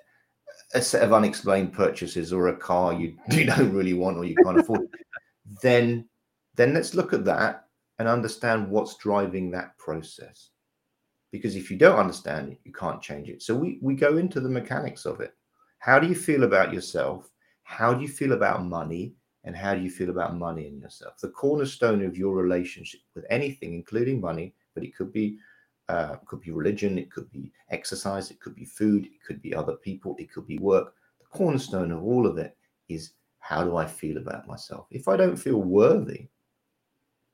a 0.74 0.83
set 0.83 1.02
of 1.02 1.12
unexplained 1.12 1.72
purchases 1.72 2.33
or 2.33 2.48
a 2.48 2.57
car 2.57 2.92
you 2.92 3.16
you 3.31 3.46
don't 3.46 3.72
really 3.72 3.94
want 3.94 4.18
or 4.18 4.24
you 4.24 4.37
can't 4.37 4.61
afford, 4.61 4.88
then 5.62 6.09
then 6.57 6.74
let's 6.74 6.94
look 6.94 7.12
at 7.12 7.24
that 7.24 7.64
and 7.98 8.09
understand 8.09 8.68
what's 8.68 8.96
driving 8.96 9.50
that 9.50 9.76
process 9.78 10.50
because 11.31 11.57
if 11.57 11.70
you 11.70 11.76
don't 11.76 11.98
understand 11.98 12.52
it, 12.52 12.59
you 12.64 12.72
can't 12.72 13.02
change 13.02 13.28
it. 13.28 13.42
So 13.42 13.54
we 13.54 13.78
we 13.83 13.94
go 13.94 14.16
into 14.18 14.40
the 14.40 14.48
mechanics 14.48 15.04
of 15.04 15.20
it. 15.20 15.35
How 15.78 15.98
do 15.98 16.07
you 16.07 16.14
feel 16.14 16.44
about 16.44 16.72
yourself? 16.72 17.31
How 17.62 17.94
do 17.94 18.02
you 18.02 18.09
feel 18.09 18.33
about 18.33 18.64
money? 18.64 19.14
And 19.44 19.57
how 19.57 19.74
do 19.74 19.81
you 19.81 19.90
feel 19.90 20.11
about 20.11 20.37
money 20.37 20.66
in 20.66 20.78
yourself? 20.78 21.14
The 21.20 21.28
cornerstone 21.28 22.04
of 22.04 22.18
your 22.18 22.35
relationship 22.35 23.00
with 23.14 23.24
anything, 23.31 23.72
including 23.72 24.20
money, 24.20 24.54
but 24.74 24.85
it 24.85 24.94
could 24.94 25.12
be 25.12 25.38
uh, 25.88 26.16
could 26.27 26.40
be 26.40 26.51
religion, 26.51 26.98
it 26.98 27.11
could 27.11 27.31
be 27.31 27.53
exercise, 27.70 28.31
it 28.31 28.40
could 28.40 28.55
be 28.55 28.64
food, 28.64 29.07
it 29.07 29.22
could 29.27 29.40
be 29.40 29.55
other 29.55 29.74
people, 29.77 30.14
it 30.18 30.31
could 30.33 30.46
be 30.46 30.59
work. 30.59 30.94
The 31.20 31.27
cornerstone 31.27 31.92
of 31.92 32.03
all 32.03 32.27
of 32.27 32.38
it 32.38 32.57
is 32.88 33.12
how 33.38 33.64
do 33.64 33.77
I 33.77 33.87
feel 33.87 34.18
about 34.18 34.46
myself? 34.46 34.87
If 34.90 35.09
I 35.09 35.16
don't 35.16 35.37
feel 35.37 35.62
worthy, 35.62 36.29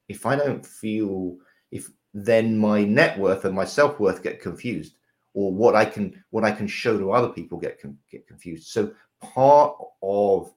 if 0.08 0.26
I 0.26 0.36
don't 0.36 0.64
feel 0.64 1.36
if 1.70 1.90
then 2.12 2.56
my 2.56 2.84
net 2.84 3.18
worth 3.18 3.44
and 3.44 3.54
my 3.54 3.64
self 3.64 3.98
worth 3.98 4.22
get 4.22 4.40
confused, 4.40 4.94
or 5.34 5.52
what 5.52 5.74
I 5.74 5.84
can 5.84 6.22
what 6.30 6.44
I 6.44 6.52
can 6.52 6.68
show 6.68 6.98
to 6.98 7.12
other 7.12 7.28
people 7.28 7.58
get 7.58 7.82
get 8.10 8.26
confused. 8.26 8.68
So 8.68 8.92
part 9.20 9.76
of 10.02 10.52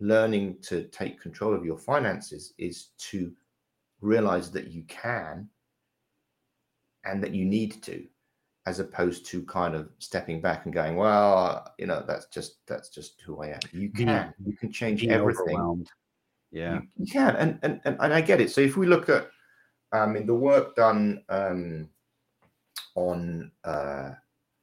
learning 0.00 0.56
to 0.62 0.84
take 0.88 1.20
control 1.20 1.54
of 1.54 1.64
your 1.64 1.78
finances 1.78 2.52
is 2.58 2.88
to 2.98 3.32
realize 4.00 4.50
that 4.50 4.68
you 4.68 4.82
can 4.82 5.48
and 7.04 7.22
that 7.22 7.34
you 7.34 7.44
need 7.44 7.82
to 7.82 8.06
as 8.66 8.78
opposed 8.78 9.26
to 9.26 9.42
kind 9.44 9.74
of 9.74 9.88
stepping 9.98 10.40
back 10.40 10.64
and 10.66 10.74
going 10.74 10.96
well 10.96 11.66
you 11.78 11.86
know 11.86 12.04
that's 12.06 12.26
just 12.26 12.64
that's 12.66 12.88
just 12.90 13.20
who 13.20 13.42
i 13.42 13.48
am 13.48 13.60
you 13.72 13.90
can 13.90 14.32
you 14.44 14.56
can 14.56 14.70
change 14.70 15.04
everything 15.06 15.84
yeah 16.52 16.74
you, 16.74 16.82
you, 16.98 17.06
can 17.06 17.34
and, 17.36 17.58
and 17.62 17.80
and 17.84 17.96
and 18.00 18.14
i 18.14 18.20
get 18.20 18.40
it 18.40 18.50
so 18.50 18.60
if 18.60 18.76
we 18.76 18.86
look 18.86 19.08
at 19.08 19.28
I 19.92 20.06
mean, 20.06 20.26
the 20.26 20.34
work 20.34 20.74
done 20.74 21.22
um, 21.28 21.88
on 22.94 23.50
uh, 23.64 24.10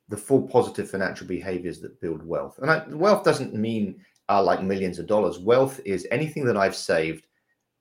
the 0.09 0.17
four 0.17 0.47
positive 0.47 0.89
financial 0.89 1.27
behaviors 1.27 1.79
that 1.81 2.01
build 2.01 2.25
wealth. 2.25 2.57
And 2.59 2.71
I, 2.71 2.83
wealth 2.89 3.23
doesn't 3.23 3.53
mean 3.53 4.03
uh, 4.27 4.41
like 4.41 4.63
millions 4.63 4.97
of 4.97 5.07
dollars. 5.07 5.37
Wealth 5.37 5.79
is 5.85 6.07
anything 6.11 6.45
that 6.45 6.57
I've 6.57 6.75
saved, 6.75 7.27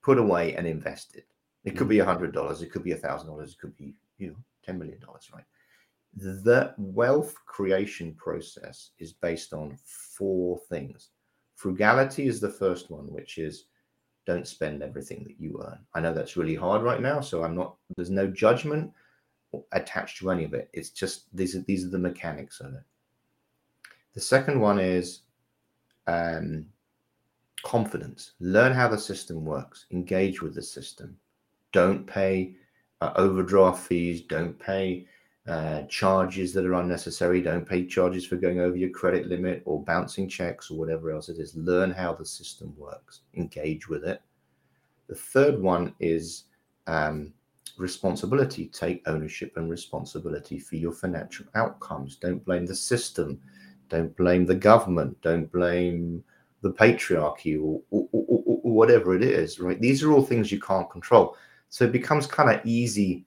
put 0.03 0.19
away, 0.19 0.55
and 0.57 0.67
invested. 0.67 1.25
It 1.65 1.77
could 1.77 1.89
be 1.89 1.99
a 1.99 2.05
hundred 2.05 2.33
dollars. 2.33 2.63
It 2.63 2.71
could 2.71 2.85
be 2.85 2.93
a 2.93 2.97
thousand 2.97 3.29
dollars. 3.29 3.53
It 3.53 3.59
could 3.59 3.77
be 3.77 3.95
you 4.19 4.29
know 4.29 4.37
ten 4.69 4.79
million 4.79 5.01
dollars. 5.01 5.31
Right. 5.35 5.45
The 6.15 6.75
wealth 6.79 7.35
creation 7.47 8.15
process 8.15 8.91
is 8.99 9.13
based 9.13 9.53
on 9.53 9.77
four 9.85 10.59
things. 10.69 11.09
Frugality 11.55 12.27
is 12.29 12.41
the 12.41 12.51
first 12.51 12.91
one, 12.91 13.07
which 13.13 13.39
is 13.39 13.65
don't 14.27 14.47
spend 14.47 14.83
everything 14.83 15.25
that 15.25 15.41
you 15.41 15.61
earn. 15.67 15.79
I 15.95 16.01
know 16.01 16.13
that's 16.13 16.37
really 16.37 16.55
hard 16.55 16.83
right 16.83 17.01
now, 17.01 17.21
so 17.21 17.43
I'm 17.43 17.57
not. 17.57 17.77
There's 17.97 18.11
no 18.11 18.27
judgment 18.27 18.93
attached 19.73 20.19
to 20.19 20.31
any 20.31 20.45
of 20.45 20.53
it. 20.55 20.69
It's 20.73 20.91
just 20.91 21.35
these 21.35 21.57
are 21.57 21.63
these 21.63 21.85
are 21.85 21.91
the 21.91 21.99
mechanics 21.99 22.61
of 22.61 22.75
it. 22.75 22.83
The 24.15 24.21
second 24.21 24.61
one 24.61 24.79
is 24.79 25.23
um, 26.07 26.67
confidence. 27.65 28.33
Learn 28.41 28.73
how 28.73 28.89
the 28.89 28.99
system 28.99 29.45
works. 29.45 29.87
Engage 29.91 30.43
with 30.43 30.55
the 30.55 30.63
system. 30.63 31.17
Don't 31.73 32.07
pay 32.07 32.57
uh, 33.01 33.13
overdraft 33.17 33.87
fees. 33.87 34.23
Don't 34.23 34.59
pay 34.59 35.07
uh, 35.47 35.83
charges 35.85 36.53
that 36.53 36.67
are 36.67 36.75
unnecessary. 36.75 37.41
Don't 37.41 37.69
pay 37.69 37.87
charges 37.87 38.27
for 38.27 38.37
going 38.37 38.61
over 38.61 38.77
your 38.77 38.91
credit 38.91 39.27
limit 39.27 39.63
or 39.65 39.83
bouncing 39.83 40.29
checks 40.29 40.71
or 40.71 40.79
whatever 40.79 41.11
else 41.11 41.29
it 41.29 41.39
is. 41.39 41.57
Learn 41.57 41.91
how 41.91 42.13
the 42.13 42.27
system 42.27 42.75
works, 42.77 43.21
engage 43.35 43.89
with 43.89 44.05
it. 44.05 44.21
The 45.09 45.15
third 45.15 45.61
one 45.61 45.95
is 46.01 46.45
um, 46.87 47.33
responsibility. 47.79 48.67
Take 48.67 49.03
ownership 49.07 49.57
and 49.57 49.71
responsibility 49.71 50.59
for 50.59 50.77
your 50.77 50.93
financial 50.93 51.47
outcomes. 51.55 52.17
Don't 52.17 52.45
blame 52.45 52.67
the 52.67 52.77
system. 52.77 53.41
Don't 53.89 54.15
blame 54.17 54.45
the 54.45 54.55
government. 54.55 55.19
Don't 55.23 55.51
blame 55.51 56.23
the 56.61 56.73
patriarchy 56.73 57.57
or, 57.57 57.81
or, 57.91 58.09
or, 58.13 58.43
or 58.47 58.73
whatever 58.73 59.15
it 59.15 59.23
is, 59.23 59.61
right? 59.61 59.81
These 59.81 60.03
are 60.03 60.13
all 60.13 60.23
things 60.23 60.53
you 60.53 60.61
can't 60.61 60.91
control. 60.91 61.37
So 61.71 61.85
it 61.85 61.93
becomes 61.93 62.27
kind 62.27 62.51
of 62.51 62.65
easy 62.65 63.27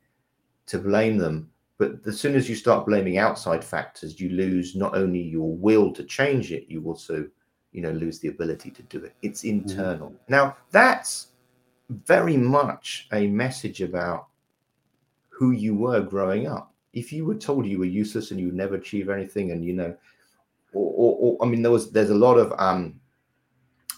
to 0.68 0.80
blame 0.80 1.18
them 1.18 1.52
but 1.82 2.06
as 2.06 2.20
soon 2.20 2.36
as 2.36 2.48
you 2.48 2.54
start 2.54 2.86
blaming 2.86 3.18
outside 3.18 3.64
factors, 3.64 4.20
you 4.20 4.30
lose 4.30 4.76
not 4.76 4.96
only 4.96 5.20
your 5.20 5.52
will 5.52 5.92
to 5.94 6.04
change 6.04 6.52
it, 6.52 6.66
you 6.68 6.84
also, 6.86 7.28
you 7.72 7.82
know, 7.82 7.90
lose 7.90 8.20
the 8.20 8.28
ability 8.28 8.70
to 8.70 8.84
do 8.84 9.04
it. 9.04 9.16
It's 9.24 9.42
mm-hmm. 9.42 9.68
internal. 9.68 10.10
Mm-hmm. 10.10 10.32
Now, 10.32 10.58
that's 10.70 11.30
very 11.90 12.38
much 12.38 13.08
a 13.14 13.26
message 13.26 13.82
about 13.82 14.28
who 15.30 15.54
you 15.54 15.74
were 15.74 16.02
growing 16.02 16.46
up. 16.46 16.72
If 16.94 17.12
you 17.12 17.26
were 17.26 17.34
told 17.34 17.66
you 17.66 17.80
were 17.80 17.86
useless 17.86 18.30
and 18.30 18.40
you 18.40 18.46
would 18.46 18.56
never 18.56 18.76
achieve 18.76 19.10
anything, 19.10 19.50
and 19.50 19.66
you 19.66 19.74
know, 19.74 19.96
or, 20.74 20.94
or, 20.96 21.18
or 21.20 21.38
I 21.44 21.50
mean, 21.50 21.64
there 21.64 21.72
was 21.72 21.90
there's 21.90 22.12
a 22.12 22.14
lot 22.14 22.38
of 22.38 22.54
um, 22.60 23.01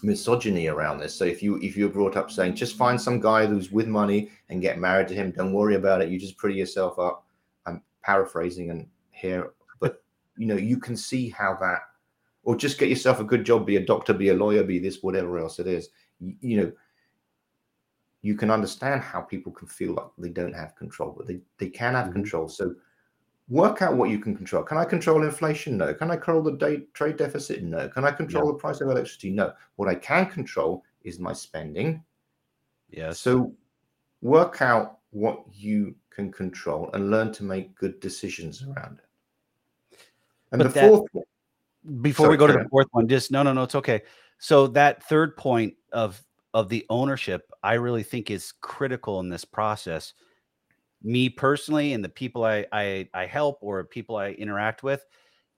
misogyny 0.04 0.68
around 0.68 0.98
this. 0.98 1.14
So 1.14 1.24
if 1.24 1.42
you 1.42 1.56
if 1.58 1.76
you're 1.76 1.88
brought 1.88 2.16
up 2.16 2.30
saying 2.30 2.54
just 2.54 2.76
find 2.76 3.00
some 3.00 3.20
guy 3.20 3.46
who's 3.46 3.72
with 3.72 3.88
money 3.88 4.30
and 4.48 4.62
get 4.62 4.78
married 4.78 5.08
to 5.08 5.14
him, 5.14 5.30
don't 5.30 5.52
worry 5.52 5.74
about 5.74 6.02
it. 6.02 6.10
You 6.10 6.18
just 6.18 6.36
pretty 6.36 6.56
yourself 6.56 6.98
up 6.98 7.26
I'm 7.66 7.82
paraphrasing 8.02 8.70
and 8.70 8.86
here, 9.10 9.52
but 9.80 10.02
you 10.36 10.46
know, 10.46 10.56
you 10.56 10.78
can 10.78 10.96
see 10.96 11.30
how 11.30 11.56
that, 11.60 11.80
or 12.42 12.56
just 12.56 12.78
get 12.78 12.88
yourself 12.88 13.20
a 13.20 13.24
good 13.24 13.44
job, 13.44 13.66
be 13.66 13.76
a 13.76 13.84
doctor, 13.84 14.12
be 14.12 14.28
a 14.28 14.34
lawyer, 14.34 14.62
be 14.62 14.78
this, 14.78 15.02
whatever 15.02 15.38
else 15.38 15.58
it 15.58 15.66
is. 15.66 15.88
You, 16.20 16.34
you 16.40 16.56
know, 16.60 16.72
you 18.22 18.34
can 18.34 18.50
understand 18.50 19.02
how 19.02 19.20
people 19.20 19.52
can 19.52 19.68
feel 19.68 19.94
like 19.94 20.06
they 20.18 20.30
don't 20.30 20.54
have 20.54 20.76
control, 20.76 21.14
but 21.16 21.26
they, 21.26 21.40
they 21.58 21.68
can 21.68 21.94
have 21.94 22.06
mm-hmm. 22.06 22.14
control. 22.14 22.48
So 22.48 22.74
work 23.48 23.82
out 23.82 23.96
what 23.96 24.10
you 24.10 24.18
can 24.18 24.36
control. 24.36 24.62
Can 24.62 24.78
I 24.78 24.84
control 24.84 25.22
inflation? 25.22 25.76
No. 25.76 25.92
Can 25.94 26.10
I 26.10 26.16
control 26.16 26.42
the 26.42 26.52
day, 26.52 26.82
trade 26.92 27.16
deficit? 27.16 27.62
No. 27.62 27.88
Can 27.88 28.04
I 28.04 28.10
control 28.10 28.46
yeah. 28.46 28.52
the 28.52 28.58
price 28.58 28.80
of 28.80 28.88
electricity? 28.88 29.30
No. 29.30 29.52
What 29.76 29.88
I 29.88 29.94
can 29.94 30.26
control 30.26 30.84
is 31.02 31.18
my 31.18 31.32
spending. 31.32 32.02
Yeah. 32.90 33.12
So 33.12 33.52
work 34.22 34.62
out 34.62 34.98
what 35.10 35.44
you 35.52 35.94
can 36.10 36.32
control 36.32 36.90
and 36.94 37.10
learn 37.10 37.32
to 37.32 37.44
make 37.44 37.74
good 37.74 38.00
decisions 38.00 38.62
around 38.62 38.98
it. 38.98 39.98
And 40.52 40.62
but 40.62 40.68
the 40.68 40.80
that, 40.80 40.88
fourth 40.88 41.04
before 42.00 42.26
sorry, 42.26 42.36
we 42.36 42.38
go 42.38 42.46
to 42.46 42.52
the 42.52 42.68
fourth 42.70 42.86
one, 42.92 43.08
just 43.08 43.30
no, 43.30 43.42
no, 43.42 43.52
no, 43.52 43.64
it's 43.64 43.74
okay. 43.74 44.02
So 44.38 44.68
that 44.68 45.02
third 45.04 45.36
point 45.36 45.74
of 45.92 46.22
of 46.54 46.68
the 46.68 46.86
ownership, 46.88 47.50
I 47.62 47.74
really 47.74 48.04
think 48.04 48.30
is 48.30 48.52
critical 48.60 49.20
in 49.20 49.28
this 49.28 49.44
process. 49.44 50.14
Me 51.04 51.28
personally, 51.30 51.92
and 51.94 52.04
the 52.04 52.10
people 52.10 52.44
I 52.44 52.66
I, 52.72 53.08
I 53.14 53.26
help 53.26 53.58
or 53.62 53.84
people 53.84 54.16
I 54.16 54.30
interact 54.32 54.82
with, 54.82 55.06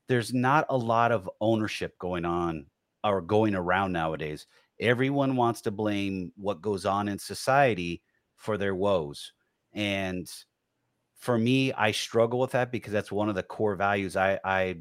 there's 0.09 0.35
not 0.35 0.67
a 0.71 0.77
lot 0.77 1.13
of 1.13 1.31
ownership 1.41 1.99
going 1.99 2.25
on 2.27 2.67
or 3.05 3.21
going 3.23 3.55
around 3.57 3.93
nowadays. 3.93 4.47
Everyone 4.81 5.37
wants 5.37 5.63
to 5.63 5.73
blame 5.73 6.33
what 6.37 6.63
goes 6.63 6.87
on 6.87 7.09
in 7.09 7.19
society 7.19 8.03
for 8.37 8.59
their 8.59 8.75
woes 8.77 9.33
And 9.75 10.31
for 11.17 11.39
me, 11.39 11.73
I 11.73 11.91
struggle 11.93 12.39
with 12.41 12.53
that 12.53 12.71
because 12.73 12.93
that's 12.93 13.13
one 13.13 13.29
of 13.29 13.35
the 13.35 13.43
core 13.43 13.77
values 13.77 14.17
I 14.17 14.39
I 14.45 14.79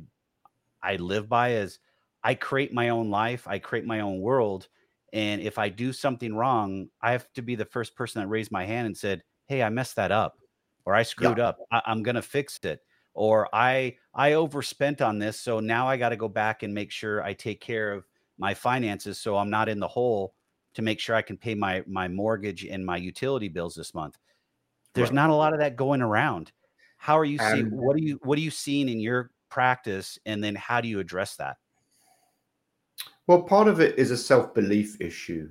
I 0.82 0.96
live 0.98 1.30
by 1.30 1.54
is 1.54 1.80
I 2.24 2.36
create 2.36 2.74
my 2.74 2.90
own 2.90 3.10
life, 3.10 3.48
I 3.48 3.60
create 3.60 3.86
my 3.86 4.02
own 4.02 4.20
world. 4.22 4.68
And 5.14 5.42
if 5.42 5.58
I 5.58 5.70
do 5.70 5.94
something 5.94 6.36
wrong, 6.36 6.90
I 7.02 7.12
have 7.12 7.32
to 7.34 7.42
be 7.42 7.56
the 7.56 7.66
first 7.66 7.96
person 7.96 8.22
that 8.22 8.28
raised 8.28 8.52
my 8.52 8.66
hand 8.66 8.88
and 8.88 8.98
said, 8.98 9.24
Hey, 9.48 9.64
I 9.64 9.70
messed 9.70 9.96
that 9.98 10.12
up, 10.12 10.40
or 10.86 10.96
I 10.96 11.04
screwed 11.04 11.38
yeah. 11.38 11.50
up. 11.50 11.60
I, 11.72 11.82
I'm 11.86 12.04
gonna 12.04 12.22
fix 12.22 12.60
it. 12.64 12.82
Or 13.14 13.48
I 13.54 13.96
I 14.14 14.34
overspent 14.34 15.02
on 15.02 15.20
this. 15.20 15.40
So 15.40 15.60
now 15.60 15.88
I 15.88 15.98
got 15.98 16.10
to 16.10 16.18
go 16.18 16.28
back 16.28 16.64
and 16.64 16.74
make 16.74 16.92
sure 16.92 17.24
I 17.24 17.34
take 17.34 17.62
care 17.62 17.94
of 17.94 18.06
my 18.38 18.54
finances 18.54 19.18
so 19.18 19.38
I'm 19.38 19.50
not 19.50 19.70
in 19.70 19.80
the 19.80 19.88
hole 19.88 20.34
to 20.74 20.82
make 20.82 21.00
sure 21.00 21.16
I 21.16 21.22
can 21.22 21.38
pay 21.38 21.56
my 21.56 21.84
my 21.88 22.08
mortgage 22.08 22.66
and 22.66 22.86
my 22.86 22.98
utility 22.98 23.48
bills 23.48 23.76
this 23.76 23.94
month. 23.94 24.18
There's 24.94 25.10
right. 25.10 25.16
not 25.16 25.30
a 25.30 25.36
lot 25.36 25.54
of 25.54 25.60
that 25.60 25.76
going 25.76 26.02
around. 26.02 26.52
How 26.98 27.18
are 27.18 27.26
you 27.26 27.38
seeing 27.38 27.70
what 27.72 27.96
are 27.96 28.02
you 28.02 28.20
what 28.24 28.38
are 28.38 28.42
you 28.42 28.52
seeing 28.52 28.90
in 28.90 29.00
your 29.00 29.32
practice 29.50 30.20
and 30.26 30.44
then 30.44 30.56
how 30.56 30.82
do 30.82 30.88
you 30.88 31.00
address 31.00 31.36
that? 31.38 31.58
Well, 33.28 33.44
part 33.44 33.68
of 33.68 33.80
it 33.80 33.98
is 33.98 34.12
a 34.12 34.18
self-belief 34.18 35.02
issue. 35.02 35.50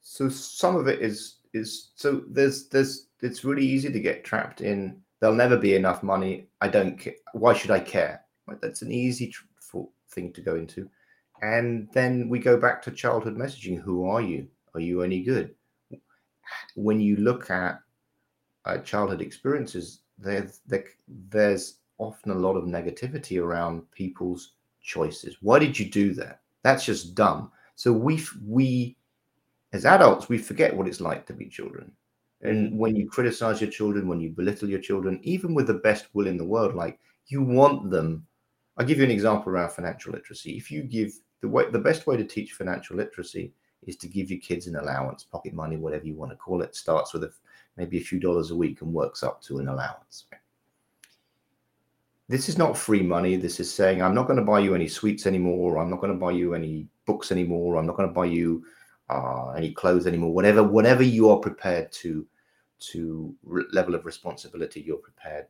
So 0.00 0.28
some 0.28 0.76
of 0.76 0.88
it 0.88 1.00
is 1.00 1.38
is 1.54 1.92
so 1.94 2.22
there's 2.28 2.68
there's 2.68 3.05
it's 3.20 3.44
really 3.44 3.66
easy 3.66 3.90
to 3.90 4.00
get 4.00 4.24
trapped 4.24 4.60
in 4.60 5.00
there'll 5.20 5.34
never 5.34 5.56
be 5.56 5.74
enough 5.74 6.02
money. 6.02 6.48
I 6.60 6.68
don't 6.68 6.98
care. 6.98 7.14
Why 7.32 7.54
should 7.54 7.70
I 7.70 7.80
care? 7.80 8.22
Right? 8.46 8.60
That's 8.60 8.82
an 8.82 8.92
easy 8.92 9.28
tr- 9.28 9.44
thing 10.10 10.32
to 10.32 10.40
go 10.40 10.56
into. 10.56 10.88
And 11.42 11.88
then 11.92 12.28
we 12.28 12.38
go 12.38 12.58
back 12.58 12.80
to 12.82 12.90
childhood 12.90 13.36
messaging. 13.36 13.80
Who 13.80 14.06
are 14.08 14.20
you? 14.20 14.48
Are 14.74 14.80
you 14.80 15.02
any 15.02 15.22
good? 15.22 15.54
When 16.74 17.00
you 17.00 17.16
look 17.16 17.50
at 17.50 17.80
uh, 18.64 18.78
childhood 18.78 19.20
experiences, 19.20 20.00
there's, 20.18 20.60
there, 20.66 20.84
there's 21.08 21.78
often 21.98 22.32
a 22.32 22.34
lot 22.34 22.56
of 22.56 22.64
negativity 22.64 23.42
around 23.42 23.90
people's 23.90 24.52
choices. 24.82 25.36
Why 25.40 25.58
did 25.58 25.78
you 25.78 25.90
do 25.90 26.14
that? 26.14 26.40
That's 26.62 26.84
just 26.84 27.14
dumb. 27.14 27.50
So 27.74 27.92
we 27.92 28.22
we 28.46 28.96
as 29.72 29.84
adults 29.84 30.28
we 30.28 30.38
forget 30.38 30.74
what 30.74 30.88
it's 30.88 31.00
like 31.00 31.26
to 31.26 31.32
be 31.34 31.46
children. 31.46 31.92
And 32.46 32.78
when 32.78 32.96
you 32.96 33.08
criticize 33.08 33.60
your 33.60 33.70
children, 33.70 34.08
when 34.08 34.20
you 34.20 34.30
belittle 34.30 34.68
your 34.68 34.80
children, 34.80 35.20
even 35.22 35.54
with 35.54 35.66
the 35.66 35.74
best 35.74 36.06
will 36.14 36.26
in 36.26 36.36
the 36.36 36.44
world, 36.44 36.74
like 36.74 36.98
you 37.26 37.42
want 37.42 37.90
them. 37.90 38.26
I'll 38.76 38.86
give 38.86 38.98
you 38.98 39.04
an 39.04 39.10
example 39.10 39.52
around 39.52 39.70
financial 39.70 40.12
literacy. 40.12 40.56
If 40.56 40.70
you 40.70 40.82
give 40.82 41.12
the 41.40 41.48
way 41.48 41.70
the 41.70 41.78
best 41.78 42.06
way 42.06 42.16
to 42.16 42.24
teach 42.24 42.52
financial 42.52 42.96
literacy 42.96 43.52
is 43.86 43.96
to 43.96 44.08
give 44.08 44.30
your 44.30 44.40
kids 44.40 44.66
an 44.66 44.76
allowance, 44.76 45.24
pocket 45.24 45.54
money, 45.54 45.76
whatever 45.76 46.06
you 46.06 46.14
want 46.14 46.32
to 46.32 46.36
call 46.36 46.62
it, 46.62 46.74
starts 46.74 47.12
with 47.12 47.24
a, 47.24 47.32
maybe 47.76 47.98
a 47.98 48.02
few 48.02 48.18
dollars 48.18 48.50
a 48.50 48.56
week 48.56 48.82
and 48.82 48.92
works 48.92 49.22
up 49.22 49.40
to 49.42 49.58
an 49.58 49.68
allowance. 49.68 50.24
This 52.28 52.48
is 52.48 52.58
not 52.58 52.76
free 52.76 53.02
money. 53.02 53.36
This 53.36 53.60
is 53.60 53.72
saying, 53.72 54.02
I'm 54.02 54.14
not 54.14 54.26
going 54.26 54.38
to 54.38 54.44
buy 54.44 54.58
you 54.58 54.74
any 54.74 54.88
sweets 54.88 55.26
anymore. 55.26 55.78
I'm 55.78 55.88
not 55.88 56.00
going 56.00 56.12
to 56.12 56.18
buy 56.18 56.32
you 56.32 56.54
any 56.54 56.88
books 57.06 57.30
anymore. 57.30 57.76
I'm 57.76 57.86
not 57.86 57.96
going 57.96 58.08
to 58.08 58.14
buy 58.14 58.24
you 58.24 58.64
uh, 59.08 59.50
any 59.50 59.72
clothes 59.72 60.08
anymore. 60.08 60.32
Whatever, 60.32 60.64
whatever 60.64 61.04
you 61.04 61.30
are 61.30 61.38
prepared 61.38 61.92
to, 61.92 62.26
to 62.78 63.34
re- 63.44 63.64
level 63.72 63.94
of 63.94 64.04
responsibility 64.04 64.80
you're 64.80 64.96
prepared 64.96 65.46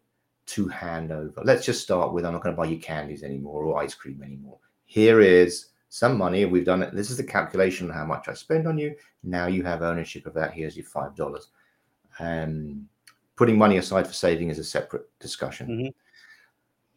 to 0.46 0.68
hand 0.68 1.10
over. 1.10 1.42
Let's 1.44 1.66
just 1.66 1.82
start 1.82 2.12
with, 2.12 2.24
I'm 2.24 2.32
not 2.32 2.42
going 2.42 2.54
to 2.54 2.60
buy 2.60 2.66
you 2.66 2.78
candies 2.78 3.22
anymore 3.22 3.64
or 3.64 3.82
ice 3.82 3.94
cream 3.94 4.22
anymore. 4.22 4.58
Here 4.84 5.20
is 5.20 5.70
some 5.88 6.16
money. 6.16 6.44
We've 6.44 6.64
done 6.64 6.82
it. 6.82 6.94
This 6.94 7.10
is 7.10 7.16
the 7.16 7.24
calculation 7.24 7.88
of 7.88 7.96
how 7.96 8.04
much 8.04 8.28
I 8.28 8.34
spend 8.34 8.68
on 8.68 8.78
you. 8.78 8.94
Now 9.22 9.46
you 9.46 9.64
have 9.64 9.82
ownership 9.82 10.26
of 10.26 10.34
that. 10.34 10.52
Here's 10.52 10.76
your 10.76 10.86
five 10.86 11.16
dollars. 11.16 11.48
Um, 12.18 12.88
putting 13.34 13.58
money 13.58 13.78
aside 13.78 14.06
for 14.06 14.12
saving 14.12 14.50
is 14.50 14.58
a 14.58 14.64
separate 14.64 15.06
discussion. 15.18 15.68
Mm-hmm. 15.68 15.88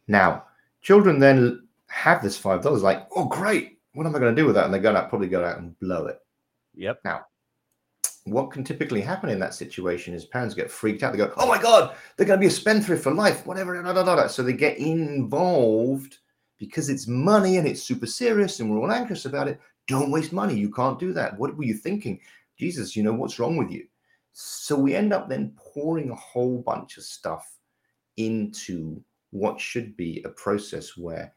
Now, 0.06 0.44
children 0.82 1.18
then 1.18 1.66
have 1.88 2.22
this 2.22 2.36
five 2.36 2.62
dollars. 2.62 2.82
Like, 2.82 3.08
oh 3.16 3.24
great, 3.24 3.78
what 3.94 4.06
am 4.06 4.14
I 4.14 4.18
going 4.18 4.34
to 4.34 4.40
do 4.40 4.46
with 4.46 4.54
that? 4.54 4.64
And 4.64 4.72
they're 4.72 4.80
going 4.80 4.94
to 4.94 5.08
probably 5.08 5.28
go 5.28 5.44
out 5.44 5.58
and 5.58 5.78
blow 5.80 6.06
it. 6.06 6.20
Yep. 6.74 7.00
Now, 7.04 7.26
what 8.30 8.50
can 8.50 8.64
typically 8.64 9.00
happen 9.00 9.28
in 9.28 9.40
that 9.40 9.54
situation 9.54 10.14
is 10.14 10.24
parents 10.24 10.54
get 10.54 10.70
freaked 10.70 11.02
out. 11.02 11.12
They 11.12 11.18
go, 11.18 11.32
"Oh 11.36 11.46
my 11.46 11.60
god, 11.60 11.96
they're 12.16 12.26
going 12.26 12.38
to 12.38 12.40
be 12.40 12.46
a 12.46 12.50
spendthrift 12.50 13.02
for 13.02 13.12
life, 13.12 13.44
whatever." 13.46 14.28
So 14.28 14.42
they 14.42 14.52
get 14.52 14.78
involved 14.78 16.18
because 16.58 16.88
it's 16.88 17.06
money 17.06 17.56
and 17.56 17.66
it's 17.66 17.82
super 17.82 18.06
serious 18.06 18.60
and 18.60 18.70
we're 18.70 18.80
all 18.80 18.92
anxious 18.92 19.24
about 19.24 19.48
it. 19.48 19.60
Don't 19.88 20.10
waste 20.10 20.32
money. 20.32 20.54
You 20.54 20.70
can't 20.70 20.98
do 20.98 21.12
that. 21.14 21.38
What 21.38 21.56
were 21.56 21.64
you 21.64 21.74
thinking? 21.74 22.20
Jesus, 22.58 22.94
you 22.94 23.02
know, 23.02 23.12
what's 23.12 23.38
wrong 23.38 23.56
with 23.56 23.70
you? 23.70 23.86
So 24.32 24.76
we 24.76 24.94
end 24.94 25.12
up 25.12 25.28
then 25.28 25.56
pouring 25.56 26.10
a 26.10 26.14
whole 26.14 26.58
bunch 26.58 26.98
of 26.98 27.02
stuff 27.02 27.58
into 28.16 29.02
what 29.30 29.60
should 29.60 29.96
be 29.96 30.22
a 30.24 30.28
process 30.28 30.96
where 30.96 31.32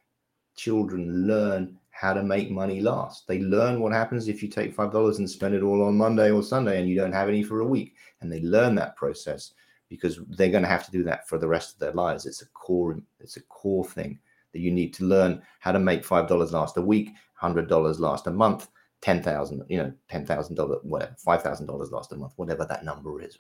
children 0.56 1.26
learn 1.26 1.78
how 1.94 2.12
to 2.12 2.24
make 2.24 2.50
money 2.50 2.82
last. 2.82 3.28
They 3.28 3.40
learn 3.40 3.80
what 3.80 3.94
happens 3.94 4.28
if 4.28 4.42
you 4.42 4.50
take 4.50 4.76
$5 4.76 5.18
and 5.20 5.30
spend 5.30 5.54
it 5.54 5.62
all 5.62 5.84
on 5.84 5.96
Monday 5.96 6.32
or 6.32 6.42
Sunday 6.42 6.80
and 6.80 6.90
you 6.90 6.96
don't 6.96 7.14
have 7.14 7.30
any 7.30 7.44
for 7.44 7.62
a 7.62 7.68
week. 7.68 7.96
And 8.20 8.32
they 8.32 8.42
learn 8.42 8.76
that 8.76 8.96
process 8.96 9.54
because 9.90 10.20
they're 10.30 10.50
going 10.50 10.64
to 10.64 10.70
have 10.70 10.86
to 10.86 10.92
do 10.92 11.04
that 11.04 11.30
for 11.30 11.38
the 11.38 11.48
rest 11.48 11.74
of 11.74 11.80
their 11.80 11.92
lives. 11.92 12.26
It's 12.26 12.42
a 12.42 12.48
core, 12.48 13.00
it's 13.20 13.38
a 13.38 13.42
core 13.44 13.86
thing 13.86 14.20
that 14.54 14.60
you 14.60 14.72
need 14.72 14.94
to 14.96 15.06
learn 15.06 15.42
how 15.60 15.72
to 15.72 15.80
make 15.80 16.04
five 16.04 16.28
dollars 16.28 16.52
last 16.52 16.78
a 16.78 16.82
week, 16.82 17.12
hundred 17.36 17.70
dollars 17.70 18.00
last 18.00 18.26
a 18.26 18.32
month, 18.32 18.70
ten 19.02 19.22
thousand, 19.22 19.64
you 19.70 19.78
know, 19.78 19.94
ten 20.10 20.26
thousand 20.26 20.56
dollars, 20.56 20.80
whatever, 20.84 21.16
five 21.18 21.44
thousand 21.44 21.68
dollars 21.68 21.92
last 21.92 22.12
a 22.12 22.16
month, 22.16 22.34
whatever 22.38 22.66
that 22.66 22.84
number 22.84 23.22
is. 23.22 23.38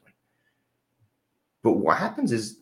But 1.63 1.73
what 1.73 1.97
happens 1.97 2.31
is 2.31 2.59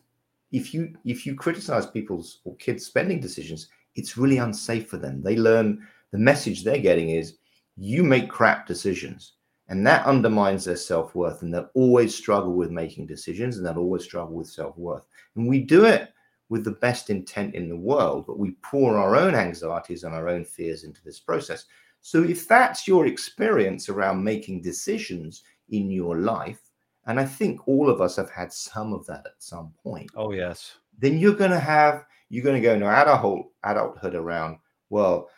if 0.52 0.72
you 0.72 0.94
if 1.04 1.26
you 1.26 1.34
criticize 1.34 1.86
people's 1.86 2.40
or 2.44 2.56
kids' 2.56 2.86
spending 2.86 3.20
decisions, 3.20 3.68
it's 3.94 4.16
really 4.16 4.38
unsafe 4.38 4.88
for 4.88 4.96
them. 4.96 5.22
They 5.22 5.36
learn 5.36 5.86
the 6.10 6.18
message 6.18 6.62
they're 6.62 6.78
getting 6.78 7.10
is 7.10 7.36
you 7.76 8.02
make 8.02 8.28
crap 8.28 8.66
decisions. 8.66 9.34
And 9.68 9.86
that 9.86 10.04
undermines 10.04 10.64
their 10.64 10.76
self 10.76 11.14
worth. 11.14 11.42
And 11.42 11.54
they'll 11.54 11.70
always 11.74 12.14
struggle 12.14 12.52
with 12.52 12.70
making 12.70 13.06
decisions 13.06 13.56
and 13.56 13.64
they'll 13.66 13.78
always 13.78 14.04
struggle 14.04 14.34
with 14.34 14.48
self 14.48 14.76
worth. 14.76 15.06
And 15.36 15.48
we 15.48 15.60
do 15.60 15.84
it 15.84 16.12
with 16.48 16.64
the 16.64 16.72
best 16.72 17.08
intent 17.08 17.54
in 17.54 17.68
the 17.70 17.76
world, 17.76 18.26
but 18.26 18.38
we 18.38 18.50
pour 18.62 18.98
our 18.98 19.16
own 19.16 19.34
anxieties 19.34 20.04
and 20.04 20.14
our 20.14 20.28
own 20.28 20.44
fears 20.44 20.84
into 20.84 21.02
this 21.02 21.18
process. 21.18 21.64
So, 22.02 22.22
if 22.22 22.46
that's 22.46 22.86
your 22.86 23.06
experience 23.06 23.88
around 23.88 24.22
making 24.22 24.60
decisions 24.60 25.44
in 25.70 25.90
your 25.90 26.18
life, 26.18 26.60
and 27.06 27.18
I 27.18 27.24
think 27.24 27.66
all 27.66 27.88
of 27.88 28.00
us 28.00 28.16
have 28.16 28.30
had 28.30 28.52
some 28.52 28.92
of 28.92 29.06
that 29.06 29.24
at 29.24 29.42
some 29.42 29.72
point. 29.82 30.10
Oh, 30.14 30.32
yes. 30.32 30.76
Then 30.98 31.18
you're 31.18 31.34
going 31.34 31.50
to 31.50 31.58
have, 31.58 32.04
you're 32.32 32.44
going 32.44 32.60
to 32.60 32.66
go 32.66 32.74
into 32.74 32.86
adult, 32.86 33.46
adulthood 33.62 34.14
around, 34.14 34.58
well, 34.90 35.28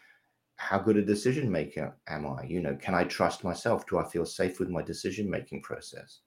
how 0.57 0.79
good 0.79 0.97
a 0.97 1.03
decision 1.05 1.51
maker 1.51 1.97
am 2.09 2.27
I? 2.27 2.45
You 2.45 2.61
know, 2.61 2.77
can 2.77 2.95
I 2.95 3.05
trust 3.05 3.45
myself? 3.45 3.87
Do 3.87 3.99
I 3.99 4.05
feel 4.05 4.25
safe 4.25 4.59
with 4.59 4.71
my 4.71 4.83
decision 4.83 5.29
making 5.29 5.63
process? 5.63 6.21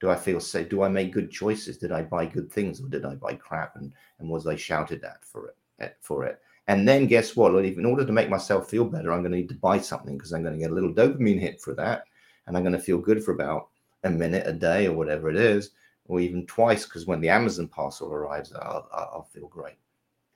do 0.00 0.10
I 0.10 0.16
feel 0.16 0.40
safe? 0.40 0.68
Do 0.68 0.82
I 0.82 0.88
make 0.88 1.12
good 1.12 1.30
choices? 1.30 1.76
Did 1.76 1.92
I 1.92 2.02
buy 2.02 2.26
good 2.26 2.50
things 2.50 2.80
or 2.80 2.88
did 2.88 3.04
I 3.04 3.14
buy 3.14 3.34
crap? 3.34 3.76
And, 3.76 3.92
and 4.18 4.28
was 4.28 4.46
I 4.46 4.56
shouted 4.56 5.04
at 5.04 5.24
for 5.24 5.54
it? 5.78 5.96
For 6.00 6.24
it? 6.24 6.40
And 6.68 6.88
then 6.88 7.06
guess 7.06 7.36
what? 7.36 7.54
In 7.54 7.86
order 7.86 8.04
to 8.04 8.12
make 8.12 8.30
myself 8.30 8.68
feel 8.68 8.84
better, 8.84 9.12
I'm 9.12 9.20
going 9.20 9.32
to 9.32 9.38
need 9.38 9.48
to 9.50 9.54
buy 9.54 9.78
something 9.78 10.16
because 10.16 10.32
I'm 10.32 10.42
going 10.42 10.54
to 10.54 10.60
get 10.60 10.70
a 10.70 10.74
little 10.74 10.92
dopamine 10.92 11.40
hit 11.40 11.60
for 11.60 11.74
that. 11.74 12.04
And 12.46 12.56
I'm 12.56 12.62
going 12.62 12.74
to 12.74 12.82
feel 12.82 12.98
good 12.98 13.22
for 13.22 13.32
about 13.32 13.68
a 14.04 14.10
minute 14.10 14.46
a 14.46 14.52
day 14.52 14.86
or 14.86 14.94
whatever 14.94 15.28
it 15.28 15.36
is, 15.36 15.70
or 16.06 16.20
even 16.20 16.46
twice 16.46 16.84
because 16.86 17.06
when 17.06 17.20
the 17.20 17.28
Amazon 17.28 17.68
parcel 17.68 18.12
arrives, 18.12 18.52
I'll, 18.54 18.88
I'll 18.92 19.28
feel 19.32 19.48
great. 19.48 19.76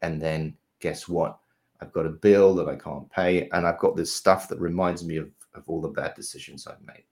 And 0.05 0.21
then 0.21 0.55
guess 0.81 1.09
what? 1.09 1.39
I've 1.81 1.93
got 1.93 2.05
a 2.05 2.11
bill 2.11 2.55
that 2.57 2.69
I 2.69 2.77
can't 2.77 3.11
pay, 3.11 3.49
and 3.51 3.67
I've 3.67 3.79
got 3.79 3.97
this 3.97 4.13
stuff 4.13 4.49
that 4.49 4.61
reminds 4.61 5.03
me 5.03 5.17
of, 5.17 5.31
of 5.55 5.65
all 5.67 5.81
the 5.81 5.89
bad 5.89 6.15
decisions 6.15 6.67
I've 6.67 6.87
made. 6.87 7.05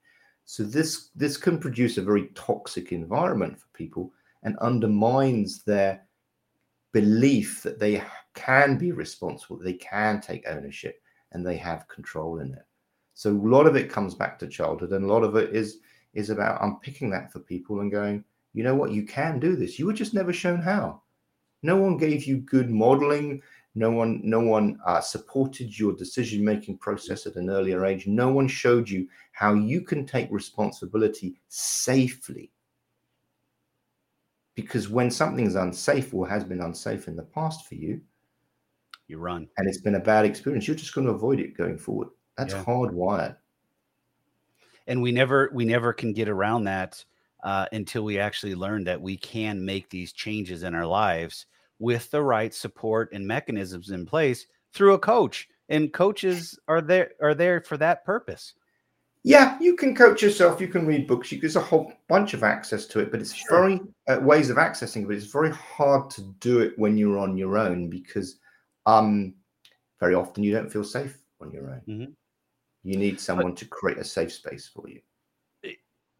So 0.45 0.63
this 0.63 1.09
this 1.15 1.37
can 1.37 1.57
produce 1.57 1.97
a 1.97 2.03
very 2.03 2.27
toxic 2.35 2.91
environment 2.91 3.59
for 3.59 3.67
people 3.73 4.13
and 4.43 4.57
undermines 4.59 5.63
their 5.63 6.03
belief 6.91 7.63
that 7.63 7.79
they 7.79 8.03
can 8.35 8.77
be 8.77 8.91
responsible, 8.91 9.57
they 9.57 9.73
can 9.73 10.21
take 10.21 10.47
ownership, 10.47 11.01
and 11.31 11.45
they 11.45 11.57
have 11.57 11.87
control 11.87 12.39
in 12.39 12.53
it. 12.53 12.67
So 13.15 13.31
a 13.31 13.49
lot 13.55 13.67
of 13.67 13.75
it 13.75 13.89
comes 13.89 14.13
back 14.13 14.37
to 14.39 14.47
childhood, 14.47 14.91
and 14.91 15.05
a 15.05 15.13
lot 15.13 15.23
of 15.23 15.35
it 15.35 15.55
is 15.55 15.79
is 16.13 16.29
about 16.29 16.63
unpicking 16.63 17.09
that 17.09 17.31
for 17.31 17.39
people 17.39 17.79
and 17.79 17.91
going, 17.91 18.23
you 18.53 18.63
know 18.63 18.75
what, 18.75 18.91
you 18.91 19.03
can 19.03 19.39
do 19.39 19.55
this. 19.55 19.79
You 19.79 19.87
were 19.87 19.93
just 19.93 20.13
never 20.13 20.31
shown 20.31 20.61
how. 20.61 21.01
No 21.63 21.77
one 21.77 21.97
gave 21.97 22.25
you 22.25 22.37
good 22.37 22.69
modeling. 22.69 23.41
No 23.75 23.89
one 23.89 24.21
no 24.23 24.39
one 24.39 24.77
uh, 24.85 25.01
supported 25.01 25.77
your 25.77 25.93
decision 25.93 26.45
making 26.45 26.77
process 26.77 27.25
at 27.25 27.37
an 27.37 27.49
earlier 27.49 27.85
age. 27.85 28.05
No 28.05 28.31
one 28.31 28.47
showed 28.47 28.87
you 28.87 29.07
how 29.31 29.53
you 29.53 29.81
can 29.81 30.05
take 30.05 30.27
responsibility 30.29 31.41
safely. 31.47 32.51
Because 34.53 34.89
when 34.89 35.09
something's 35.09 35.55
unsafe 35.55 36.13
or 36.13 36.27
has 36.27 36.43
been 36.43 36.61
unsafe 36.61 37.07
in 37.07 37.15
the 37.15 37.23
past 37.23 37.65
for 37.65 37.73
you 37.73 37.99
you 39.07 39.17
run. 39.17 39.47
and 39.57 39.67
it's 39.67 39.81
been 39.81 39.95
a 39.95 39.99
bad 39.99 40.25
experience 40.25 40.67
you're 40.67 40.75
just 40.75 40.93
going 40.93 41.07
to 41.07 41.13
avoid 41.13 41.39
it 41.39 41.57
going 41.57 41.77
forward. 41.77 42.09
That's 42.37 42.53
yeah. 42.53 42.63
hardwired. 42.63 43.37
And 44.85 45.01
we 45.01 45.11
never 45.11 45.49
we 45.53 45.65
never 45.65 45.93
can 45.93 46.13
get 46.13 46.29
around 46.29 46.65
that 46.65 47.03
uh, 47.43 47.65
until 47.71 48.03
we 48.03 48.17
actually 48.17 48.55
learn 48.55 48.83
that 48.85 49.01
we 49.01 49.17
can 49.17 49.63
make 49.63 49.89
these 49.89 50.13
changes 50.13 50.63
in 50.63 50.73
our 50.73 50.85
lives 50.85 51.45
with 51.79 52.09
the 52.11 52.21
right 52.21 52.53
support 52.53 53.09
and 53.13 53.27
mechanisms 53.27 53.89
in 53.89 54.05
place 54.05 54.47
through 54.73 54.93
a 54.93 54.99
coach. 54.99 55.47
And 55.69 55.93
coaches 55.93 56.57
are 56.67 56.81
there 56.81 57.11
are 57.21 57.33
there 57.33 57.61
for 57.61 57.77
that 57.77 58.05
purpose. 58.05 58.53
Yeah, 59.23 59.57
you 59.59 59.77
can 59.77 59.95
coach 59.95 60.21
yourself. 60.21 60.59
You 60.59 60.67
can 60.67 60.85
read 60.85 61.07
books. 61.07 61.31
You, 61.31 61.39
there's 61.39 61.55
a 61.55 61.61
whole 61.61 61.93
bunch 62.09 62.33
of 62.33 62.43
access 62.43 62.85
to 62.87 62.99
it, 62.99 63.09
but 63.09 63.21
it's 63.21 63.33
sure. 63.33 63.47
very 63.49 63.81
uh, 64.09 64.19
ways 64.19 64.49
of 64.49 64.57
accessing. 64.57 65.07
But 65.07 65.15
it's 65.15 65.25
very 65.25 65.51
hard 65.51 66.09
to 66.11 66.21
do 66.39 66.59
it 66.59 66.77
when 66.77 66.97
you're 66.97 67.17
on 67.17 67.37
your 67.37 67.57
own 67.57 67.89
because 67.89 68.35
um, 68.85 69.33
very 70.01 70.13
often 70.13 70.43
you 70.43 70.51
don't 70.53 70.71
feel 70.71 70.83
safe 70.83 71.17
on 71.39 71.51
your 71.51 71.69
own. 71.69 71.81
Mm-hmm. 71.87 72.11
You 72.83 72.97
need 72.97 73.19
someone 73.19 73.51
but, 73.51 73.57
to 73.57 73.65
create 73.65 73.97
a 73.97 74.03
safe 74.03 74.33
space 74.33 74.67
for 74.67 74.89
you. 74.89 74.99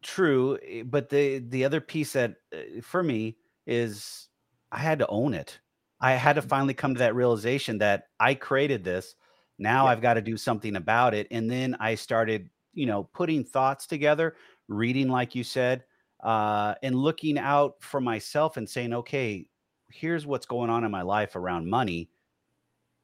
True, 0.04 0.58
eh, 0.62 0.82
but 0.84 1.08
the 1.08 1.38
the 1.38 1.64
other 1.64 1.80
piece 1.80 2.12
that 2.12 2.36
uh, 2.54 2.80
for 2.82 3.02
me 3.02 3.36
is 3.66 4.28
I 4.70 4.78
had 4.78 5.00
to 5.00 5.06
own 5.08 5.34
it. 5.34 5.58
I 6.00 6.12
had 6.12 6.34
to 6.34 6.42
mm-hmm. 6.42 6.48
finally 6.48 6.74
come 6.74 6.94
to 6.94 7.00
that 7.00 7.14
realization 7.14 7.78
that 7.78 8.04
I 8.20 8.34
created 8.34 8.84
this. 8.84 9.16
Now 9.58 9.84
yeah. 9.84 9.90
I've 9.90 10.02
got 10.02 10.14
to 10.14 10.22
do 10.22 10.36
something 10.36 10.76
about 10.76 11.14
it. 11.14 11.26
And 11.30 11.50
then 11.50 11.76
I 11.80 11.94
started, 11.94 12.50
you 12.74 12.86
know, 12.86 13.04
putting 13.14 13.44
thoughts 13.44 13.86
together, 13.86 14.36
reading, 14.68 15.08
like 15.08 15.34
you 15.34 15.44
said, 15.44 15.84
uh, 16.22 16.74
and 16.82 16.94
looking 16.94 17.38
out 17.38 17.76
for 17.80 18.00
myself 18.00 18.56
and 18.56 18.68
saying, 18.68 18.92
okay, 18.92 19.48
here's 19.90 20.26
what's 20.26 20.46
going 20.46 20.70
on 20.70 20.84
in 20.84 20.90
my 20.90 21.02
life 21.02 21.36
around 21.36 21.68
money 21.68 22.10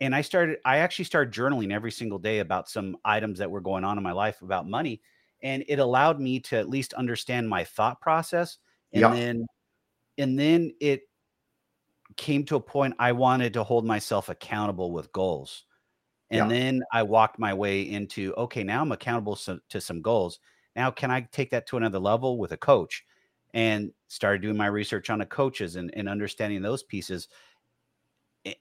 and 0.01 0.15
I 0.15 0.23
started, 0.23 0.59
I 0.65 0.79
actually 0.79 1.05
started 1.05 1.33
journaling 1.33 1.73
every 1.73 1.93
single 1.93 2.19
day 2.19 2.39
about 2.39 2.69
some 2.69 2.97
items 3.05 3.39
that 3.39 3.51
were 3.51 3.61
going 3.61 3.85
on 3.85 3.99
in 3.99 4.03
my 4.03 4.13
life 4.13 4.41
about 4.41 4.67
money. 4.67 5.03
And 5.43 5.65
it 5.69 5.79
allowed 5.79 6.21
me 6.21 6.41
to 6.41 6.57
at 6.57 6.69
least 6.69 6.93
understand 6.95 7.49
my 7.49 7.65
thought 7.65 8.01
process. 8.01 8.59
And 8.93 9.01
yep. 9.03 9.13
then, 9.13 9.47
and 10.19 10.39
then 10.39 10.73
it 10.81 11.03
came 12.17 12.45
to 12.45 12.57
a 12.57 12.61
point 12.61 12.95
I 12.99 13.13
wanted 13.13 13.55
to 13.55 13.65
hold 13.65 13.85
myself 13.85 14.29
accountable 14.29 14.93
with 14.93 15.13
goals. 15.13 15.65
And 16.31 16.39
yep. 16.39 16.49
then 16.49 16.83
I 16.93 17.03
walked 17.03 17.39
my 17.39 17.55
way 17.55 17.83
into, 17.83 18.35
okay, 18.35 18.63
now 18.63 18.83
I'm 18.83 18.93
accountable 18.93 19.37
to 19.37 19.81
some 19.81 20.03
goals. 20.03 20.39
Now, 20.77 20.91
can 20.91 21.11
I 21.11 21.23
take 21.33 21.51
that 21.51 21.67
to 21.69 21.77
another 21.77 21.99
level 21.99 22.39
with 22.39 22.53
a 22.53 22.57
coach? 22.57 23.05
And 23.53 23.91
started 24.07 24.43
doing 24.43 24.57
my 24.57 24.67
research 24.67 25.11
on 25.11 25.19
the 25.19 25.27
coaches 25.27 25.75
and, 25.75 25.91
and 25.95 26.09
understanding 26.09 26.63
those 26.63 26.85
pieces 26.85 27.27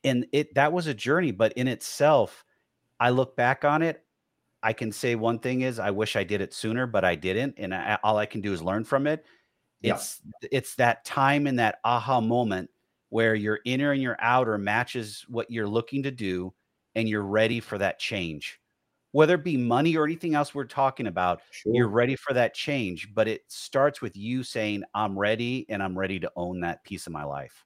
and 0.04 0.26
it 0.32 0.54
that 0.56 0.72
was 0.72 0.88
a 0.88 0.94
journey 0.94 1.32
but 1.32 1.54
in 1.54 1.68
itself 1.68 2.44
i 3.00 3.10
look 3.10 3.36
back 3.36 3.64
on 3.64 3.82
it 3.82 4.04
i 4.64 4.74
can 4.74 4.92
say 4.92 5.16
one 5.16 5.40
thing 5.40 5.62
is 5.62 5.80
i 5.80 5.90
wish 5.90 6.16
i 6.16 6.24
did 6.24 6.42
it 6.42 6.54
sooner 6.54 6.86
but 6.86 7.04
i 7.04 7.16
didn't 7.16 7.54
and 7.58 7.74
I, 7.74 7.98
all 8.04 8.18
i 8.18 8.26
can 8.26 8.42
do 8.42 8.54
is 8.54 8.62
learn 8.62 8.84
from 8.84 9.08
it 9.08 9.26
it's 9.82 10.22
yeah. 10.42 10.50
it's 10.52 10.76
that 10.76 11.06
time 11.06 11.48
and 11.48 11.60
that 11.60 11.80
aha 11.84 12.20
moment 12.22 12.70
where 13.10 13.36
your 13.36 13.60
inner 13.66 13.92
and 13.92 14.02
your 14.02 14.18
outer 14.20 14.58
matches 14.58 15.26
what 15.28 15.50
you're 15.50 15.68
looking 15.68 16.04
to 16.04 16.12
do 16.12 16.54
and 16.96 17.08
you're 17.08 17.24
ready 17.24 17.60
for 17.60 17.78
that 17.78 18.00
change 18.00 18.60
whether 19.12 19.36
it 19.36 19.44
be 19.44 19.58
money 19.58 19.96
or 19.96 20.06
anything 20.06 20.36
else 20.36 20.54
we're 20.54 20.66
talking 20.66 21.08
about 21.08 21.42
sure. 21.52 21.74
you're 21.74 21.88
ready 21.88 22.16
for 22.16 22.34
that 22.34 22.54
change 22.54 23.14
but 23.14 23.28
it 23.28 23.42
starts 23.48 24.02
with 24.02 24.16
you 24.16 24.44
saying 24.44 24.84
i'm 24.94 25.18
ready 25.18 25.66
and 25.70 25.82
i'm 25.82 25.98
ready 25.98 26.20
to 26.20 26.32
own 26.36 26.60
that 26.60 26.84
piece 26.84 27.08
of 27.08 27.14
my 27.14 27.24
life 27.24 27.66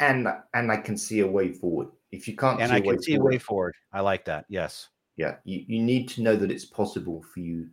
and 0.00 0.28
and 0.54 0.72
I 0.72 0.78
can 0.78 0.96
see 0.96 1.20
a 1.20 1.26
way 1.26 1.52
forward. 1.52 1.88
If 2.10 2.26
you 2.26 2.34
can't, 2.34 2.60
and 2.60 2.70
see 2.70 2.76
I 2.76 2.80
can 2.80 3.00
see 3.00 3.16
forward, 3.16 3.30
a 3.30 3.34
way 3.34 3.38
forward. 3.38 3.74
I 3.92 4.00
like 4.00 4.24
that. 4.24 4.46
Yes. 4.48 4.88
Yeah, 5.16 5.36
you, 5.44 5.64
you 5.66 5.82
need 5.82 6.08
to 6.10 6.22
know 6.22 6.36
that 6.36 6.50
it's 6.50 6.64
possible 6.64 7.22
for 7.22 7.40
you 7.40 7.68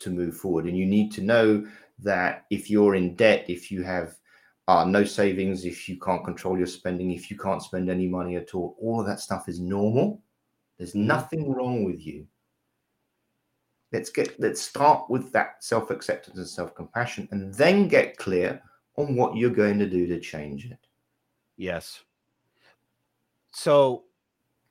to 0.00 0.10
move 0.10 0.36
forward, 0.36 0.66
and 0.66 0.76
you 0.76 0.86
need 0.86 1.10
to 1.12 1.22
know 1.22 1.66
that 2.00 2.44
if 2.50 2.70
you're 2.70 2.94
in 2.94 3.14
debt, 3.16 3.44
if 3.48 3.70
you 3.70 3.82
have 3.82 4.16
uh, 4.68 4.84
no 4.84 5.04
savings, 5.04 5.64
if 5.64 5.88
you 5.88 5.98
can't 5.98 6.24
control 6.24 6.56
your 6.56 6.66
spending, 6.66 7.10
if 7.10 7.30
you 7.30 7.36
can't 7.36 7.62
spend 7.62 7.90
any 7.90 8.06
money 8.06 8.36
at 8.36 8.54
all, 8.54 8.76
all 8.80 9.00
of 9.00 9.06
that 9.06 9.20
stuff 9.20 9.48
is 9.48 9.60
normal. 9.60 10.22
There's 10.78 10.90
mm-hmm. 10.90 11.06
nothing 11.06 11.52
wrong 11.52 11.84
with 11.84 12.06
you. 12.06 12.26
Let's 13.92 14.10
get 14.10 14.38
let's 14.40 14.60
start 14.60 15.08
with 15.08 15.32
that 15.32 15.62
self-acceptance 15.62 16.36
and 16.36 16.48
self-compassion, 16.48 17.28
and 17.30 17.54
then 17.54 17.86
get 17.88 18.16
clear 18.18 18.60
on 18.96 19.14
what 19.14 19.36
you're 19.36 19.50
going 19.50 19.78
to 19.78 19.88
do 19.88 20.06
to 20.06 20.18
change 20.20 20.66
it. 20.66 20.86
Yes. 21.56 22.02
So 23.52 24.04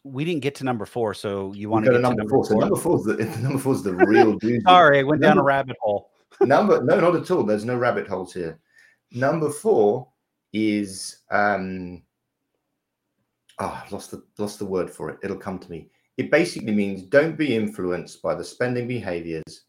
we 0.04 0.26
didn't 0.26 0.42
get 0.42 0.56
to 0.56 0.64
number 0.64 0.86
four. 0.86 1.14
So 1.14 1.54
you 1.54 1.70
want 1.70 1.86
to 1.86 1.92
get 1.92 2.02
number, 2.02 2.24
to 2.24 2.28
number 2.28 2.30
four. 2.30 2.46
four? 2.46 2.54
So 2.54 2.60
number 2.60 2.76
four 2.76 2.98
is 2.98 3.06
the 3.06 3.40
number 3.42 3.60
four 3.60 3.74
is 3.74 3.84
the 3.84 3.96
real 3.96 4.40
doozy. 4.40 4.62
Sorry, 4.64 5.00
I 5.00 5.04
went 5.04 5.22
number, 5.22 5.36
down 5.36 5.38
a 5.40 5.44
rabbit 5.44 5.78
hole. 5.82 6.12
number 6.42 6.84
no, 6.84 7.00
not 7.00 7.16
at 7.16 7.32
all. 7.32 7.44
There's 7.44 7.66
no 7.66 7.78
rabbit 7.78 8.08
holes 8.08 8.34
here. 8.34 8.60
Number 9.12 9.50
four 9.50 10.10
is 10.52 11.22
um 11.32 12.04
oh, 13.60 13.84
lost 13.92 14.12
the 14.12 14.24
lost 14.38 14.60
the 14.60 14.66
word 14.66 14.90
for 14.90 15.10
it. 15.10 15.20
It'll 15.24 15.38
come 15.38 15.60
to 15.60 15.72
me. 15.72 15.90
It 16.18 16.30
basically 16.30 16.74
means 16.74 17.04
don't 17.04 17.38
be 17.38 17.56
influenced 17.56 18.22
by 18.22 18.36
the 18.36 18.44
spending 18.44 18.88
behaviors 18.88 19.66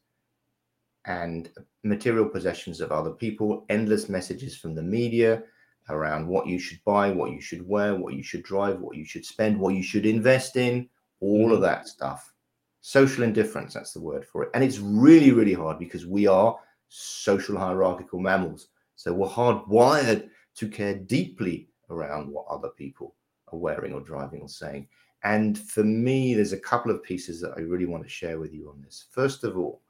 and 1.07 1.51
material 1.85 2.29
possessions 2.29 2.81
of 2.81 2.93
other 2.93 3.11
people, 3.11 3.65
endless 3.69 4.09
messages 4.09 4.57
from 4.57 4.75
the 4.75 4.83
media, 4.83 5.43
around 5.89 6.27
what 6.27 6.47
you 6.47 6.59
should 6.59 6.83
buy, 6.85 7.11
what 7.11 7.33
you 7.33 7.41
should 7.41 7.67
wear, 7.67 7.95
what 7.95 8.15
you 8.15 8.23
should 8.23 8.43
drive, 8.43 8.81
what 8.81 8.97
you 8.97 9.05
should 9.05 9.25
spend, 9.25 9.59
what 9.59 9.75
you 9.75 9.83
should 9.83 10.07
invest 10.07 10.57
in, 10.57 10.89
all 11.21 11.47
mm-hmm. 11.47 11.55
of 11.55 11.61
that 11.61 11.89
stuff. 11.89 12.33
Social 12.81 13.25
indifference, 13.25 13.75
that's 13.75 13.93
the 13.93 14.01
word 14.01 14.25
for 14.27 14.43
it. 14.43 14.51
And 14.55 14.63
it's 14.63 14.79
really, 14.79 15.33
really 15.33 15.55
hard 15.55 15.79
because 15.79 16.07
we 16.07 16.27
are 16.27 16.59
social 16.89 17.59
hierarchical 17.59 18.19
mammals. 18.19 18.69
So 18.97 19.13
we're 19.13 19.29
hardwired 19.29 20.29
to 20.57 20.69
care 20.69 20.95
deeply 20.95 21.69
around 21.91 22.31
what 22.31 22.47
other 22.49 22.69
people 22.69 23.15
are 23.53 23.59
wearing 23.59 23.93
or 23.93 24.01
driving 24.01 24.43
or 24.43 24.49
saying. 24.49 24.89
And 25.25 25.59
for 25.59 25.83
me, 25.83 26.35
there's 26.35 26.53
a 26.53 26.59
couple 26.59 26.91
of 26.91 27.03
pieces 27.03 27.41
that 27.41 27.55
I 27.57 27.61
really 27.61 27.87
want 27.87 28.03
to 28.03 28.09
share 28.09 28.39
with 28.39 28.53
you 28.53 28.69
on 28.69 28.83
this. 28.83 29.07
First 29.11 29.43
of 29.43 29.57
all, 29.57 29.81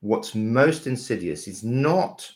what's 0.00 0.34
most 0.34 0.86
insidious 0.86 1.46
is 1.46 1.62
not 1.62 2.30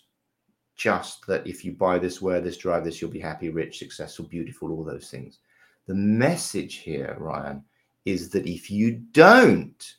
just 0.80 1.26
that 1.26 1.46
if 1.46 1.62
you 1.62 1.72
buy 1.72 1.98
this, 1.98 2.22
wear 2.22 2.40
this, 2.40 2.56
drive 2.56 2.84
this, 2.84 3.02
you'll 3.02 3.10
be 3.10 3.20
happy, 3.20 3.50
rich, 3.50 3.78
successful, 3.78 4.24
beautiful, 4.24 4.72
all 4.72 4.82
those 4.82 5.10
things. 5.10 5.40
The 5.86 5.94
message 5.94 6.76
here, 6.76 7.14
Ryan, 7.20 7.62
is 8.06 8.30
that 8.30 8.46
if 8.46 8.70
you 8.70 8.92
don't, 9.12 9.96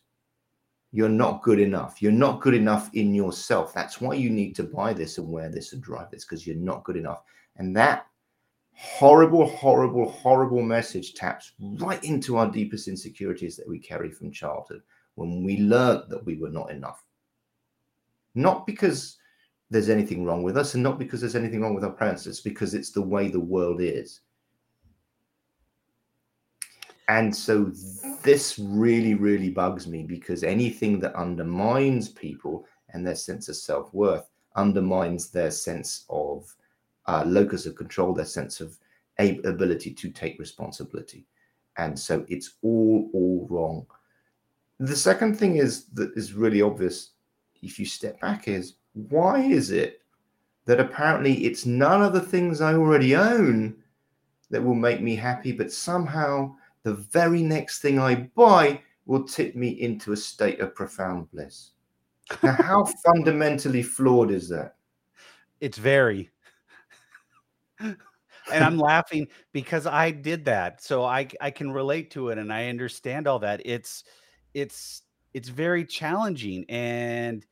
you're 0.92 1.08
not 1.08 1.44
good 1.44 1.60
enough. 1.60 2.02
You're 2.02 2.12
not 2.12 2.42
good 2.42 2.56
enough 2.56 2.90
in 2.96 3.14
yourself. 3.14 3.76
That's 3.76 4.02
why 4.02 4.16
you 4.16 4.32
need 4.32 4.56
to 4.56 4.64
buy 4.64 4.92
this 4.92 5.20
and 5.20 5.30
wear 5.30 5.50
this 5.50 5.74
and 5.74 5.84
drive 5.84 6.10
this 6.10 6.26
because 6.26 6.48
you're 6.48 6.56
not 6.56 6.84
good 6.84 6.98
enough. 6.98 7.22
And 7.58 7.78
that 7.78 8.08
horrible, 8.74 9.46
horrible, 9.46 10.10
horrible 10.10 10.64
message 10.64 11.14
taps 11.14 11.52
right 11.60 12.04
into 12.04 12.38
our 12.38 12.50
deepest 12.50 12.88
insecurities 12.88 13.56
that 13.56 13.70
we 13.70 13.78
carry 13.78 14.10
from 14.10 14.32
childhood 14.32 14.82
when 15.14 15.44
we 15.44 15.60
learned 15.60 16.10
that 16.10 16.26
we 16.26 16.38
were 16.38 16.50
not 16.50 16.72
enough. 16.72 17.04
Not 18.34 18.66
because 18.66 19.18
there's 19.72 19.90
anything 19.90 20.26
wrong 20.26 20.44
with 20.44 20.58
us, 20.58 20.74
and 20.74 20.84
not 20.84 21.00
because 21.00 21.22
there's 21.22 21.36
anything 21.36 21.62
wrong 21.62 21.74
with 21.74 21.86
our 21.86 21.94
parents. 21.94 22.28
It's 22.28 22.42
because 22.42 22.74
it's 22.74 22.92
the 22.92 23.02
way 23.02 23.30
the 23.30 23.40
world 23.40 23.80
is. 23.82 24.20
And 27.08 27.36
so 27.36 27.72
this 28.22 28.60
really, 28.60 29.16
really 29.16 29.50
bugs 29.50 29.88
me 29.88 30.04
because 30.04 30.44
anything 30.44 31.00
that 31.00 31.16
undermines 31.16 32.10
people 32.10 32.66
and 32.90 33.08
their 33.08 33.16
sense 33.16 33.48
of 33.48 33.56
self 33.56 33.94
worth 33.94 34.30
undermines 34.56 35.30
their 35.30 35.52
sense 35.52 36.06
of 36.10 36.54
uh, 37.08 37.24
locus 37.26 37.66
of 37.66 37.76
control, 37.76 38.14
their 38.14 38.26
sense 38.26 38.60
of 38.60 38.78
ability 39.20 39.94
to 39.94 40.10
take 40.10 40.38
responsibility. 40.38 41.26
And 41.78 41.98
so 41.98 42.26
it's 42.28 42.56
all, 42.62 43.10
all 43.14 43.48
wrong. 43.50 43.86
The 44.80 44.96
second 44.96 45.38
thing 45.38 45.58
is 45.58 45.86
that 45.94 46.12
is 46.18 46.34
really 46.34 46.62
obvious 46.62 47.12
if 47.62 47.80
you 47.80 47.86
step 47.86 48.20
back 48.20 48.48
is 48.48 48.76
why 48.94 49.42
is 49.42 49.72
it 49.72 50.02
that 50.66 50.80
apparently 50.80 51.46
it's 51.46 51.66
none 51.66 52.04
of 52.04 52.14
the 52.14 52.22
things 52.22 52.62
I 52.62 52.74
already 52.74 53.16
own 53.16 53.76
that 54.50 54.64
will 54.64 54.76
make 54.76 55.02
me 55.02 55.16
happy, 55.16 55.52
but 55.52 55.72
somehow 55.72 56.56
the 56.84 56.94
very 56.94 57.42
next 57.42 57.80
thing 57.80 58.00
I 58.00 58.30
buy 58.36 58.82
will 59.06 59.24
tip 59.24 59.56
me 59.56 59.70
into 59.70 60.14
a 60.14 60.18
state 60.18 60.60
of 60.60 60.76
profound 60.76 61.32
bliss? 61.32 61.72
Now, 62.44 62.54
how 62.54 62.86
fundamentally 63.06 63.84
flawed 63.84 64.32
is 64.32 64.50
that? 64.50 64.76
It's 65.60 65.78
very. 65.78 66.30
and 67.80 67.98
I'm 68.52 68.78
laughing 68.78 69.28
because 69.52 69.86
I 69.88 70.12
did 70.12 70.46
that. 70.46 70.84
So 70.84 71.04
I 71.04 71.28
I 71.40 71.52
can 71.52 71.72
relate 71.72 72.12
to 72.12 72.30
it 72.30 72.38
and 72.38 72.52
I 72.52 72.68
understand 72.70 73.28
all 73.28 73.40
that. 73.40 73.62
It's 73.66 74.04
it's 74.54 75.04
it's 75.34 75.50
very 75.50 75.86
challenging 75.86 76.66
and 76.70 77.46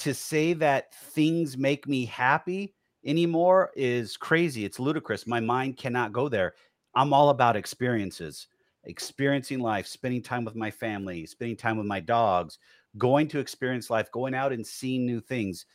to 0.00 0.12
say 0.14 0.52
that 0.54 0.94
things 0.94 1.56
make 1.56 1.86
me 1.86 2.04
happy 2.04 2.74
anymore 3.04 3.70
is 3.74 4.16
crazy. 4.16 4.64
It's 4.64 4.78
ludicrous. 4.80 5.26
My 5.26 5.40
mind 5.40 5.76
cannot 5.76 6.12
go 6.12 6.28
there. 6.28 6.54
I'm 6.94 7.12
all 7.12 7.30
about 7.30 7.56
experiences, 7.56 8.48
experiencing 8.84 9.60
life, 9.60 9.86
spending 9.86 10.22
time 10.22 10.44
with 10.44 10.56
my 10.56 10.70
family, 10.70 11.24
spending 11.26 11.56
time 11.56 11.76
with 11.76 11.86
my 11.86 12.00
dogs, 12.00 12.58
going 12.98 13.28
to 13.28 13.38
experience 13.38 13.88
life, 13.90 14.10
going 14.10 14.34
out 14.34 14.52
and 14.52 14.66
seeing 14.66 15.06
new 15.06 15.20
things. 15.20 15.66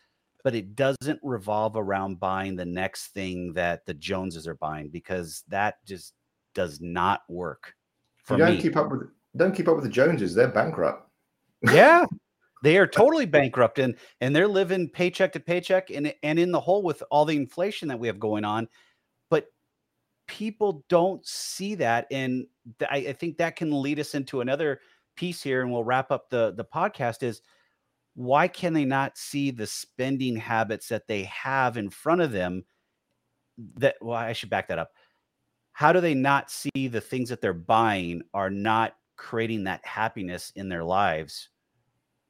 but 0.45 0.53
it 0.53 0.75
doesn't 0.75 1.19
revolve 1.23 1.75
around 1.75 2.19
buying 2.19 2.55
the 2.55 2.63
next 2.65 3.07
thing 3.07 3.51
that 3.53 3.83
the 3.87 3.95
Joneses 3.95 4.47
are 4.47 4.53
buying 4.53 4.89
because 4.89 5.43
that 5.47 5.83
just 5.85 6.13
does 6.53 6.79
not 6.79 7.21
work. 7.27 7.73
For 8.23 8.35
you 8.37 8.45
don't 8.45 8.55
me. 8.57 8.61
keep 8.61 8.77
up 8.77 8.91
with 8.91 9.09
don't 9.35 9.55
keep 9.55 9.67
up 9.67 9.75
with 9.75 9.85
the 9.85 9.89
Joneses; 9.89 10.35
they're 10.35 10.47
bankrupt. 10.47 11.09
yeah, 11.63 12.05
they 12.65 12.79
are 12.79 12.87
totally 12.87 13.27
bankrupt 13.27 13.77
and 13.77 13.95
and 14.21 14.35
they're 14.35 14.47
living 14.47 14.89
paycheck 14.89 15.31
to 15.33 15.39
paycheck 15.39 15.91
and 15.91 16.11
and 16.23 16.39
in 16.39 16.51
the 16.51 16.59
hole 16.59 16.81
with 16.81 17.03
all 17.11 17.23
the 17.23 17.35
inflation 17.35 17.87
that 17.87 17.99
we 17.99 18.07
have 18.07 18.19
going 18.19 18.43
on. 18.43 18.67
But 19.29 19.45
people 20.27 20.83
don't 20.89 21.23
see 21.27 21.75
that, 21.75 22.07
and 22.09 22.47
th- 22.79 22.89
I, 22.91 23.09
I 23.09 23.13
think 23.13 23.37
that 23.37 23.55
can 23.55 23.83
lead 23.83 23.99
us 23.99 24.15
into 24.15 24.41
another 24.41 24.79
piece 25.15 25.43
here, 25.43 25.61
and 25.61 25.71
we'll 25.71 25.83
wrap 25.83 26.09
up 26.09 26.31
the 26.31 26.53
the 26.57 26.65
podcast. 26.65 27.21
Is 27.21 27.43
why 28.15 28.47
can 28.47 28.73
they 28.73 28.85
not 28.85 29.15
see 29.15 29.51
the 29.51 29.67
spending 29.67 30.35
habits 30.35 30.87
that 30.87 31.07
they 31.07 31.23
have 31.25 31.77
in 31.77 31.91
front 31.91 32.21
of 32.21 32.31
them? 32.31 32.65
That 33.77 33.97
well, 34.01 34.17
I 34.17 34.33
should 34.33 34.49
back 34.49 34.69
that 34.69 34.79
up. 34.79 34.89
How 35.73 35.93
do 35.93 36.01
they 36.01 36.15
not 36.15 36.49
see 36.49 36.87
the 36.87 37.01
things 37.01 37.29
that 37.29 37.41
they're 37.41 37.53
buying 37.53 38.23
are 38.33 38.49
not 38.49 38.95
creating 39.17 39.65
that 39.65 39.85
happiness 39.85 40.51
in 40.55 40.67
their 40.67 40.83
lives 40.83 41.49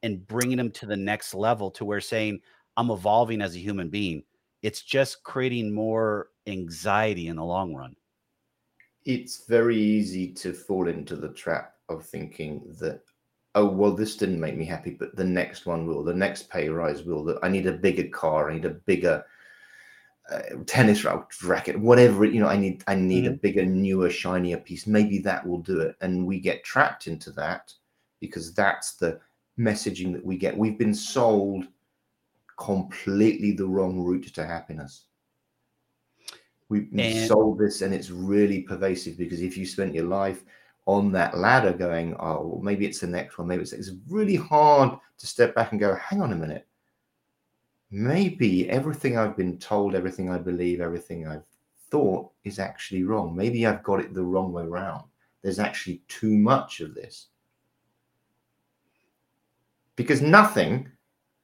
and 0.05 0.25
bringing 0.27 0.57
them 0.57 0.71
to 0.71 0.85
the 0.85 0.95
next 0.95 1.33
level 1.33 1.71
to 1.71 1.83
where 1.83 1.99
saying, 1.99 2.39
I'm 2.77 2.91
evolving 2.91 3.41
as 3.41 3.55
a 3.55 3.59
human 3.59 3.89
being? 3.89 4.23
It's 4.61 4.81
just 4.81 5.23
creating 5.23 5.73
more 5.73 6.29
anxiety 6.47 7.27
in 7.27 7.35
the 7.35 7.43
long 7.43 7.73
run. 7.73 7.95
It's 9.03 9.45
very 9.45 9.77
easy 9.77 10.31
to 10.33 10.53
fall 10.53 10.87
into 10.87 11.15
the 11.15 11.29
trap 11.29 11.73
of 11.89 12.05
thinking 12.05 12.75
that 12.79 13.01
oh 13.53 13.65
well 13.65 13.91
this 13.91 14.15
didn't 14.15 14.39
make 14.39 14.57
me 14.57 14.65
happy 14.65 14.89
but 14.89 15.15
the 15.15 15.23
next 15.23 15.67
one 15.67 15.85
will 15.85 16.03
the 16.03 16.13
next 16.13 16.49
pay 16.49 16.67
rise 16.67 17.03
will 17.03 17.37
i 17.43 17.47
need 17.47 17.67
a 17.67 17.71
bigger 17.71 18.07
car 18.09 18.49
i 18.49 18.53
need 18.55 18.65
a 18.65 18.71
bigger 18.71 19.23
uh, 20.31 20.41
tennis 20.65 21.05
racket 21.43 21.79
whatever 21.79 22.25
you 22.25 22.39
know 22.39 22.47
i 22.47 22.57
need 22.57 22.83
i 22.87 22.95
need 22.95 23.25
mm-hmm. 23.25 23.35
a 23.35 23.37
bigger 23.37 23.63
newer 23.63 24.09
shinier 24.09 24.57
piece 24.57 24.87
maybe 24.87 25.19
that 25.19 25.45
will 25.45 25.59
do 25.59 25.79
it 25.79 25.95
and 26.01 26.25
we 26.25 26.39
get 26.39 26.63
trapped 26.63 27.05
into 27.05 27.31
that 27.31 27.71
because 28.19 28.51
that's 28.53 28.95
the 28.95 29.19
messaging 29.57 30.13
that 30.13 30.25
we 30.25 30.37
get 30.37 30.57
we've 30.57 30.77
been 30.77 30.93
sold 30.93 31.65
completely 32.57 33.51
the 33.51 33.65
wrong 33.65 33.99
route 33.99 34.33
to 34.33 34.45
happiness 34.45 35.05
we've 36.69 36.91
been 36.91 37.17
and- 37.17 37.27
sold 37.27 37.59
this 37.59 37.81
and 37.81 37.93
it's 37.93 38.09
really 38.09 38.61
pervasive 38.61 39.17
because 39.17 39.41
if 39.41 39.57
you 39.57 39.65
spent 39.65 39.93
your 39.93 40.05
life 40.05 40.43
on 40.85 41.11
that 41.11 41.37
ladder 41.37 41.73
going, 41.73 42.15
oh, 42.19 42.45
well, 42.45 42.61
maybe 42.61 42.85
it's 42.85 42.99
the 42.99 43.07
next 43.07 43.37
one, 43.37 43.47
maybe 43.47 43.63
it's, 43.63 43.73
it's 43.73 43.91
really 44.07 44.35
hard 44.35 44.97
to 45.17 45.27
step 45.27 45.55
back 45.55 45.71
and 45.71 45.79
go, 45.79 45.95
hang 45.95 46.21
on 46.21 46.31
a 46.31 46.35
minute. 46.35 46.67
Maybe 47.91 48.69
everything 48.69 49.17
I've 49.17 49.37
been 49.37 49.57
told, 49.57 49.95
everything 49.95 50.29
I 50.29 50.37
believe, 50.37 50.81
everything 50.81 51.27
I've 51.27 51.45
thought 51.89 52.29
is 52.43 52.59
actually 52.59 53.03
wrong. 53.03 53.35
Maybe 53.35 53.65
I've 53.65 53.83
got 53.83 53.99
it 53.99 54.13
the 54.13 54.23
wrong 54.23 54.51
way 54.51 54.63
around. 54.63 55.05
There's 55.41 55.59
actually 55.59 56.03
too 56.07 56.35
much 56.35 56.81
of 56.81 56.93
this. 56.93 57.27
Because 59.95 60.21
nothing 60.21 60.89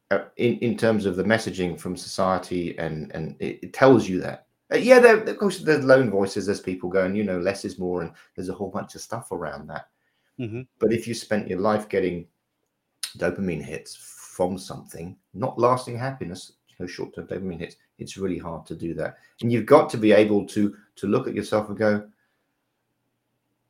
uh, 0.09 0.25
in, 0.37 0.57
in 0.59 0.77
terms 0.77 1.05
of 1.05 1.15
the 1.15 1.23
messaging 1.23 1.79
from 1.79 1.95
society 1.95 2.77
and, 2.77 3.11
and 3.13 3.35
it, 3.39 3.59
it 3.63 3.73
tells 3.73 4.09
you 4.09 4.19
that 4.21 4.47
uh, 4.71 4.77
yeah, 4.77 4.99
there, 4.99 5.17
of 5.17 5.37
course, 5.37 5.59
there's 5.59 5.83
lone 5.83 6.09
voices. 6.09 6.45
There's 6.45 6.61
people 6.61 6.89
going, 6.89 7.15
you 7.15 7.23
know, 7.23 7.39
less 7.39 7.65
is 7.65 7.77
more, 7.77 8.01
and 8.01 8.11
there's 8.35 8.49
a 8.49 8.53
whole 8.53 8.69
bunch 8.69 8.95
of 8.95 9.01
stuff 9.01 9.31
around 9.31 9.67
that. 9.67 9.87
Mm-hmm. 10.39 10.61
But 10.79 10.93
if 10.93 11.07
you 11.07 11.13
spent 11.13 11.49
your 11.49 11.59
life 11.59 11.89
getting 11.89 12.27
dopamine 13.17 13.63
hits 13.63 13.95
from 13.95 14.57
something, 14.57 15.17
not 15.33 15.59
lasting 15.59 15.97
happiness, 15.97 16.53
you 16.69 16.75
know, 16.79 16.87
short-term 16.87 17.27
dopamine 17.27 17.59
hits, 17.59 17.75
it's 17.99 18.17
really 18.17 18.37
hard 18.37 18.65
to 18.67 18.75
do 18.75 18.93
that. 18.93 19.17
And 19.41 19.51
you've 19.51 19.65
got 19.65 19.89
to 19.89 19.97
be 19.97 20.13
able 20.13 20.45
to 20.47 20.75
to 20.95 21.07
look 21.07 21.27
at 21.27 21.35
yourself 21.35 21.67
and 21.67 21.77
go, 21.77 22.07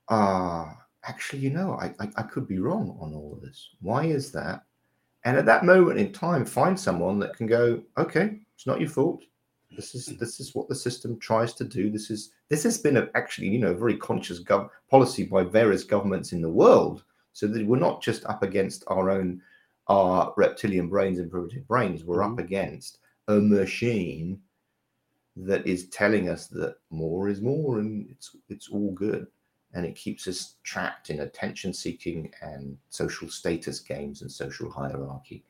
ah, 0.10 0.78
actually, 1.04 1.40
you 1.40 1.50
know, 1.50 1.74
I, 1.74 1.96
I, 2.00 2.10
I 2.18 2.22
could 2.24 2.48
be 2.48 2.60
wrong 2.60 2.96
on 3.02 3.16
all 3.16 3.34
of 3.34 3.42
this. 3.42 3.70
Why 3.82 4.06
is 4.06 4.32
that? 4.34 4.64
And 5.24 5.38
at 5.38 5.46
that 5.46 5.66
moment 5.66 6.00
in 6.00 6.12
time, 6.12 6.46
find 6.46 6.80
someone 6.80 7.20
that 7.20 7.36
can 7.36 7.48
go, 7.48 7.82
okay, 7.98 8.40
it's 8.56 8.66
not 8.66 8.80
your 8.80 8.90
fault 8.90 9.24
this 9.76 9.96
is 9.96 10.06
this 10.18 10.40
is 10.40 10.54
what 10.54 10.68
the 10.68 10.76
system 10.76 11.18
tries 11.20 11.54
to 11.54 11.64
do. 11.64 11.90
This 11.90 12.10
is 12.10 12.32
this 12.50 12.64
has 12.64 12.78
been 12.78 12.98
a, 12.98 13.10
actually 13.16 13.48
you 13.48 13.60
know 13.60 13.74
very 13.74 13.98
conscious 13.98 14.44
gov- 14.44 14.70
policy 14.90 15.24
by 15.24 15.44
various 15.44 15.84
governments 15.84 16.34
in 16.34 16.42
the 16.42 16.50
world, 16.50 17.04
so 17.34 17.48
that 17.48 17.66
we're 17.66 17.78
not 17.78 18.02
just 18.02 18.26
up 18.26 18.44
against 18.44 18.84
our 18.88 19.10
own 19.10 19.42
our 19.88 20.34
reptilian 20.38 20.90
brains 20.90 21.20
and 21.20 21.32
primitive 21.32 21.68
brains. 21.68 22.04
We're 22.04 22.20
mm-hmm. 22.20 22.34
up 22.34 22.40
against 22.40 23.00
a 23.28 23.36
machine 23.36 24.40
that 25.38 25.66
is 25.66 25.88
telling 25.90 26.28
us 26.28 26.48
that 26.48 26.76
more 26.90 27.30
is 27.30 27.42
more 27.42 27.80
and 27.80 28.10
it's 28.10 28.36
it's 28.50 28.70
all 28.70 28.92
good 28.92 29.28
and 29.74 29.86
it 29.86 29.96
keeps 29.96 30.28
us 30.28 30.56
trapped 30.64 31.10
in 31.10 31.22
attention 31.22 31.74
seeking 31.74 32.32
and 32.42 32.78
social 32.90 33.30
status 33.30 33.80
games 33.80 34.22
and 34.22 34.32
social 34.32 34.70
hierarchy 34.70 35.44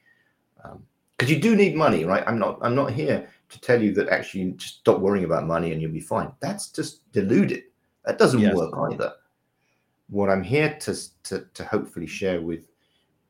um, 0.64 0.84
because 1.22 1.36
you 1.36 1.40
do 1.40 1.56
need 1.56 1.76
money, 1.76 2.04
right? 2.04 2.24
I'm 2.26 2.40
not 2.40 2.58
I'm 2.64 2.74
not 2.74 2.92
here 2.92 3.30
to 3.50 3.62
tell 3.62 3.80
you 3.80 3.94
that 3.94 4.10
actually 4.10 4.54
just 4.54 4.80
stop 4.80 5.00
worrying 5.00 5.24
about 5.24 5.46
money 5.46 5.72
and 5.72 5.80
you'll 5.80 5.92
be 5.92 6.00
fine. 6.00 6.32
That's 6.40 6.72
just 6.72 7.12
deluded. 7.12 7.62
That 8.06 8.18
doesn't 8.18 8.40
yes. 8.40 8.56
work 8.56 8.74
either. 8.92 9.14
What 10.10 10.32
I'm 10.32 10.42
here 10.42 10.76
to, 10.80 10.98
to 11.26 11.46
to 11.54 11.64
hopefully 11.64 12.08
share 12.08 12.42
with 12.42 12.70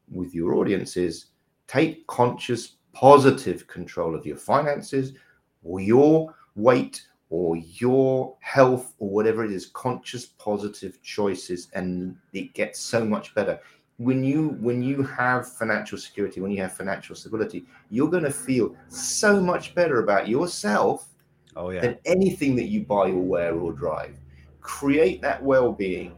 with 0.10 0.34
your 0.34 0.54
audience 0.54 0.96
is 0.96 1.26
take 1.68 2.08
conscious 2.08 2.78
positive 2.94 3.68
control 3.68 4.16
of 4.16 4.26
your 4.26 4.38
finances 4.38 5.12
or 5.62 5.82
your 5.82 6.34
weight 6.56 7.06
or 7.32 7.56
your 7.56 8.36
health 8.42 8.94
or 9.00 9.10
whatever 9.10 9.44
it 9.46 9.54
is 9.54 9.68
conscious 9.68 10.26
positive 10.26 11.02
choices 11.02 11.70
and 11.74 12.16
it 12.34 12.54
gets 12.54 12.78
so 12.78 13.04
much 13.04 13.34
better. 13.34 13.58
When 13.98 14.22
you 14.24 14.58
when 14.60 14.84
you 14.84 15.02
have 15.04 15.52
financial 15.54 15.98
security 15.98 16.42
when 16.42 16.52
you 16.52 16.62
have 16.62 16.74
financial 16.74 17.16
stability 17.16 17.66
you're 17.90 18.10
going 18.10 18.24
to 18.24 18.32
feel 18.32 18.76
so 18.90 19.40
much 19.40 19.74
better 19.74 20.04
about 20.04 20.28
yourself 20.28 21.08
oh 21.56 21.70
yeah. 21.70 21.82
than 21.82 21.98
anything 22.06 22.56
that 22.58 22.66
you 22.66 22.82
buy 22.82 23.10
or 23.10 23.22
wear 23.22 23.56
or 23.56 23.72
drive. 23.72 24.20
Create 24.60 25.22
that 25.22 25.42
well-being 25.42 26.16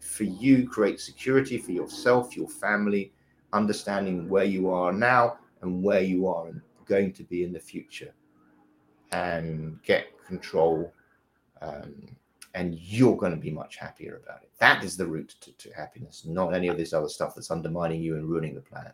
for 0.00 0.24
you 0.24 0.68
create 0.68 1.00
security 1.00 1.56
for 1.56 1.72
yourself 1.72 2.36
your 2.36 2.48
family 2.48 3.12
understanding 3.52 4.28
where 4.28 4.44
you 4.44 4.68
are 4.70 4.92
now 4.92 5.38
and 5.62 5.82
where 5.82 6.02
you 6.02 6.28
are 6.28 6.50
going 6.84 7.12
to 7.12 7.24
be 7.24 7.42
in 7.42 7.52
the 7.52 7.58
future 7.58 8.12
and 9.12 9.82
get 9.82 10.06
control 10.26 10.92
um, 11.62 12.16
and 12.56 12.74
you're 12.74 13.16
going 13.16 13.32
to 13.32 13.38
be 13.38 13.50
much 13.50 13.76
happier 13.76 14.20
about 14.24 14.42
it. 14.42 14.50
That 14.58 14.82
is 14.82 14.96
the 14.96 15.06
route 15.06 15.34
to, 15.42 15.52
to, 15.52 15.70
happiness, 15.74 16.24
not 16.26 16.54
any 16.54 16.68
of 16.68 16.78
this 16.78 16.94
other 16.94 17.08
stuff 17.08 17.34
that's 17.34 17.50
undermining 17.50 18.00
you 18.00 18.16
and 18.16 18.26
ruining 18.26 18.54
the 18.54 18.62
planet. 18.62 18.92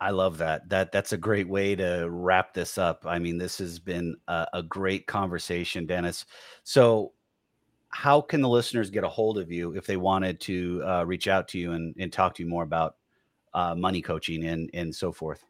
I 0.00 0.10
love 0.10 0.38
that. 0.38 0.68
That 0.68 0.90
that's 0.90 1.12
a 1.12 1.18
great 1.18 1.48
way 1.48 1.74
to 1.74 2.08
wrap 2.08 2.54
this 2.54 2.78
up. 2.78 3.04
I 3.04 3.18
mean, 3.18 3.36
this 3.36 3.58
has 3.58 3.78
been 3.78 4.16
a, 4.28 4.46
a 4.54 4.62
great 4.62 5.06
conversation, 5.06 5.86
Dennis. 5.86 6.24
So, 6.62 7.12
how 7.90 8.20
can 8.20 8.40
the 8.40 8.48
listeners 8.48 8.90
get 8.90 9.04
a 9.04 9.08
hold 9.08 9.38
of 9.38 9.50
you 9.50 9.72
if 9.72 9.86
they 9.86 9.96
wanted 9.96 10.40
to 10.42 10.82
uh, 10.86 11.04
reach 11.04 11.26
out 11.26 11.48
to 11.48 11.58
you 11.58 11.72
and, 11.72 11.94
and 11.98 12.12
talk 12.12 12.34
to 12.36 12.42
you 12.42 12.48
more 12.48 12.62
about 12.62 12.96
uh, 13.54 13.74
money 13.74 14.00
coaching 14.00 14.44
and 14.44 14.70
and 14.72 14.94
so 14.94 15.10
forth? 15.12 15.44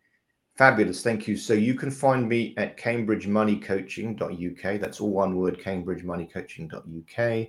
Fabulous. 0.58 1.02
Thank 1.04 1.28
you. 1.28 1.36
So 1.36 1.54
you 1.54 1.74
can 1.74 1.88
find 1.88 2.28
me 2.28 2.52
at 2.56 2.76
cambridgemoneycoaching.uk. 2.76 4.80
That's 4.80 5.00
all 5.00 5.12
one 5.12 5.36
word, 5.36 5.60
cambridgemoneycoaching.uk. 5.60 7.18
Uh, 7.18 7.44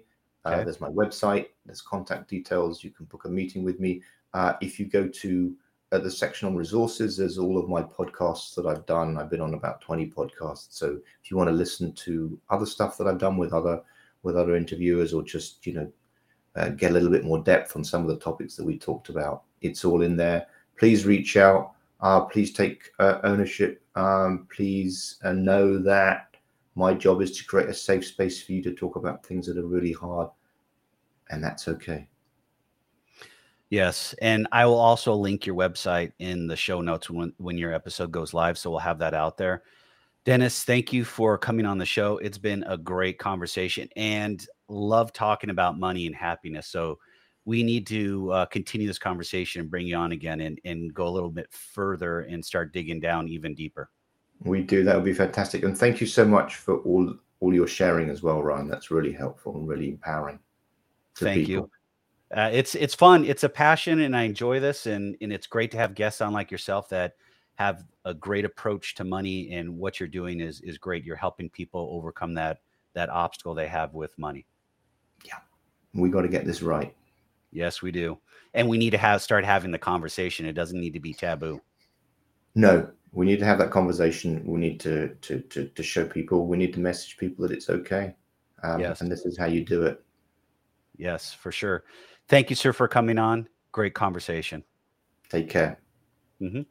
okay. 0.45 0.63
There's 0.63 0.79
my 0.79 0.89
website. 0.89 1.47
There's 1.65 1.81
contact 1.81 2.29
details. 2.29 2.83
You 2.83 2.91
can 2.91 3.07
book 3.07 3.25
a 3.25 3.29
meeting 3.29 3.63
with 3.63 3.79
me. 3.79 4.03
Uh, 4.35 4.53
if 4.61 4.79
you 4.79 4.85
go 4.85 5.07
to 5.07 5.55
uh, 5.91 5.97
the 5.97 6.11
section 6.11 6.49
on 6.49 6.55
resources, 6.55 7.17
there's 7.17 7.39
all 7.39 7.57
of 7.57 7.67
my 7.67 7.81
podcasts 7.81 8.53
that 8.53 8.67
I've 8.67 8.85
done. 8.85 9.17
I've 9.17 9.31
been 9.31 9.41
on 9.41 9.55
about 9.55 9.81
20 9.81 10.11
podcasts. 10.11 10.67
So 10.69 10.99
if 11.23 11.31
you 11.31 11.37
want 11.37 11.49
to 11.49 11.55
listen 11.55 11.93
to 11.93 12.39
other 12.51 12.67
stuff 12.67 12.95
that 12.99 13.07
I've 13.07 13.17
done 13.17 13.37
with 13.37 13.53
other 13.53 13.81
with 14.21 14.37
other 14.37 14.55
interviewers, 14.55 15.15
or 15.15 15.23
just 15.23 15.65
you 15.65 15.73
know 15.73 15.91
uh, 16.55 16.69
get 16.69 16.91
a 16.91 16.93
little 16.93 17.09
bit 17.09 17.25
more 17.25 17.41
depth 17.41 17.75
on 17.75 17.83
some 17.83 18.03
of 18.03 18.07
the 18.07 18.17
topics 18.17 18.55
that 18.55 18.65
we 18.65 18.77
talked 18.77 19.09
about, 19.09 19.45
it's 19.61 19.83
all 19.83 20.03
in 20.03 20.15
there. 20.15 20.45
Please 20.77 21.07
reach 21.07 21.37
out. 21.37 21.73
Uh, 22.01 22.21
please 22.21 22.53
take 22.53 22.91
uh, 22.99 23.19
ownership. 23.23 23.81
Um, 23.95 24.47
please 24.53 25.17
uh, 25.23 25.33
know 25.33 25.77
that 25.79 26.35
my 26.75 26.93
job 26.93 27.21
is 27.21 27.37
to 27.37 27.45
create 27.45 27.69
a 27.69 27.73
safe 27.73 28.05
space 28.05 28.41
for 28.41 28.53
you 28.53 28.63
to 28.63 28.73
talk 28.73 28.95
about 28.95 29.25
things 29.25 29.47
that 29.47 29.57
are 29.57 29.67
really 29.67 29.91
hard, 29.91 30.29
and 31.29 31.43
that's 31.43 31.67
okay. 31.67 32.07
Yes, 33.69 34.15
and 34.21 34.47
I 34.51 34.65
will 34.65 34.79
also 34.79 35.13
link 35.13 35.45
your 35.45 35.55
website 35.55 36.13
in 36.19 36.47
the 36.47 36.55
show 36.55 36.81
notes 36.81 37.09
when 37.09 37.33
when 37.37 37.57
your 37.57 37.73
episode 37.73 38.11
goes 38.11 38.33
live, 38.33 38.57
so 38.57 38.71
we'll 38.71 38.79
have 38.79 38.99
that 38.99 39.13
out 39.13 39.37
there. 39.37 39.63
Dennis, 40.25 40.63
thank 40.63 40.91
you 40.91 41.05
for 41.05 41.37
coming 41.37 41.65
on 41.65 41.77
the 41.77 41.85
show. 41.85 42.17
It's 42.17 42.37
been 42.37 42.63
a 42.63 42.77
great 42.77 43.19
conversation 43.19 43.89
and 43.95 44.45
love 44.67 45.13
talking 45.13 45.49
about 45.49 45.79
money 45.79 46.05
and 46.07 46.15
happiness. 46.15 46.67
So 46.67 46.99
we 47.49 47.63
need 47.63 47.87
to 47.87 48.31
uh, 48.31 48.45
continue 48.45 48.85
this 48.85 48.99
conversation 48.99 49.61
and 49.61 49.71
bring 49.71 49.87
you 49.87 49.95
on 49.95 50.11
again 50.11 50.39
and, 50.41 50.61
and 50.65 50.93
go 50.93 51.07
a 51.07 51.09
little 51.09 51.31
bit 51.31 51.51
further 51.51 52.19
and 52.21 52.45
start 52.45 52.71
digging 52.71 52.99
down 52.99 53.27
even 53.27 53.55
deeper. 53.55 53.89
We 54.41 54.61
do. 54.61 54.83
That 54.83 54.95
would 54.95 55.03
be 55.03 55.15
fantastic. 55.15 55.63
And 55.63 55.75
thank 55.75 55.99
you 55.99 56.05
so 56.05 56.23
much 56.25 56.57
for 56.57 56.77
all 56.81 57.11
all 57.39 57.51
your 57.51 57.65
sharing 57.65 58.11
as 58.11 58.21
well, 58.21 58.43
Ryan. 58.43 58.67
That's 58.67 58.91
really 58.91 59.11
helpful 59.11 59.55
and 59.55 59.67
really 59.67 59.89
empowering. 59.89 60.37
Thank 61.15 61.47
people. 61.47 61.71
you. 62.31 62.37
Uh, 62.39 62.51
it's 62.53 62.75
it's 62.75 62.93
fun. 62.93 63.25
It's 63.25 63.43
a 63.43 63.49
passion, 63.49 64.01
and 64.01 64.15
I 64.15 64.23
enjoy 64.23 64.59
this. 64.59 64.85
And 64.85 65.17
and 65.19 65.33
it's 65.33 65.47
great 65.47 65.71
to 65.71 65.77
have 65.77 65.95
guests 65.95 66.21
on 66.21 66.31
like 66.33 66.51
yourself 66.51 66.87
that 66.89 67.15
have 67.55 67.83
a 68.05 68.13
great 68.13 68.45
approach 68.45 68.93
to 68.95 69.03
money. 69.03 69.53
And 69.53 69.75
what 69.75 69.99
you're 69.99 70.07
doing 70.07 70.39
is 70.39 70.61
is 70.61 70.77
great. 70.77 71.03
You're 71.03 71.15
helping 71.15 71.49
people 71.49 71.89
overcome 71.91 72.35
that 72.35 72.59
that 72.93 73.09
obstacle 73.09 73.55
they 73.55 73.67
have 73.67 73.95
with 73.95 74.15
money. 74.19 74.45
Yeah, 75.25 75.39
we 75.95 76.09
got 76.09 76.21
to 76.21 76.29
get 76.29 76.45
this 76.45 76.61
right. 76.61 76.93
Yes, 77.51 77.81
we 77.81 77.91
do, 77.91 78.19
and 78.53 78.67
we 78.67 78.77
need 78.77 78.91
to 78.91 78.97
have 78.97 79.21
start 79.21 79.43
having 79.45 79.71
the 79.71 79.79
conversation. 79.79 80.45
It 80.45 80.53
doesn't 80.53 80.79
need 80.79 80.93
to 80.93 80.99
be 80.99 81.13
taboo. 81.13 81.61
No, 82.55 82.89
we 83.11 83.25
need 83.25 83.39
to 83.39 83.45
have 83.45 83.57
that 83.59 83.71
conversation. 83.71 84.43
We 84.45 84.59
need 84.59 84.79
to 84.81 85.15
to 85.15 85.39
to, 85.39 85.67
to 85.67 85.83
show 85.83 86.05
people. 86.05 86.47
We 86.47 86.57
need 86.57 86.73
to 86.73 86.79
message 86.79 87.17
people 87.17 87.47
that 87.47 87.55
it's 87.55 87.69
okay. 87.69 88.15
Um, 88.63 88.79
yes. 88.79 89.01
And 89.01 89.11
this 89.11 89.25
is 89.25 89.37
how 89.37 89.45
you 89.45 89.65
do 89.65 89.83
it. 89.83 90.03
Yes, 90.97 91.33
for 91.33 91.51
sure. 91.51 91.85
Thank 92.27 92.49
you, 92.49 92.55
sir, 92.55 92.73
for 92.73 92.87
coming 92.87 93.17
on. 93.17 93.47
Great 93.71 93.93
conversation. 93.93 94.63
Take 95.29 95.49
care. 95.49 95.79
Mm-hmm. 96.41 96.61